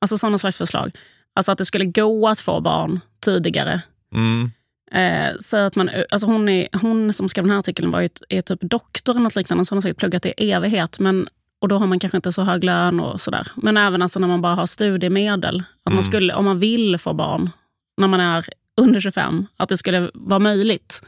Alltså 0.00 0.18
sådana 0.18 0.38
slags 0.38 0.58
förslag. 0.58 0.96
Alltså 1.34 1.52
att 1.52 1.58
det 1.58 1.64
skulle 1.64 1.84
gå 1.84 2.28
att 2.28 2.40
få 2.40 2.60
barn 2.60 3.00
tidigare. 3.20 3.82
Mm. 4.14 4.50
Eh, 4.92 5.36
så 5.38 5.56
att 5.56 5.76
man, 5.76 5.90
alltså 6.10 6.26
hon, 6.26 6.48
är, 6.48 6.68
hon 6.72 7.12
som 7.12 7.28
skrev 7.28 7.44
den 7.44 7.50
här 7.50 7.58
artikeln 7.58 7.90
var 7.90 8.00
ju, 8.00 8.08
är 8.28 8.40
typ 8.40 8.60
doktor 8.60 9.12
eller 9.12 9.22
något 9.22 9.36
liknande, 9.36 9.64
så 9.64 9.72
hon 9.72 9.76
har 9.76 9.82
säkert 9.82 9.98
pluggat 9.98 10.26
i 10.26 10.32
evighet. 10.36 10.98
Men, 10.98 11.28
och 11.60 11.68
då 11.68 11.78
har 11.78 11.86
man 11.86 11.98
kanske 11.98 12.18
inte 12.18 12.32
så 12.32 12.42
hög 12.42 12.64
lön 12.64 13.00
och 13.00 13.20
sådär. 13.20 13.46
Men 13.54 13.76
även 13.76 14.02
alltså 14.02 14.18
när 14.18 14.28
man 14.28 14.40
bara 14.40 14.54
har 14.54 14.66
studiemedel. 14.66 15.62
Att 15.84 15.92
man 15.92 16.02
skulle, 16.02 16.34
om 16.34 16.44
man 16.44 16.58
vill 16.58 16.98
få 16.98 17.12
barn 17.12 17.50
när 17.96 18.08
man 18.08 18.20
är 18.20 18.46
under 18.76 19.00
25, 19.00 19.46
att 19.56 19.68
det 19.68 19.76
skulle 19.76 20.10
vara 20.14 20.38
möjligt. 20.38 21.02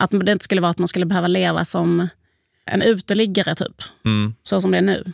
Att 0.00 0.10
det 0.10 0.32
inte 0.32 0.44
skulle 0.44 0.60
vara 0.60 0.70
att 0.70 0.78
man 0.78 0.88
skulle 0.88 1.06
behöva 1.06 1.28
leva 1.28 1.64
som 1.64 2.08
en 2.66 2.82
uteliggare 2.82 3.54
typ. 3.54 3.82
Mm. 4.04 4.34
Så 4.42 4.60
som 4.60 4.70
det 4.70 4.78
är 4.78 4.82
nu. 4.82 5.12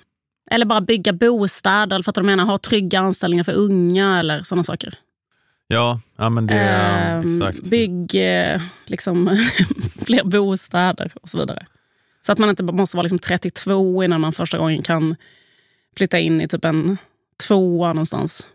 Eller 0.51 0.66
bara 0.66 0.80
bygga 0.80 1.12
bostäder, 1.12 2.03
för 2.03 2.11
att 2.11 2.14
de 2.14 2.26
menar 2.26 2.45
ha 2.45 2.59
trygga 2.59 3.01
anställningar 3.01 3.45
för 3.45 3.53
unga 3.53 4.18
eller 4.18 4.43
sådana 4.43 4.64
saker. 4.64 4.95
Ja, 5.68 6.01
ja, 6.16 6.30
men 6.30 6.47
det... 6.47 6.55
Ehm, 6.55 7.43
exakt. 7.43 7.66
Bygg 7.66 8.14
eh, 8.14 8.61
liksom, 8.84 9.45
fler 10.05 10.24
bostäder 10.24 11.12
och 11.22 11.28
så 11.28 11.39
vidare. 11.39 11.66
Så 12.20 12.32
att 12.32 12.39
man 12.39 12.51
inte 12.51 12.62
måste 12.62 12.97
vara 12.97 13.03
liksom 13.03 13.18
32 13.18 14.05
innan 14.05 14.20
man 14.20 14.32
första 14.32 14.59
gången 14.59 14.82
kan 14.82 15.16
flytta 15.97 16.18
in 16.18 16.41
i 16.41 16.49
typ 16.49 16.64
en 16.64 16.99
tvåa 17.49 17.89
någonstans. 17.89 18.49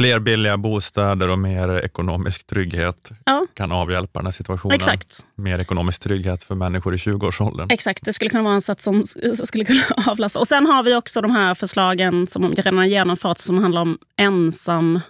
Fler 0.00 0.18
billiga 0.18 0.56
bostäder 0.56 1.28
och 1.28 1.38
mer 1.38 1.78
ekonomisk 1.84 2.46
trygghet 2.46 3.10
Ja, 3.24 3.46
kan 3.54 3.72
avhjälpa 3.72 4.18
den 4.18 4.26
här 4.26 4.32
situationen. 4.32 4.74
exakt. 4.74 5.26
Mer 5.34 5.58
ekonomisk 5.62 6.02
trygghet 6.02 6.42
för 6.42 6.54
människor 6.54 6.94
i 6.94 6.96
20-årsåldern. 6.96 7.66
Exakt, 7.70 8.04
det 8.04 8.12
skulle 8.12 8.30
kunna 8.30 8.42
vara 8.42 8.54
en 8.54 8.62
sätt 8.62 8.80
som 8.82 9.02
skulle 9.44 9.64
kunna 9.64 9.80
avlasta. 10.06 10.38
Och 10.38 10.46
sen 10.48 10.66
har 10.66 10.82
vi 10.82 10.94
också 10.94 11.20
de 11.20 11.30
här 11.30 11.54
förslagen 11.54 12.26
som 12.26 12.54
redan 12.54 12.78
har 12.78 12.84
genomförts 12.84 13.42
som 13.44 13.58
handlar 13.58 13.80
om 13.82 13.98
ensam 14.16 15.00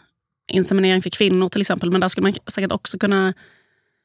inseminering 0.53 1.03
för 1.03 1.11
kvinnor 1.11 1.49
till 1.49 1.61
exempel. 1.61 1.91
Men 1.91 2.01
där 2.01 2.09
skulle 2.09 2.22
man 2.24 2.34
säkert 2.47 2.72
också 2.72 2.99
kunna... 2.99 3.34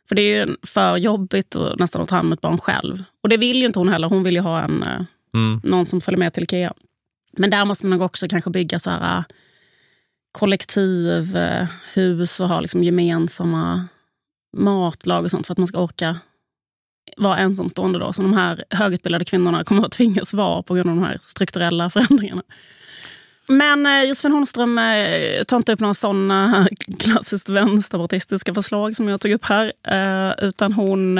För 0.10 0.16
det 0.16 0.22
är 0.22 0.46
ju 0.48 0.56
för 0.64 0.98
jobbigt 0.98 1.56
och 1.56 1.80
nästan 1.80 2.02
att 2.02 2.10
ta 2.10 2.16
hand 2.16 2.26
om 2.26 2.34
ett 2.34 2.42
barn 2.42 2.58
själv. 2.58 3.04
Och 3.24 3.30
det 3.30 3.38
vill 3.38 3.58
ju 3.58 3.66
inte 3.66 3.80
hon 3.80 3.90
heller. 3.90 4.08
Hon 4.10 4.24
vill 4.24 4.36
ju 4.36 4.42
ha 4.42 4.62
en, 4.62 4.84
eh, 4.84 5.02
Mm. 5.36 5.62
någon 5.64 5.86
som 5.86 6.02
följer 6.02 6.20
med 6.20 6.34
till 6.34 6.44
Ikea. 6.44 6.74
Men 7.38 7.50
där 7.50 7.66
måste 7.66 7.86
man 7.86 7.98
nog 8.00 8.06
också 8.06 8.28
kanske 8.28 8.50
bygga 8.50 8.80
så 8.80 8.90
här, 8.90 9.24
kollektivhus 10.36 12.40
eh, 12.40 12.44
och 12.44 12.50
ha 12.50 12.60
liksom 12.60 12.84
gemensamma 12.84 13.88
matlag 14.58 15.24
och 15.24 15.32
sånt 15.32 15.48
för 15.48 15.54
att 15.54 15.58
man 15.58 15.68
ska 15.68 15.80
orka 15.80 16.18
vara 17.18 17.38
ensamstående. 17.38 18.00
Då, 18.00 18.14
som 18.14 18.26
de 18.26 18.38
här 18.38 18.64
högutbildade 18.70 19.26
kvinnorna 19.26 19.64
kommer 19.64 19.86
att 19.86 19.92
tvingas 19.92 20.34
vara 20.34 20.64
på 20.64 20.74
grund 20.74 20.90
av 20.90 20.96
de 20.96 21.04
här 21.04 21.18
strukturella 21.22 21.90
förändringarna. 21.90 22.44
Men 23.48 23.86
eh, 23.86 24.04
Josefin 24.04 24.32
Holmström 24.32 24.78
eh, 24.78 25.44
tar 25.48 25.58
inte 25.58 25.74
upp 25.74 25.80
några 25.80 25.94
sådana 25.94 26.68
klassiskt 27.00 27.50
vänsterpartistiska 27.50 28.54
förslag 28.54 28.96
som 28.96 29.10
jag 29.10 29.22
tog 29.22 29.32
upp 29.32 29.46
här. 29.46 29.72
Utan 30.46 30.74
hon 30.74 31.18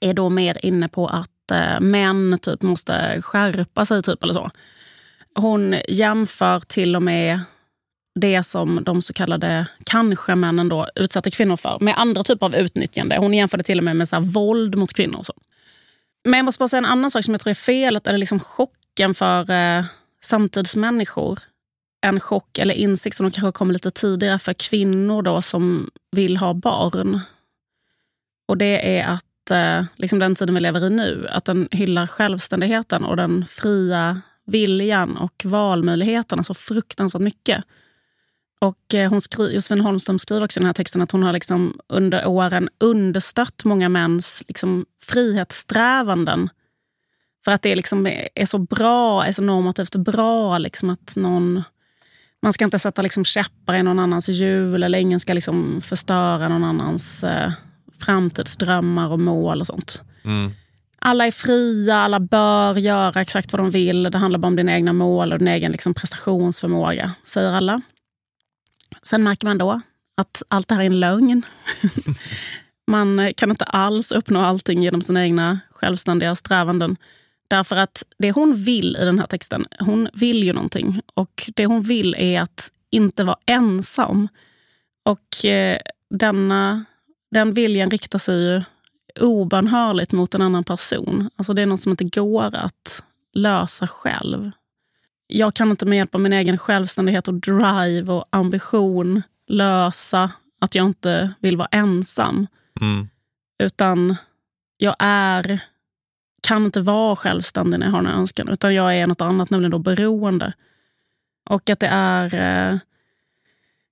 är 0.00 0.14
då 0.14 0.28
mer 0.28 0.66
inne 0.66 0.88
på 0.88 1.08
att 1.08 1.30
män 1.80 2.38
typ 2.42 2.62
måste 2.62 3.22
skärpa 3.22 3.84
sig. 3.84 4.02
typ 4.02 4.22
eller 4.22 4.34
så. 4.34 4.50
Hon 5.34 5.76
jämför 5.88 6.60
till 6.60 6.96
och 6.96 7.02
med 7.02 7.40
det 8.14 8.42
som 8.42 8.84
de 8.84 9.02
så 9.02 9.12
kallade 9.12 9.66
kanske-männen 9.86 10.68
då 10.68 10.88
utsatte 10.94 11.30
kvinnor 11.30 11.56
för 11.56 11.78
med 11.80 11.98
andra 11.98 12.22
typer 12.22 12.46
av 12.46 12.54
utnyttjande. 12.54 13.16
Hon 13.16 13.34
jämförde 13.34 13.62
till 13.62 13.78
och 13.78 13.84
med 13.84 13.96
med 13.96 14.08
så 14.08 14.16
här 14.16 14.22
våld 14.22 14.76
mot 14.76 14.92
kvinnor. 14.92 15.18
Och 15.18 15.26
så. 15.26 15.34
Men 16.24 16.38
jag 16.38 16.44
måste 16.44 16.58
bara 16.58 16.68
säga 16.68 16.78
en 16.78 16.84
annan 16.84 17.10
sak 17.10 17.24
som 17.24 17.34
jag 17.34 17.40
tror 17.40 17.50
är 17.50 17.54
felet, 17.54 18.06
eller 18.06 18.18
liksom 18.18 18.40
chocken 18.40 19.14
för 19.14 19.50
eh, 19.50 19.84
samtidsmänniskor. 20.22 21.38
En 22.06 22.20
chock 22.20 22.58
eller 22.58 22.74
insikt 22.74 23.16
som 23.16 23.30
kanske 23.30 23.52
kommer 23.52 23.74
lite 23.74 23.90
tidigare 23.90 24.38
för 24.38 24.52
kvinnor 24.52 25.22
då 25.22 25.42
som 25.42 25.90
vill 26.10 26.36
ha 26.36 26.54
barn. 26.54 27.20
Och 28.48 28.56
det 28.56 28.98
är 28.98 29.06
att 29.06 29.50
eh, 29.50 29.84
liksom 29.96 30.18
den 30.18 30.34
tiden 30.34 30.54
vi 30.54 30.60
lever 30.60 30.86
i 30.86 30.90
nu, 30.90 31.28
att 31.30 31.44
den 31.44 31.68
hyllar 31.70 32.06
självständigheten 32.06 33.04
och 33.04 33.16
den 33.16 33.44
fria 33.48 34.20
viljan 34.46 35.16
och 35.16 35.42
valmöjligheterna 35.44 36.42
så 36.42 36.52
alltså 36.52 36.74
fruktansvärt 36.74 37.22
mycket. 37.22 37.64
Och 38.64 38.94
eh, 38.94 39.10
hon 39.10 39.20
skri- 39.20 39.54
Josefin 39.54 39.80
Holmström 39.80 40.18
skriver 40.18 40.44
också 40.44 40.60
i 40.60 40.62
den 40.62 40.66
här 40.66 40.74
texten 40.74 41.02
att 41.02 41.10
hon 41.10 41.22
har 41.22 41.32
liksom 41.32 41.80
under 41.88 42.26
åren 42.26 42.68
understött 42.80 43.64
många 43.64 43.88
mäns 43.88 44.44
liksom 44.48 44.86
frihetssträvanden. 45.02 46.48
För 47.44 47.52
att 47.52 47.62
det 47.62 47.76
liksom 47.76 48.06
är, 48.06 48.28
är 48.34 48.46
så 48.46 48.58
bra, 48.58 49.24
är 49.24 49.32
så 49.32 49.42
normativt 49.42 49.96
bra. 49.96 50.58
Liksom 50.58 50.90
att 50.90 51.16
någon, 51.16 51.62
man 52.42 52.52
ska 52.52 52.64
inte 52.64 52.78
sätta 52.78 53.02
liksom 53.02 53.24
käppar 53.24 53.74
i 53.74 53.82
någon 53.82 53.98
annans 53.98 54.28
hjul 54.28 54.82
eller 54.82 54.98
ingen 54.98 55.20
ska 55.20 55.32
liksom 55.32 55.80
förstöra 55.80 56.48
någon 56.48 56.64
annans 56.64 57.24
eh, 57.24 57.52
framtidsdrömmar 58.00 59.08
och 59.08 59.20
mål 59.20 59.60
och 59.60 59.66
sånt. 59.66 60.02
Mm. 60.24 60.52
Alla 60.98 61.26
är 61.26 61.30
fria, 61.30 61.96
alla 61.96 62.20
bör 62.20 62.78
göra 62.78 63.20
exakt 63.20 63.52
vad 63.52 63.60
de 63.60 63.70
vill. 63.70 64.02
Det 64.02 64.18
handlar 64.18 64.38
bara 64.38 64.48
om 64.48 64.56
dina 64.56 64.72
egna 64.72 64.92
mål 64.92 65.32
och 65.32 65.38
din 65.38 65.48
egen 65.48 65.72
liksom 65.72 65.94
prestationsförmåga, 65.94 67.10
säger 67.24 67.52
alla. 67.52 67.82
Sen 69.06 69.22
märker 69.22 69.46
man 69.46 69.58
då 69.58 69.80
att 70.16 70.42
allt 70.48 70.68
det 70.68 70.74
här 70.74 70.82
är 70.82 70.86
en 70.86 71.00
lögn. 71.00 71.42
man 72.86 73.32
kan 73.36 73.50
inte 73.50 73.64
alls 73.64 74.12
uppnå 74.12 74.40
allting 74.40 74.82
genom 74.82 75.02
sina 75.02 75.24
egna 75.24 75.60
självständiga 75.70 76.34
strävanden. 76.34 76.96
Därför 77.48 77.76
att 77.76 78.02
det 78.18 78.32
hon 78.32 78.54
vill 78.54 78.96
i 79.00 79.04
den 79.04 79.18
här 79.18 79.26
texten, 79.26 79.66
hon 79.78 80.08
vill 80.14 80.44
ju 80.44 80.52
någonting. 80.52 81.00
Och 81.14 81.50
det 81.56 81.66
hon 81.66 81.82
vill 81.82 82.14
är 82.18 82.40
att 82.40 82.70
inte 82.90 83.24
vara 83.24 83.38
ensam. 83.46 84.28
Och 85.02 85.44
eh, 85.44 85.78
denna, 86.10 86.84
den 87.30 87.54
viljan 87.54 87.90
riktar 87.90 88.18
sig 88.18 88.42
ju 88.42 88.62
obönhörligt 89.20 90.12
mot 90.12 90.34
en 90.34 90.42
annan 90.42 90.64
person. 90.64 91.30
Alltså 91.36 91.52
det 91.52 91.62
är 91.62 91.66
något 91.66 91.80
som 91.80 91.90
inte 91.90 92.04
går 92.04 92.54
att 92.54 93.04
lösa 93.34 93.86
själv. 93.86 94.50
Jag 95.36 95.54
kan 95.54 95.70
inte 95.70 95.86
med 95.86 95.98
hjälp 95.98 96.14
av 96.14 96.20
min 96.20 96.32
egen 96.32 96.58
självständighet 96.58 97.28
och 97.28 97.34
drive 97.34 98.12
och 98.12 98.24
ambition 98.30 99.22
lösa 99.48 100.32
att 100.60 100.74
jag 100.74 100.86
inte 100.86 101.34
vill 101.40 101.56
vara 101.56 101.68
ensam. 101.70 102.46
Mm. 102.80 103.08
Utan 103.58 104.16
jag 104.76 104.96
är, 104.98 105.60
kan 106.42 106.64
inte 106.64 106.80
vara 106.80 107.16
självständig 107.16 107.80
när 107.80 107.86
jag 107.86 107.92
har 107.92 108.04
här 108.04 108.12
önskan. 108.12 108.48
Utan 108.48 108.74
jag 108.74 108.96
är 108.96 109.06
något 109.06 109.20
annat, 109.20 109.50
nämligen 109.50 109.70
då 109.70 109.78
beroende. 109.78 110.52
Och 111.50 111.70
att 111.70 111.80
det 111.80 111.86
är 111.86 112.34
eh, 112.34 112.78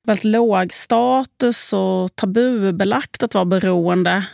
väldigt 0.07 0.25
låg 0.25 0.73
status 0.73 1.73
och 1.73 2.17
tabubelagt 2.17 3.23
att 3.23 3.35
vara 3.35 3.45
beroende. 3.45 4.27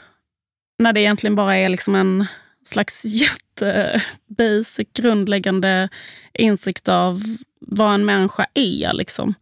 När 0.78 0.92
det 0.92 1.00
egentligen 1.00 1.34
bara 1.34 1.56
är 1.56 1.68
liksom 1.68 1.94
en 1.94 2.26
slags 2.68 3.04
jätte 3.04 4.02
basic, 4.38 4.88
grundläggande 4.94 5.88
insikt 6.34 6.88
av 6.88 7.22
vad 7.60 7.94
en 7.94 8.04
människa 8.04 8.46
är. 8.54 8.92
Liksom. 8.92 9.34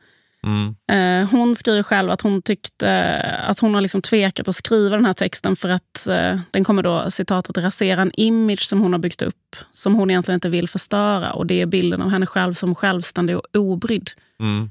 Mm. 0.47 0.74
Eh, 0.91 1.31
hon 1.31 1.55
skriver 1.55 1.83
själv 1.83 2.11
att 2.11 2.20
hon 2.20 2.43
tyckte 2.43 3.20
att 3.47 3.59
hon 3.59 3.74
har 3.74 3.81
liksom 3.81 4.03
tvekat 4.03 4.49
att 4.49 4.55
skriva 4.55 4.97
den 4.97 5.05
här 5.05 5.12
texten 5.12 5.57
för 5.57 5.68
att 5.68 6.07
eh, 6.07 6.39
den 6.51 6.64
kommer 6.64 6.83
då 6.83 7.11
citatet 7.11 7.59
rasera 7.59 8.03
en 8.03 8.12
image 8.14 8.62
som 8.62 8.81
hon 8.81 8.93
har 8.93 8.99
byggt 8.99 9.22
upp 9.22 9.57
som 9.70 9.95
hon 9.95 10.11
egentligen 10.11 10.37
inte 10.37 10.49
vill 10.49 10.68
förstöra. 10.68 11.33
Och 11.33 11.47
Det 11.47 11.61
är 11.61 11.66
bilden 11.66 12.03
av 12.03 12.11
henne 12.11 12.27
själv 12.27 12.55
som 12.55 12.74
självständig 12.74 13.37
och 13.37 13.57
obrydd. 13.57 14.11
Mm. 14.41 14.70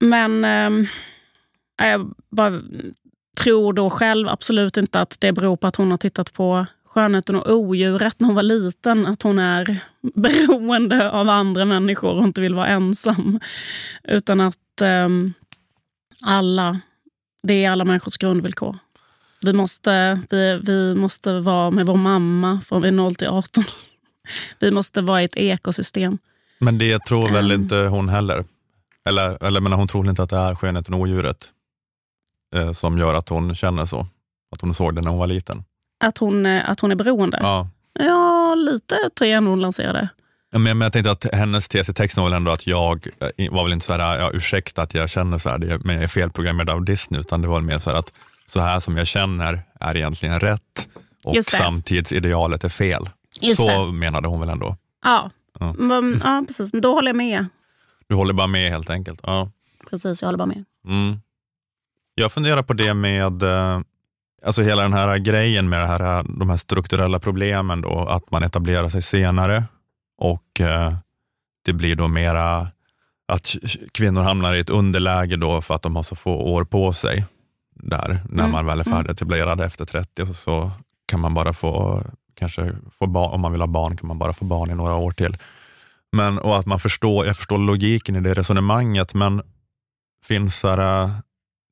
Men 0.00 0.44
eh, 0.44 0.88
jag 1.90 2.14
bara 2.30 2.60
tror 3.42 3.72
då 3.72 3.90
själv 3.90 4.28
absolut 4.28 4.76
inte 4.76 5.00
att 5.00 5.16
det 5.20 5.32
beror 5.32 5.56
på 5.56 5.66
att 5.66 5.76
hon 5.76 5.90
har 5.90 5.98
tittat 5.98 6.32
på 6.32 6.66
Skönheten 6.94 7.36
och 7.36 7.52
odjuret 7.52 8.20
när 8.20 8.26
hon 8.26 8.36
var 8.36 8.42
liten. 8.42 9.06
Att 9.06 9.22
hon 9.22 9.38
är 9.38 9.80
beroende 10.14 11.10
av 11.10 11.28
andra 11.28 11.64
människor 11.64 12.10
och 12.10 12.24
inte 12.24 12.40
vill 12.40 12.54
vara 12.54 12.66
ensam. 12.66 13.40
Utan 14.04 14.40
att 14.40 14.80
eh, 14.80 15.08
alla, 16.22 16.80
det 17.42 17.64
är 17.64 17.70
alla 17.70 17.84
människors 17.84 18.16
grundvillkor. 18.16 18.76
Vi 19.46 19.52
måste, 19.52 20.22
vi, 20.30 20.60
vi 20.62 20.94
måste 20.94 21.40
vara 21.40 21.70
med 21.70 21.86
vår 21.86 21.96
mamma 21.96 22.60
från 22.66 22.96
0 22.96 23.14
till 23.14 23.28
18. 23.28 23.64
Vi 24.58 24.70
måste 24.70 25.00
vara 25.00 25.22
i 25.22 25.24
ett 25.24 25.36
ekosystem. 25.36 26.18
Men 26.58 26.78
det 26.78 27.04
tror 27.04 27.30
väl 27.30 27.52
Um. 27.52 27.60
inte 27.62 27.76
hon 27.76 28.08
heller? 28.08 28.44
Eller, 29.04 29.44
eller 29.44 29.60
men 29.60 29.72
hon 29.72 29.88
tror 29.88 30.08
inte 30.08 30.22
att 30.22 30.30
det 30.30 30.36
är 30.36 30.54
skönheten 30.54 30.94
och 30.94 31.00
odjuret 31.00 31.50
eh, 32.54 32.72
som 32.72 32.98
gör 32.98 33.14
att 33.14 33.28
hon 33.28 33.54
känner 33.54 33.86
så? 33.86 34.06
Att 34.52 34.60
hon 34.60 34.74
såg 34.74 34.94
det 34.94 35.00
när 35.00 35.10
hon 35.10 35.18
var 35.18 35.26
liten? 35.26 35.64
Att 36.00 36.18
hon, 36.18 36.46
eh, 36.46 36.70
att 36.70 36.80
hon 36.80 36.90
är 36.90 36.94
beroende. 36.96 37.38
Ja, 37.42 37.68
Ja. 37.98 38.54
lite 38.54 38.96
tror 39.18 39.30
jag 39.30 39.36
ändå 39.36 39.50
hon 39.50 39.60
lanserade. 39.60 40.08
Men, 40.52 40.62
men 40.62 40.80
jag 40.80 40.92
tänkte 40.92 41.10
att 41.10 41.26
hennes 41.34 41.68
tes 41.68 41.88
i 41.88 41.94
texten 41.94 42.22
var 42.22 42.30
väl 42.30 42.36
ändå 42.36 42.50
att 42.50 42.66
jag 42.66 43.06
eh, 43.36 43.52
var 43.52 43.64
väl 43.64 43.72
inte 43.72 43.86
så 43.86 43.92
här, 43.92 44.18
ja, 44.18 44.30
ursäkta 44.32 44.82
att 44.82 44.94
jag 44.94 45.10
känner 45.10 45.38
så 45.38 45.48
här, 45.48 45.78
men 45.84 45.94
jag 45.94 46.04
är 46.04 46.08
felprogrammerad 46.08 46.70
av 46.70 46.84
Disney, 46.84 47.20
utan 47.20 47.42
det 47.42 47.48
var 47.48 47.60
mer 47.60 47.78
så 47.78 47.90
här 47.90 47.96
att 47.96 48.12
så 48.46 48.60
här 48.60 48.80
som 48.80 48.96
jag 48.96 49.06
känner 49.06 49.62
är 49.80 49.96
egentligen 49.96 50.40
rätt 50.40 50.88
och 51.24 51.44
samtidsidealet 51.44 52.64
är 52.64 52.68
fel. 52.68 53.08
Just 53.40 53.60
så 53.62 53.86
det. 53.86 53.92
menade 53.92 54.28
hon 54.28 54.40
väl 54.40 54.48
ändå. 54.48 54.76
Ja. 55.04 55.30
Ja. 55.60 55.72
Men, 55.78 56.20
ja, 56.24 56.44
precis. 56.46 56.72
Men 56.72 56.82
då 56.82 56.94
håller 56.94 57.08
jag 57.08 57.16
med. 57.16 57.46
Du 58.08 58.14
håller 58.14 58.32
bara 58.34 58.46
med 58.46 58.70
helt 58.70 58.90
enkelt. 58.90 59.20
Ja. 59.26 59.50
Precis, 59.90 60.22
jag 60.22 60.26
håller 60.28 60.38
bara 60.38 60.46
med. 60.46 60.64
Mm. 60.86 61.20
Jag 62.14 62.32
funderar 62.32 62.62
på 62.62 62.72
det 62.72 62.94
med 62.94 63.42
eh, 63.42 63.80
alltså 64.44 64.62
hela 64.62 64.82
den 64.82 64.92
här 64.92 65.18
grejen 65.18 65.68
med 65.68 65.80
det 65.80 65.86
här, 65.86 66.22
de 66.38 66.50
här 66.50 66.56
strukturella 66.56 67.18
problemen, 67.18 67.80
då, 67.80 67.98
att 67.98 68.30
man 68.30 68.42
etablerar 68.42 68.88
sig 68.88 69.02
senare 69.02 69.64
och 70.18 70.60
eh, 70.60 70.94
det 71.64 71.72
blir 71.72 71.96
då 71.96 72.08
mera 72.08 72.66
att 73.28 73.56
kvinnor 73.92 74.22
hamnar 74.22 74.54
i 74.54 74.60
ett 74.60 74.70
underläge 74.70 75.36
då 75.36 75.60
för 75.60 75.74
att 75.74 75.82
de 75.82 75.96
har 75.96 76.02
så 76.02 76.16
få 76.16 76.34
år 76.34 76.64
på 76.64 76.92
sig 76.92 77.24
där, 77.74 78.18
när 78.28 78.44
Mm, 78.44 78.52
man 78.52 78.66
väl 78.66 78.80
är 78.80 78.86
mm. 78.86 78.96
färdigetablerad 78.96 79.60
efter 79.60 79.84
30 79.84 80.26
så, 80.26 80.34
så 80.34 80.70
kan 81.06 81.20
man 81.20 81.34
bara 81.34 81.52
få, 81.52 82.02
kanske 82.34 82.72
få 82.90 83.06
barn, 83.06 83.32
om 83.34 83.40
man 83.40 83.52
vill 83.52 83.60
ha 83.60 83.68
barn 83.68 83.96
kan 83.96 84.08
man 84.08 84.18
bara 84.18 84.32
få 84.32 84.44
barn 84.44 84.70
i 84.70 84.74
några 84.74 84.94
år 84.94 85.12
till. 85.12 85.36
Men, 86.12 86.38
och 86.38 86.58
att 86.58 86.66
man 86.66 86.80
förstår, 86.80 87.26
jag 87.26 87.36
förstår 87.36 87.58
logiken 87.58 88.16
i 88.16 88.20
det 88.20 88.34
resonemanget, 88.34 89.14
men 89.14 89.42
finns 90.24 90.60
det, 90.60 91.10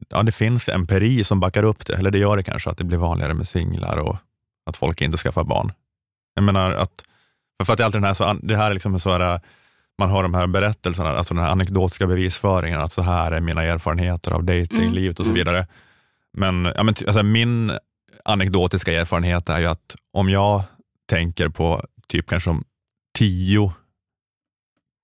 ja, 0.09 0.23
det 0.23 0.33
finns 0.33 0.69
empiri 0.69 1.25
som 1.25 1.41
backar 1.41 1.63
upp 1.63 1.87
det, 1.87 1.95
eller 1.95 2.11
det 2.11 2.19
gör 2.19 2.37
det 2.37 2.43
kanske, 2.43 2.71
att 2.71 2.79
det 2.79 2.85
blir 2.85 2.99
vanligare 2.99 3.35
med 3.35 3.49
singlar 3.49 3.97
och 3.97 4.17
att 4.67 4.77
folk 4.77 5.01
inte 5.01 5.17
skaffar 5.19 5.45
barn. 5.45 5.73
Jag 6.35 6.45
menar 6.45 6.71
att, 6.71 7.05
för 7.65 7.73
att 7.73 7.77
det 7.77 7.83
är 7.83 7.85
alltid 7.85 8.01
den 8.01 8.07
här, 8.07 8.15
så, 8.15 8.37
det 8.43 8.57
här 8.57 8.71
är 8.71 8.75
liksom 8.75 9.01
så 9.01 9.11
här, 9.19 9.41
man 9.99 10.11
har 10.11 10.23
de 10.23 10.35
här 10.35 10.47
berättelserna, 10.47 11.11
alltså 11.11 11.35
den 11.35 11.45
här 11.45 11.51
anekdotiska 11.51 12.07
bevisföringen, 12.07 12.81
att 12.81 12.93
så 12.93 13.03
här 13.03 13.33
är 13.33 13.41
mina 13.41 13.63
erfarenheter 13.63 14.31
av 14.33 14.45
datinglivet 14.45 15.19
och 15.21 15.25
så 15.27 15.31
Mm. 15.31 15.39
vidare. 15.39 15.67
Men, 16.33 16.65
ja, 16.77 16.83
men 16.83 16.95
alltså, 17.07 17.23
min 17.23 17.73
anekdotiska 18.25 18.93
erfarenhet 18.93 19.49
är 19.49 19.61
ju 19.61 19.67
att 19.67 19.97
om 20.13 20.31
jag 20.31 20.63
tänker 21.09 21.49
på 21.49 21.85
typ 22.09 22.29
kanske 22.29 22.51
om 22.51 22.65
tio 23.19 23.73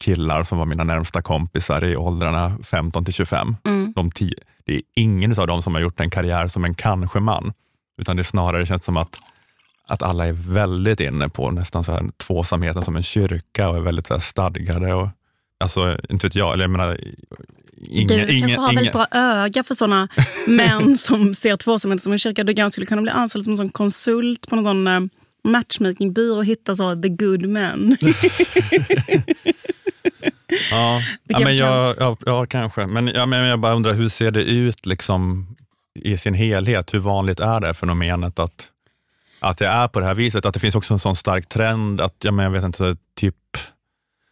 killar 0.05 0.43
som 0.45 0.59
var 0.59 0.67
mina 0.67 0.85
närmsta 0.85 1.23
kompisar 1.23 1.85
i 1.85 1.97
åldrarna 1.97 2.59
15 2.65 3.05
till 3.05 3.15
25. 3.15 3.57
Mm. 3.65 3.93
De 3.97 4.11
tio, 4.11 4.35
det 4.67 4.75
är 4.75 4.83
ingen 4.95 5.39
av 5.39 5.47
dem 5.47 5.63
som 5.63 5.75
har 5.75 5.83
gjort 5.83 6.01
en 6.01 6.11
karriär 6.11 6.49
som 6.49 6.65
en 6.65 6.75
kanske-man, 6.75 7.53
utan 8.01 8.17
det 8.17 8.25
snarare 8.25 8.67
känns 8.67 8.85
som 8.85 8.97
att, 8.97 9.17
att 9.87 10.03
alla 10.03 10.27
är 10.27 10.33
väldigt 10.33 11.01
inne 11.01 11.29
på 11.29 11.51
nästan 11.51 11.85
så 11.85 11.93
här 11.93 12.03
tvåsamheten 12.17 12.83
som 12.83 12.97
en 12.97 13.03
kyrka 13.03 13.69
och 13.69 13.77
är 13.77 13.81
väldigt 13.81 14.07
så 14.07 14.15
här 14.15 14.21
stadgade. 14.21 14.95
Och, 14.95 15.09
alltså, 15.61 15.99
inte 16.09 16.27
vet 16.27 16.35
jag, 16.35 16.53
eller 16.53 16.65
jag 16.65 16.71
menar, 16.71 16.99
ingen, 17.77 18.09
du 18.09 18.17
kanske 18.17 18.35
ingen, 18.35 18.61
har 18.61 18.73
ingen, 18.73 18.75
väldigt 18.75 18.93
bra 18.93 19.07
öga 19.11 19.63
för 19.63 19.75
såna 19.75 20.09
män 20.47 20.99
som 20.99 21.35
ser 21.35 21.57
tvåsamhet 21.57 22.03
som 22.03 22.13
en 22.13 22.19
kyrka. 22.19 22.45
Du 22.45 22.55
kanske 22.55 22.73
skulle 22.73 22.87
kunna 22.87 23.03
bli 23.03 23.11
anställd 23.11 23.45
som 23.45 23.61
en 23.61 23.69
konsult 23.69 24.49
på 24.49 24.57
någon 24.57 24.87
eh, 24.87 25.01
matchmakingbyrå 25.45 26.37
och 26.37 26.45
hitta 26.45 26.75
så 26.75 27.03
the 27.03 27.09
good 27.09 27.49
men. 27.49 27.97
Ja, 30.71 31.01
ja, 31.25 31.41
men 31.41 31.57
jag, 31.57 31.97
ja, 31.99 32.17
ja 32.27 32.47
kanske. 32.47 32.87
Men, 32.87 33.07
ja, 33.07 33.27
men 33.27 33.47
jag 33.47 33.59
bara 33.59 33.75
undrar, 33.75 33.93
hur 33.93 34.09
ser 34.09 34.31
det 34.31 34.43
ut 34.43 34.87
liksom, 34.87 35.47
i 35.95 36.19
sin 36.19 36.35
helhet? 36.35 36.95
Hur 36.95 36.99
vanligt 36.99 37.41
är 37.41 37.61
det 37.61 37.75
fenomenet 37.75 38.39
att, 38.39 38.69
att 39.41 39.59
det 39.59 39.67
är 39.67 39.89
på 39.89 40.01
det 40.01 40.07
här 40.07 40.15
viset? 40.15 40.47
Att 40.47 40.55
det 40.55 40.61
finns 40.61 40.75
också 40.75 40.95
en 40.95 41.01
sån 41.01 41.17
stark 41.17 41.49
trend 41.49 42.01
att, 42.01 42.15
ja, 42.25 42.33
men 42.33 42.45
jag 42.45 42.53
vet 42.53 42.65
inte, 42.65 42.97
typ 43.17 43.37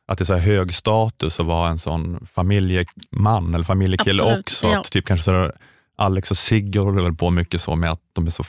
att 0.06 0.18
det 0.18 0.22
är 0.22 0.26
så 0.26 0.36
hög 0.36 0.74
status 0.74 1.40
att 1.40 1.46
vara 1.46 1.68
en 1.68 1.78
sån 1.78 2.26
familjeman 2.26 3.54
eller 3.54 3.64
familjekille 3.64 4.22
Absolut, 4.22 4.40
också. 4.40 4.66
ja. 4.66 4.80
Att 4.80 4.90
typ 4.90 5.06
kanske 5.06 5.24
så 5.24 5.52
Alex 5.96 6.30
och 6.30 6.36
Sigge 6.36 6.78
håller 6.78 7.02
väl 7.02 7.14
på 7.14 7.30
mycket 7.30 7.60
så 7.60 7.76
med 7.76 7.90
att 7.90 8.00
de 8.12 8.26
är 8.26 8.30
så 8.30 8.44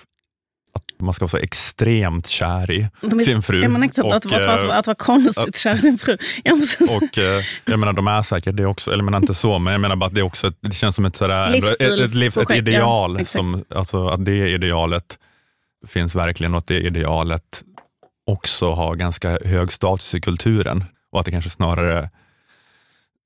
man 0.99 1.13
ska 1.13 1.23
vara 1.23 1.29
så 1.29 1.37
extremt 1.37 2.27
kär 2.27 2.71
i 2.71 2.87
är, 3.01 3.19
sin 3.19 3.41
fru. 3.41 3.61
Ja, 3.61 3.69
men 3.69 3.83
exakt, 3.83 4.11
att, 4.11 4.25
Och, 4.25 4.33
att, 4.33 4.45
att, 4.45 4.63
eh, 4.63 4.77
att 4.77 4.87
vara 4.87 4.95
konstigt 4.95 5.57
kär 5.57 5.75
i 5.75 5.79
sin 5.79 5.97
fru. 5.97 6.17
Ja, 6.43 6.55
precis. 6.55 6.95
och 6.95 7.17
eh, 7.17 7.43
jag 7.65 7.79
menar, 7.79 7.93
de 7.93 8.07
är 8.07 8.21
säkert 8.21 8.55
det 8.57 8.65
också, 8.65 8.91
eller 8.91 8.99
jag 8.99 9.05
menar 9.05 9.17
inte 9.17 9.33
så, 9.33 9.59
men 9.59 9.71
jag 9.71 9.81
menar 9.81 9.95
bara 9.95 10.05
att 10.05 10.15
det 10.15 10.21
är 10.21 10.25
också, 10.25 10.51
det 10.59 10.75
känns 10.75 10.95
som 10.95 11.05
ett, 11.05 11.15
sådär, 11.15 11.55
ett, 11.55 11.81
ett, 11.81 12.13
liv, 12.13 12.37
ett 12.37 12.51
ideal, 12.51 13.15
ja, 13.19 13.25
som, 13.25 13.63
alltså 13.69 14.05
att 14.05 14.25
det 14.25 14.49
idealet 14.49 15.17
finns 15.87 16.15
verkligen 16.15 16.53
och 16.53 16.57
att 16.57 16.67
det 16.67 16.79
idealet 16.79 17.63
också 18.25 18.71
har 18.71 18.95
ganska 18.95 19.39
hög 19.45 19.71
status 19.71 20.15
i 20.15 20.21
kulturen 20.21 20.83
och 21.11 21.19
att 21.19 21.25
det 21.25 21.31
kanske 21.31 21.49
snarare 21.49 22.09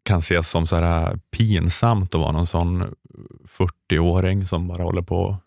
kan 0.03 0.19
ses 0.19 0.49
som 0.49 0.67
så 0.67 1.09
pinsamt 1.31 2.15
att 2.15 2.21
vara 2.21 2.31
någon 2.31 2.47
sån 2.47 2.95
40-åring 3.57 4.45
som 4.45 4.67
bara 4.67 4.83
håller 4.83 5.01
på 5.01 5.37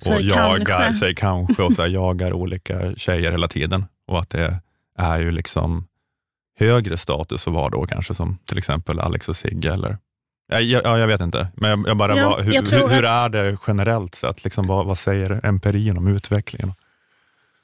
och 0.00 0.14
Säg 0.16 0.28
jagar, 0.28 0.64
kanske. 0.64 0.98
säger 1.00 1.14
kanske 1.14 1.62
och 1.62 1.72
så 1.72 1.82
här, 1.82 1.88
jagar 1.88 2.32
olika 2.32 2.94
tjejer 2.96 3.30
hela 3.32 3.48
tiden. 3.48 3.84
Och 4.06 4.18
att 4.18 4.30
det 4.30 4.60
är 4.98 5.18
ju 5.18 5.30
liksom 5.32 5.86
högre 6.58 6.96
status 6.96 7.46
att 7.46 7.52
vara 7.52 7.68
då 7.70 7.86
kanske 7.86 8.14
som 8.14 8.38
till 8.44 8.58
exempel 8.58 9.00
Alex 9.00 9.28
och 9.28 9.36
Sigge. 9.36 9.72
Eller, 9.72 9.98
ja, 10.48 10.60
jag, 10.60 10.84
ja, 10.84 10.98
jag 10.98 11.06
vet 11.06 11.20
inte, 11.20 11.48
men 11.54 11.70
jag, 11.70 11.88
jag 11.88 11.96
bara, 11.96 12.16
Ja, 12.16 12.28
vad- 12.30 12.44
hur, 12.44 12.52
hur, 12.52 12.88
hur 12.88 13.04
är 13.04 13.28
det 13.28 13.56
generellt 13.66 14.14
sett? 14.14 14.44
Liksom, 14.44 14.66
vad, 14.66 14.86
vad 14.86 14.98
säger 14.98 15.40
empirin 15.46 15.98
om 15.98 16.08
utvecklingen? 16.16 16.72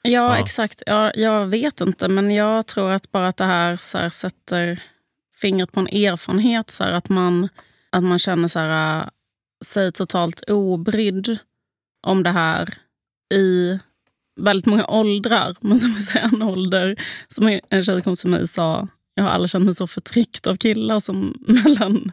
Ja, 0.03 0.11
Ja. 0.11 0.39
exakt. 0.39 0.83
Ja, 0.87 1.13
jag 1.15 1.47
vet 1.47 1.81
inte, 1.81 2.09
men 2.09 2.31
jag 2.31 2.67
tror 2.67 2.91
att 2.93 3.13
bara 3.13 3.29
att 3.29 3.37
det 3.37 3.45
här, 3.45 3.77
så 3.77 3.99
här 3.99 4.09
sätter 4.09 4.81
fingret 5.41 5.73
på 5.73 5.81
en 5.81 5.87
erfarenhet. 5.89 6.71
Så 6.71 6.85
här, 6.85 6.93
att, 6.93 7.09
man, 7.09 7.49
att 7.91 8.03
man 8.05 8.19
känner 8.19 8.49
så 8.49 8.59
här, 8.59 8.99
äh, 9.01 9.07
sig 9.65 9.93
totalt 9.93 10.41
obrydd 10.49 11.39
om 12.07 12.23
det 12.23 12.31
här 12.31 12.75
i 13.35 13.79
väldigt 14.41 14.67
många 14.67 14.87
åldrar. 14.87 15.57
Men 15.61 15.79
som 15.79 16.19
en 16.23 16.43
ålder 16.43 16.97
som 17.29 17.61
en 17.71 17.85
tjejkompis 17.85 18.21
till 18.21 18.31
mig 18.31 18.49
sa, 18.49 18.89
jag 19.15 19.25
har 19.25 19.31
aldrig 19.31 19.51
känt 19.51 19.65
mig 19.65 19.75
så 19.75 19.87
förtryckt 19.87 20.47
av 20.47 20.57
killar 20.57 21.01
som 21.01 21.35
mellan 21.47 22.13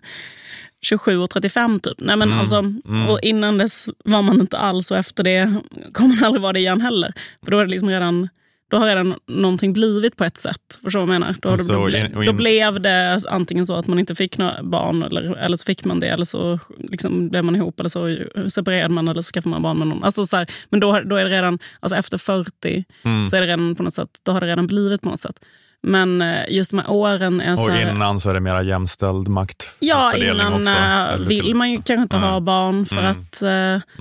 27 0.86 1.18
och 1.18 1.30
35 1.30 1.80
typ. 1.80 2.00
Nej, 2.00 2.18
men 2.18 2.28
Mm, 2.28 2.40
alltså, 2.40 2.56
mm. 2.56 3.10
Och 3.10 3.20
innan 3.22 3.58
dess 3.58 3.90
var 4.06 4.22
man 4.22 4.42
inte 4.42 4.58
alls 4.58 4.92
och 4.92 4.98
efter 4.98 5.24
det 5.24 5.54
kommer 5.94 6.16
man 6.16 6.24
aldrig 6.24 6.42
vara 6.42 6.54
det 6.54 6.60
igen 6.60 6.82
heller. 6.82 7.14
För 7.44 7.52
då, 7.52 7.60
är 7.60 7.66
det 7.66 7.72
liksom 7.72 7.90
redan, 7.90 8.30
då 8.74 8.80
har 8.80 8.88
redan 8.88 9.16
någonting 9.28 9.74
blivit 9.74 10.18
på 10.18 10.24
ett 10.24 10.38
sätt. 10.38 10.80
Förstår 10.84 11.00
du 11.00 11.06
vad 11.06 11.16
jag 11.16 11.20
menar? 11.20 11.36
Då, 11.42 11.50
har 11.50 11.58
det 11.58 11.64
Och 11.64 11.68
så 11.70 11.86
blivit- 11.86 12.12
in- 12.12 12.18
och 12.18 12.26
då 12.26 12.34
blev 12.34 12.82
det 12.82 13.20
antingen 13.30 13.66
så 13.66 13.76
att 13.76 13.88
man 13.88 14.00
inte 14.00 14.16
fick 14.16 14.38
några 14.38 14.64
barn 14.64 15.04
eller, 15.04 15.36
eller 15.38 15.58
så 15.58 15.66
fick 15.66 15.86
man 15.86 16.00
det 16.00 16.08
eller 16.08 16.26
så 16.26 16.60
liksom 16.78 17.30
blev 17.30 17.44
man 17.44 17.56
ihop 17.56 17.80
eller 17.80 17.90
så 17.90 18.18
separerade 18.50 18.94
man 18.94 19.08
eller 19.08 19.22
så 19.22 19.32
skaffade 19.34 19.50
man 19.52 19.62
barn 19.62 19.78
med 19.80 19.88
någon. 19.88 20.04
Alltså 20.04 20.26
så 20.26 20.38
här, 20.38 20.48
men 20.70 20.80
då, 20.80 21.00
då 21.00 21.16
är 21.16 21.26
det 21.26 21.30
redan, 21.32 21.60
alltså 21.80 21.96
efter 21.98 22.18
40 22.18 22.84
Mm. 23.04 23.26
så 23.28 23.36
är 23.36 23.42
det 23.42 23.48
redan 23.48 23.76
på 23.76 23.84
något 23.84 23.94
sätt, 23.94 24.10
då 24.24 24.32
har 24.32 24.42
det 24.42 24.48
redan 24.48 24.68
blivit 24.68 25.02
på 25.02 25.10
något 25.10 25.20
sätt. 25.20 25.40
Men 25.88 26.22
eh, 26.22 26.38
just 26.50 26.72
de 26.72 26.80
här 26.80 26.90
åren 26.92 27.42
är 27.42 27.56
så 27.56 27.64
Och 27.64 27.72
här, 27.72 27.92
innan 27.92 28.20
så 28.20 28.30
är 28.30 28.34
det 28.34 28.40
mera 28.40 28.62
jämställd 28.64 29.28
Ja, 29.28 29.32
maktfördelning 29.32 30.32
innan 30.48 30.54
också. 30.54 30.72
eh, 30.72 31.04
Eller 31.14 31.26
vill 31.26 31.42
till- 31.44 31.56
man 31.56 31.72
ju 31.72 31.76
kanske 31.78 32.02
inte 32.02 32.20
Nej. 32.20 32.30
ha 32.30 32.40
barn 32.40 32.86
för 32.86 33.00
Mm. 33.00 33.12
att 33.12 33.42
eh, 33.42 33.50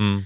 Mm. 0.03 0.23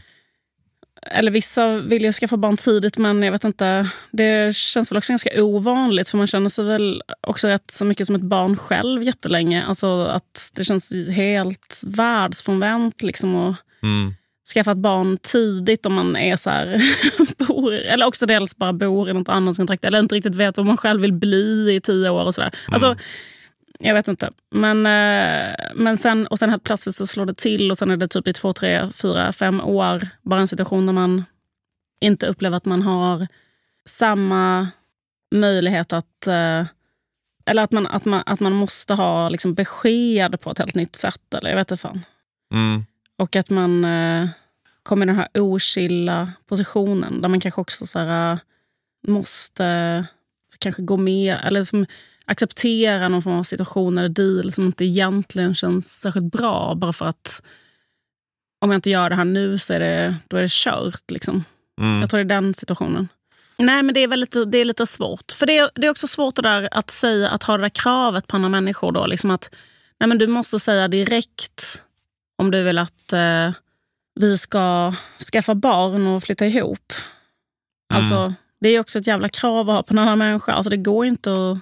Eller 1.11 1.31
vissa 1.31 1.79
vill 1.79 2.05
ju 2.05 2.13
skaffa 2.13 2.37
barn 2.37 2.57
tidigt 2.57 2.99
men 2.99 3.23
jag 3.23 3.33
vet 3.33 3.45
inte. 3.45 3.89
Det 4.13 4.57
känns 4.57 4.93
väl 4.93 4.97
också 4.99 5.13
ganska 5.13 5.43
ovanligt 5.45 6.09
för 6.09 6.19
man 6.19 6.27
känner 6.27 6.49
sig 6.49 6.65
väl 6.65 7.03
också 7.21 7.49
rätt 7.49 7.71
så 7.71 7.85
mycket 7.85 8.07
som 8.07 8.17
ett 8.17 8.23
barn 8.23 8.57
själv 8.57 9.03
jättelänge. 9.03 9.65
Alltså 9.65 10.05
att 10.05 10.51
det 10.55 10.65
känns 10.65 10.93
helt 11.11 11.83
världsfrånvänt 11.87 13.03
liksom 13.03 13.37
att 13.37 13.57
Mm. 13.83 14.15
skaffa 14.55 14.71
ett 14.71 14.77
barn 14.77 15.19
tidigt 15.23 15.87
om 15.87 15.95
man 15.95 16.17
är 16.17 16.37
så 16.37 16.51
här, 16.51 16.83
bor, 17.47 17.73
eller 17.75 18.07
också 18.07 18.27
dels 18.27 18.57
bara 18.57 18.73
bor 18.73 19.11
i 19.11 19.13
något 19.13 19.29
annat 19.29 19.57
kontrakt 19.57 19.85
eller 19.85 19.99
inte 19.99 20.15
riktigt 20.15 20.35
vet 20.35 20.57
vad 20.57 20.67
man 20.67 20.77
själv 20.77 21.01
vill 21.01 21.13
bli 21.13 21.75
i 21.75 21.81
tio 21.81 22.11
år 22.11 22.25
och 22.25 22.35
sådär. 22.35 22.51
Alltså, 22.69 22.97
jag 23.79 23.95
vet 23.95 24.09
inte. 24.09 24.31
Men, 24.51 24.87
eh, 24.87 25.55
men 25.75 25.97
sen, 25.97 26.27
och 26.27 26.39
sen 26.39 26.51
helt 26.51 26.65
plötsligt 26.65 26.95
så 26.97 27.07
slår 27.07 27.27
det 27.27 27.35
till 27.35 27.71
och 27.71 27.79
sen 27.79 27.91
är 27.91 27.97
det 27.97 28.09
typ 28.09 28.29
i 28.29 28.33
två, 28.33 28.53
tre, 28.53 28.89
fyra, 28.91 29.33
fem 29.33 29.61
år 29.61 30.09
bara 30.23 30.41
en 30.41 30.49
situation 30.49 30.87
där 30.87 30.93
man 30.93 31.25
inte 32.01 32.27
upplever 32.27 32.57
att 32.57 32.65
man 32.65 32.83
har 32.83 33.27
samma 33.85 34.69
möjlighet 35.35 35.93
att... 35.93 36.27
Eh, 36.27 36.65
eller 37.49 37.63
att 37.63 37.73
man, 37.73 37.87
att 37.87 38.05
man, 38.05 38.23
att 38.27 38.41
man 38.41 38.53
måste 38.53 38.95
ha 38.95 39.29
liksom 39.29 39.55
besked 39.55 40.41
på 40.41 40.51
ett 40.51 40.59
helt 40.59 40.75
nytt 40.75 40.97
sätt. 40.97 41.35
Eller 41.35 41.51
jag 41.51 41.57
vet 41.57 41.71
inte 41.71 41.83
fan. 41.83 42.05
Mm. 42.53 42.85
Och 43.19 43.37
att 43.37 43.51
man 43.51 43.85
eh, 43.85 44.29
kommer 44.83 45.07
i 45.07 45.09
den 45.09 45.17
här 45.17 45.29
oskilla 45.41 46.33
positionen 46.49 47.21
där 47.21 47.29
man 47.29 47.41
kanske 47.41 47.61
också 47.61 47.87
så 47.87 47.99
här, 47.99 48.39
måste 49.09 50.05
kanske 50.59 50.83
gå 50.83 50.97
med 50.97 51.37
eller 51.45 51.61
liksom 51.61 51.87
acceptera 52.27 53.09
någon 53.09 53.23
form 53.23 53.39
av 53.39 53.43
situation 53.43 53.99
eller 53.99 54.09
deal 54.09 54.53
som 54.53 54.67
inte 54.67 54.85
egentligen 54.85 55.55
känns 55.55 56.01
särskilt 56.01 56.33
bra 56.33 56.75
bara 56.75 56.93
för 56.93 57.07
att 57.07 57.43
om 58.61 58.71
jag 58.71 58.79
inte 58.79 58.91
gör 58.91 59.11
det 59.11 59.17
här 59.17 59.25
nu 59.25 59.59
så 59.59 59.75
är 59.75 59.81
det, 59.81 60.17
då 60.29 60.37
är 60.37 60.43
det 60.43 60.51
kört. 60.51 61.11
Liksom. 61.11 61.45
Mm. 61.81 62.01
Jag 62.01 62.11
tror 62.11 62.25
det 62.25 62.35
är 62.35 62.41
den 62.41 62.55
situationen. 62.55 63.09
Nej, 63.59 63.83
men 63.83 63.95
det 63.95 64.01
är, 64.01 64.09
väl 64.09 64.21
lite, 64.21 64.45
det 64.45 64.59
är 64.59 64.65
lite 64.65 64.87
svårt. 64.87 65.33
För 65.33 65.47
det 65.47 65.59
är, 65.59 65.71
det 65.75 65.87
är 65.87 65.91
också 65.91 66.07
svårt 66.07 66.43
där 66.43 66.69
att 66.71 66.91
säga 66.91 67.31
att 67.31 67.43
ha 67.43 67.57
det 67.57 67.65
där 67.65 67.69
kravet 67.69 68.27
på 68.27 68.37
andra 68.37 68.49
människor. 68.49 68.93
Då, 68.93 69.07
liksom 69.07 69.31
att 69.31 69.55
nej, 70.01 70.09
men 70.09 70.19
Du 70.19 70.27
måste 70.27 70.59
säga 70.59 70.89
direkt 70.89 71.83
om 72.39 72.51
du 72.51 72.63
vill 72.63 72.79
att 72.79 73.13
eh, 73.13 73.53
vi 74.21 74.39
ska 74.39 74.95
skaffa 75.33 75.55
barn 75.55 76.07
och 76.07 76.23
flytta 76.23 76.47
ihop. 76.47 76.93
Alltså, 77.95 78.35
det 78.61 78.69
är 78.69 78.81
också 78.81 78.99
ett 78.99 79.07
jävla 79.07 79.29
krav 79.29 79.71
att 79.71 79.77
ha 79.77 79.83
på 79.83 79.95
en 79.95 79.99
annan 79.99 80.19
människa. 80.19 80.53
Alltså, 80.53 80.71
det 80.71 80.77
går 80.77 81.07
inte 81.07 81.31
att 81.31 81.59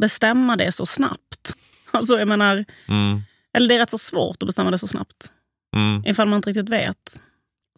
bestämma 0.00 0.56
det 0.56 0.72
så 0.72 0.86
snabbt. 0.86 1.56
Alltså, 1.90 2.18
jag 2.18 2.28
menar, 2.28 2.64
Mm. 2.88 3.22
eller 3.56 3.68
det 3.68 3.74
är 3.74 3.78
rätt 3.78 3.90
så 3.90 3.98
svårt 3.98 4.42
att 4.42 4.46
bestämma 4.46 4.70
det 4.70 4.78
så 4.78 4.86
snabbt 4.86 5.32
Mm. 5.76 6.02
ifall 6.06 6.28
man 6.28 6.36
inte 6.36 6.48
riktigt 6.48 6.68
vet. 6.68 7.22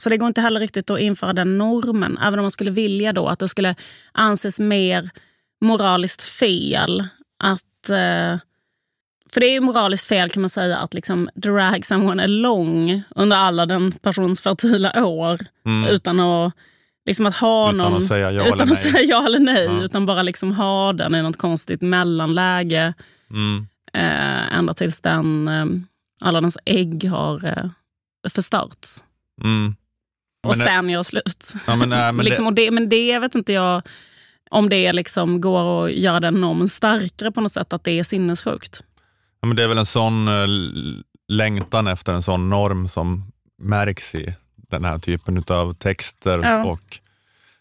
Så 0.02 0.08
det 0.10 0.16
går 0.16 0.28
inte 0.28 0.40
heller 0.40 0.60
riktigt 0.60 0.90
att 0.90 1.00
införa 1.00 1.32
den 1.32 1.58
normen, 1.58 2.18
även 2.22 2.38
om 2.38 2.42
man 2.44 2.50
skulle 2.50 2.70
vilja 2.70 3.12
då 3.12 3.28
att 3.28 3.38
det 3.38 3.48
skulle 3.48 3.74
anses 4.12 4.60
mer 4.60 5.10
moraliskt 5.60 6.22
fel 6.22 7.08
att... 7.44 7.90
Eh, 7.90 8.38
för 9.32 9.40
det 9.40 9.46
är 9.46 9.52
ju 9.52 9.60
moraliskt 9.60 10.08
fel 10.08 10.30
kan 10.30 10.40
man 10.42 10.50
säga 10.50 10.78
att 10.78 10.94
liksom 10.94 11.28
drag 11.34 11.86
someone 11.86 12.24
along 12.24 13.02
under 13.14 13.36
alla 13.36 13.66
den 13.66 13.92
persons 13.92 14.40
fertila 14.40 15.04
år 15.06 15.38
Mm. 15.66 15.88
utan 15.90 16.20
att, 16.20 16.52
liksom 17.06 17.26
att 17.26 17.36
ha 17.36 17.68
Utan 17.72 17.76
någon... 17.76 17.94
att 17.98 18.04
säga 18.06 18.32
ja 18.32 18.42
utan 18.46 18.52
eller 18.52 18.62
att 18.62 18.68
nej. 18.68 18.92
säga 18.92 19.02
ja 19.02 19.26
eller 19.26 19.38
nej, 19.38 19.64
Ja. 19.64 19.82
utan 19.82 20.06
bara 20.06 20.22
liksom 20.22 20.52
ha 20.52 20.92
den 20.92 21.14
i 21.14 21.22
något 21.22 21.36
konstigt 21.36 21.82
mellanläge 21.82 22.94
Mm. 23.30 23.66
eh, 23.92 24.56
ända 24.58 24.74
tills 24.74 25.00
den, 25.00 25.48
eh, 25.48 25.66
alla 26.20 26.40
dens 26.40 26.58
ägg 26.64 27.04
har 27.10 27.44
eh, 27.44 27.70
förstörts. 28.30 29.04
Mm. 29.42 29.74
Och 30.46 30.52
det- 30.52 30.58
sen 30.64 30.88
gör 30.90 31.02
slut. 31.02 31.52
Ja, 31.66 31.76
men, 31.76 31.88
nej, 31.88 32.12
men 32.12 32.24
liksom, 32.24 32.44
det, 32.44 32.48
och 32.48 32.54
det, 32.54 32.70
men 32.70 32.88
det 32.88 33.18
vet 33.18 33.34
inte 33.34 33.52
jag 33.52 33.82
om 34.50 34.68
det 34.68 34.92
liksom 34.92 35.40
går 35.40 35.84
att 35.86 35.92
göra 35.92 36.20
den 36.20 36.34
normen 36.34 36.68
starkare 36.68 37.32
på 37.32 37.40
något 37.40 37.52
sätt, 37.52 37.72
att 37.72 37.84
det 37.84 37.90
är 37.98 38.02
sinnessjukt. 38.02 38.82
ja, 39.40 39.46
men 39.46 39.56
det 39.56 39.62
är 39.62 39.68
väl 39.68 39.78
en 39.78 39.86
sån 39.86 40.28
eh, 40.28 40.46
längtan 41.28 41.86
efter 41.86 42.14
en 42.14 42.22
sån 42.22 42.48
norm 42.48 42.88
som 42.88 43.32
märks 43.62 44.14
i 44.14 44.34
den 44.68 44.84
här 44.84 44.98
typen 44.98 45.42
av 45.48 45.72
texter 45.72 46.38
Ja. 46.38 46.64
och 46.64 47.00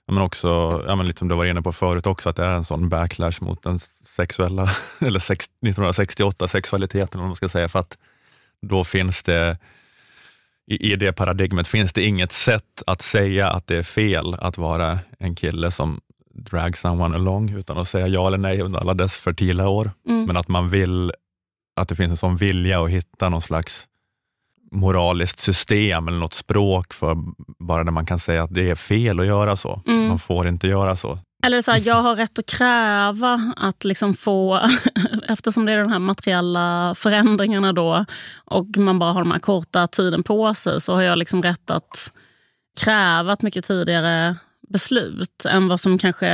men 0.08 0.22
också, 0.24 0.84
ja, 0.88 0.96
men 0.96 1.08
lite 1.08 1.20
som 1.20 1.28
du 1.28 1.36
var 1.36 1.46
inne 1.46 1.62
på 1.62 1.74
förut 1.74 2.08
också, 2.08 2.30
att 2.30 2.36
det 2.36 2.46
är 2.46 2.52
en 2.52 2.66
sån 2.66 2.90
backlash 2.90 3.42
mot 3.42 3.64
den 3.64 3.80
sexuella, 3.80 4.70
eller 5.00 5.20
sex, 5.20 5.46
1968 5.46 6.48
sexualiteten 6.48 7.22
om 7.22 7.28
man 7.28 7.36
ska 7.36 7.50
säga, 7.50 7.70
för 7.70 7.80
att 7.80 7.98
då 8.62 8.84
finns 8.84 9.24
det 9.24 9.58
i, 10.68 10.92
i 10.92 10.96
det 10.96 11.14
paradigmet 11.14 11.68
finns 11.68 11.94
det 11.94 12.04
inget 12.04 12.32
sätt 12.32 12.84
att 12.88 13.02
säga 13.02 13.50
att 13.50 13.68
det 13.68 13.78
är 13.78 13.84
fel 13.84 14.34
att 14.34 14.58
vara 14.58 15.00
en 15.20 15.36
kille 15.36 15.72
som 15.72 16.02
drag 16.34 16.78
someone 16.78 17.16
along 17.16 17.50
utan 17.50 17.78
att 17.78 17.88
säga 17.88 18.08
ja 18.08 18.28
eller 18.28 18.38
nej 18.38 18.62
under 18.62 18.80
alla 18.80 18.94
dess 18.94 19.14
fertila 19.14 19.70
år. 19.70 19.92
Mm. 20.08 20.26
Men 20.26 20.38
att 20.38 20.48
man 20.48 20.70
vill, 20.70 21.12
att 21.76 21.90
det 21.90 21.96
finns 21.96 22.12
en 22.12 22.18
sån 22.18 22.38
vilja 22.38 22.84
att 22.84 22.90
hitta 22.90 23.30
någon 23.30 23.42
slags 23.42 23.88
moraliskt 24.72 25.40
system 25.40 26.08
eller 26.08 26.18
något 26.18 26.34
språk 26.34 26.94
för 26.94 27.18
bara 27.60 27.84
där 27.84 27.92
man 27.92 28.06
kan 28.06 28.20
säga 28.20 28.44
att 28.44 28.54
det 28.54 28.70
är 28.70 28.76
fel 28.76 29.20
att 29.20 29.26
göra 29.26 29.58
så. 29.58 29.82
Mm. 29.88 30.08
Man 30.08 30.20
får 30.20 30.48
inte 30.48 30.68
göra 30.68 30.96
så. 30.96 31.20
Eller 31.46 31.62
så 31.62 31.72
här, 31.72 31.82
jag 31.86 32.02
har 32.02 32.16
rätt 32.16 32.40
att 32.40 32.46
kräva 32.46 33.54
att 33.58 33.84
liksom 33.84 34.14
få, 34.14 34.62
eftersom 35.28 35.66
det 35.66 35.72
är 35.72 35.78
de 35.78 35.92
här 35.92 36.00
materiella 36.00 36.96
förändringarna 36.98 37.74
då 37.74 38.06
och 38.46 38.78
man 38.78 39.00
bara 39.00 39.14
har 39.14 39.24
den 39.24 39.32
här 39.32 39.40
korta 39.40 39.88
tiden 39.88 40.24
på 40.24 40.54
sig 40.54 40.82
så 40.82 40.94
har 40.94 41.02
jag 41.02 41.18
liksom 41.18 41.42
rätt 41.44 41.70
att 41.72 42.12
kräva 42.84 43.34
ett 43.34 43.42
mycket 43.42 43.66
tidigare 43.66 44.36
beslut 44.70 45.46
än 45.50 45.68
vad 45.68 45.80
som 45.80 45.98
kanske 45.98 46.28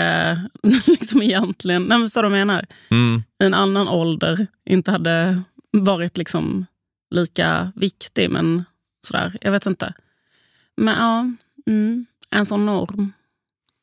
liksom 0.87 1.21
egentligen, 1.21 1.83
nej 1.83 1.97
men 1.97 2.09
så 2.09 2.21
du 2.21 2.29
menar, 2.29 2.65
Mm. 2.91 3.23
i 3.43 3.45
en 3.45 3.53
annan 3.53 3.87
ålder 3.87 4.47
inte 4.69 4.91
hade 4.91 5.41
varit 5.71 6.17
liksom 6.17 6.65
lika 7.11 7.71
viktig. 7.75 8.29
Men 8.29 8.63
sådär, 9.07 9.37
jag 9.41 9.51
vet 9.51 9.65
inte. 9.65 9.93
Men 10.77 10.95
ja, 10.97 11.31
mm, 11.71 12.05
en 12.29 12.45
sån 12.45 12.65
norm. 12.65 13.11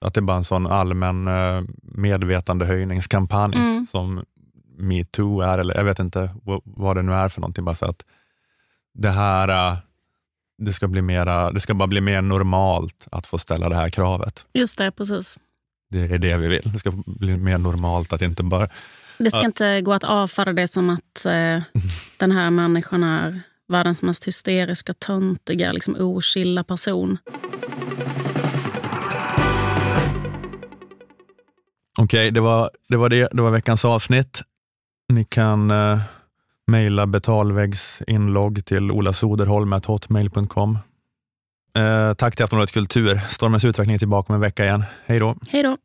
Att 0.00 0.14
det 0.14 0.20
är 0.20 0.22
bara 0.22 0.36
en 0.36 0.44
sån 0.44 0.66
allmän 0.66 1.28
eh, 1.28 1.62
medvetandehöjningskampanj 1.82 3.54
Mm. 3.56 3.86
som 3.86 4.24
metoo 4.78 5.40
är, 5.40 5.58
eller 5.58 5.74
jag 5.74 5.84
vet 5.84 5.98
inte 5.98 6.30
vad, 6.64 6.96
det 6.96 7.02
nu 7.02 7.12
är 7.14 7.28
för 7.28 7.40
någonting. 7.40 7.64
Bara 7.64 7.74
så 7.74 7.84
att 7.86 8.04
det 8.94 9.10
här 9.10 9.48
eh, 9.48 9.78
det 10.58 10.72
ska, 10.72 10.88
bli 10.88 11.02
mera, 11.02 11.52
det 11.52 11.60
ska 11.60 11.74
bara 11.74 11.86
bli 11.86 12.00
mer 12.00 12.22
normalt 12.22 13.06
att 13.12 13.26
få 13.26 13.38
ställa 13.38 13.68
det 13.68 13.76
här 13.76 13.90
kravet. 13.90 14.44
Just 14.52 14.78
det, 14.78 14.90
precis. 14.90 15.38
Det 15.90 15.98
är 15.98 16.18
det 16.18 16.36
vi 16.36 16.48
vill. 16.48 16.72
Det 16.72 16.78
ska 16.78 16.92
bli 17.06 17.36
mer 17.36 17.58
normalt 17.58 18.12
att 18.12 18.22
inte 18.22 18.42
bara... 18.42 18.68
Det 19.18 19.30
ska 19.30 19.44
inte 19.44 19.80
gå 19.80 19.92
att 19.92 20.04
avfärda 20.04 20.52
det 20.52 20.68
som 20.68 20.90
att 20.90 21.24
eh, 21.24 21.32
den 22.16 22.32
här 22.32 22.50
människan 22.50 23.02
är 23.02 23.40
världens 23.68 24.02
mest 24.02 24.26
hysteriska, 24.26 24.94
töntiga, 24.94 25.72
liksom 25.72 25.96
oskilla 25.98 26.64
person. 26.64 27.18
Okej, 31.98 32.30
det, 32.30 32.40
var, 32.40 32.70
det 32.88 32.96
var 32.96 33.08
det. 33.08 33.28
Det 33.32 33.42
var 33.42 33.50
veckans 33.50 33.84
avsnitt. 33.84 34.42
Ni 35.12 35.24
kan 35.24 35.70
eh, 35.70 35.98
mejla 36.66 37.06
betalväggsinlogg 37.06 38.64
till 38.64 38.90
olasoderholm.hotmail.com. 38.90 40.78
Eh, 41.76 42.14
tack 42.14 42.36
till 42.36 42.44
Aftonbladet 42.44 42.72
Kultur. 42.72 43.20
Stormens 43.28 43.64
utveckling 43.64 43.94
är 43.94 43.98
tillbaka 43.98 44.32
om 44.32 44.34
en 44.34 44.40
vecka 44.40 44.64
igen. 44.64 44.84
Hej 45.06 45.18
då! 45.18 45.36
Hej 45.50 45.62
då! 45.62 45.76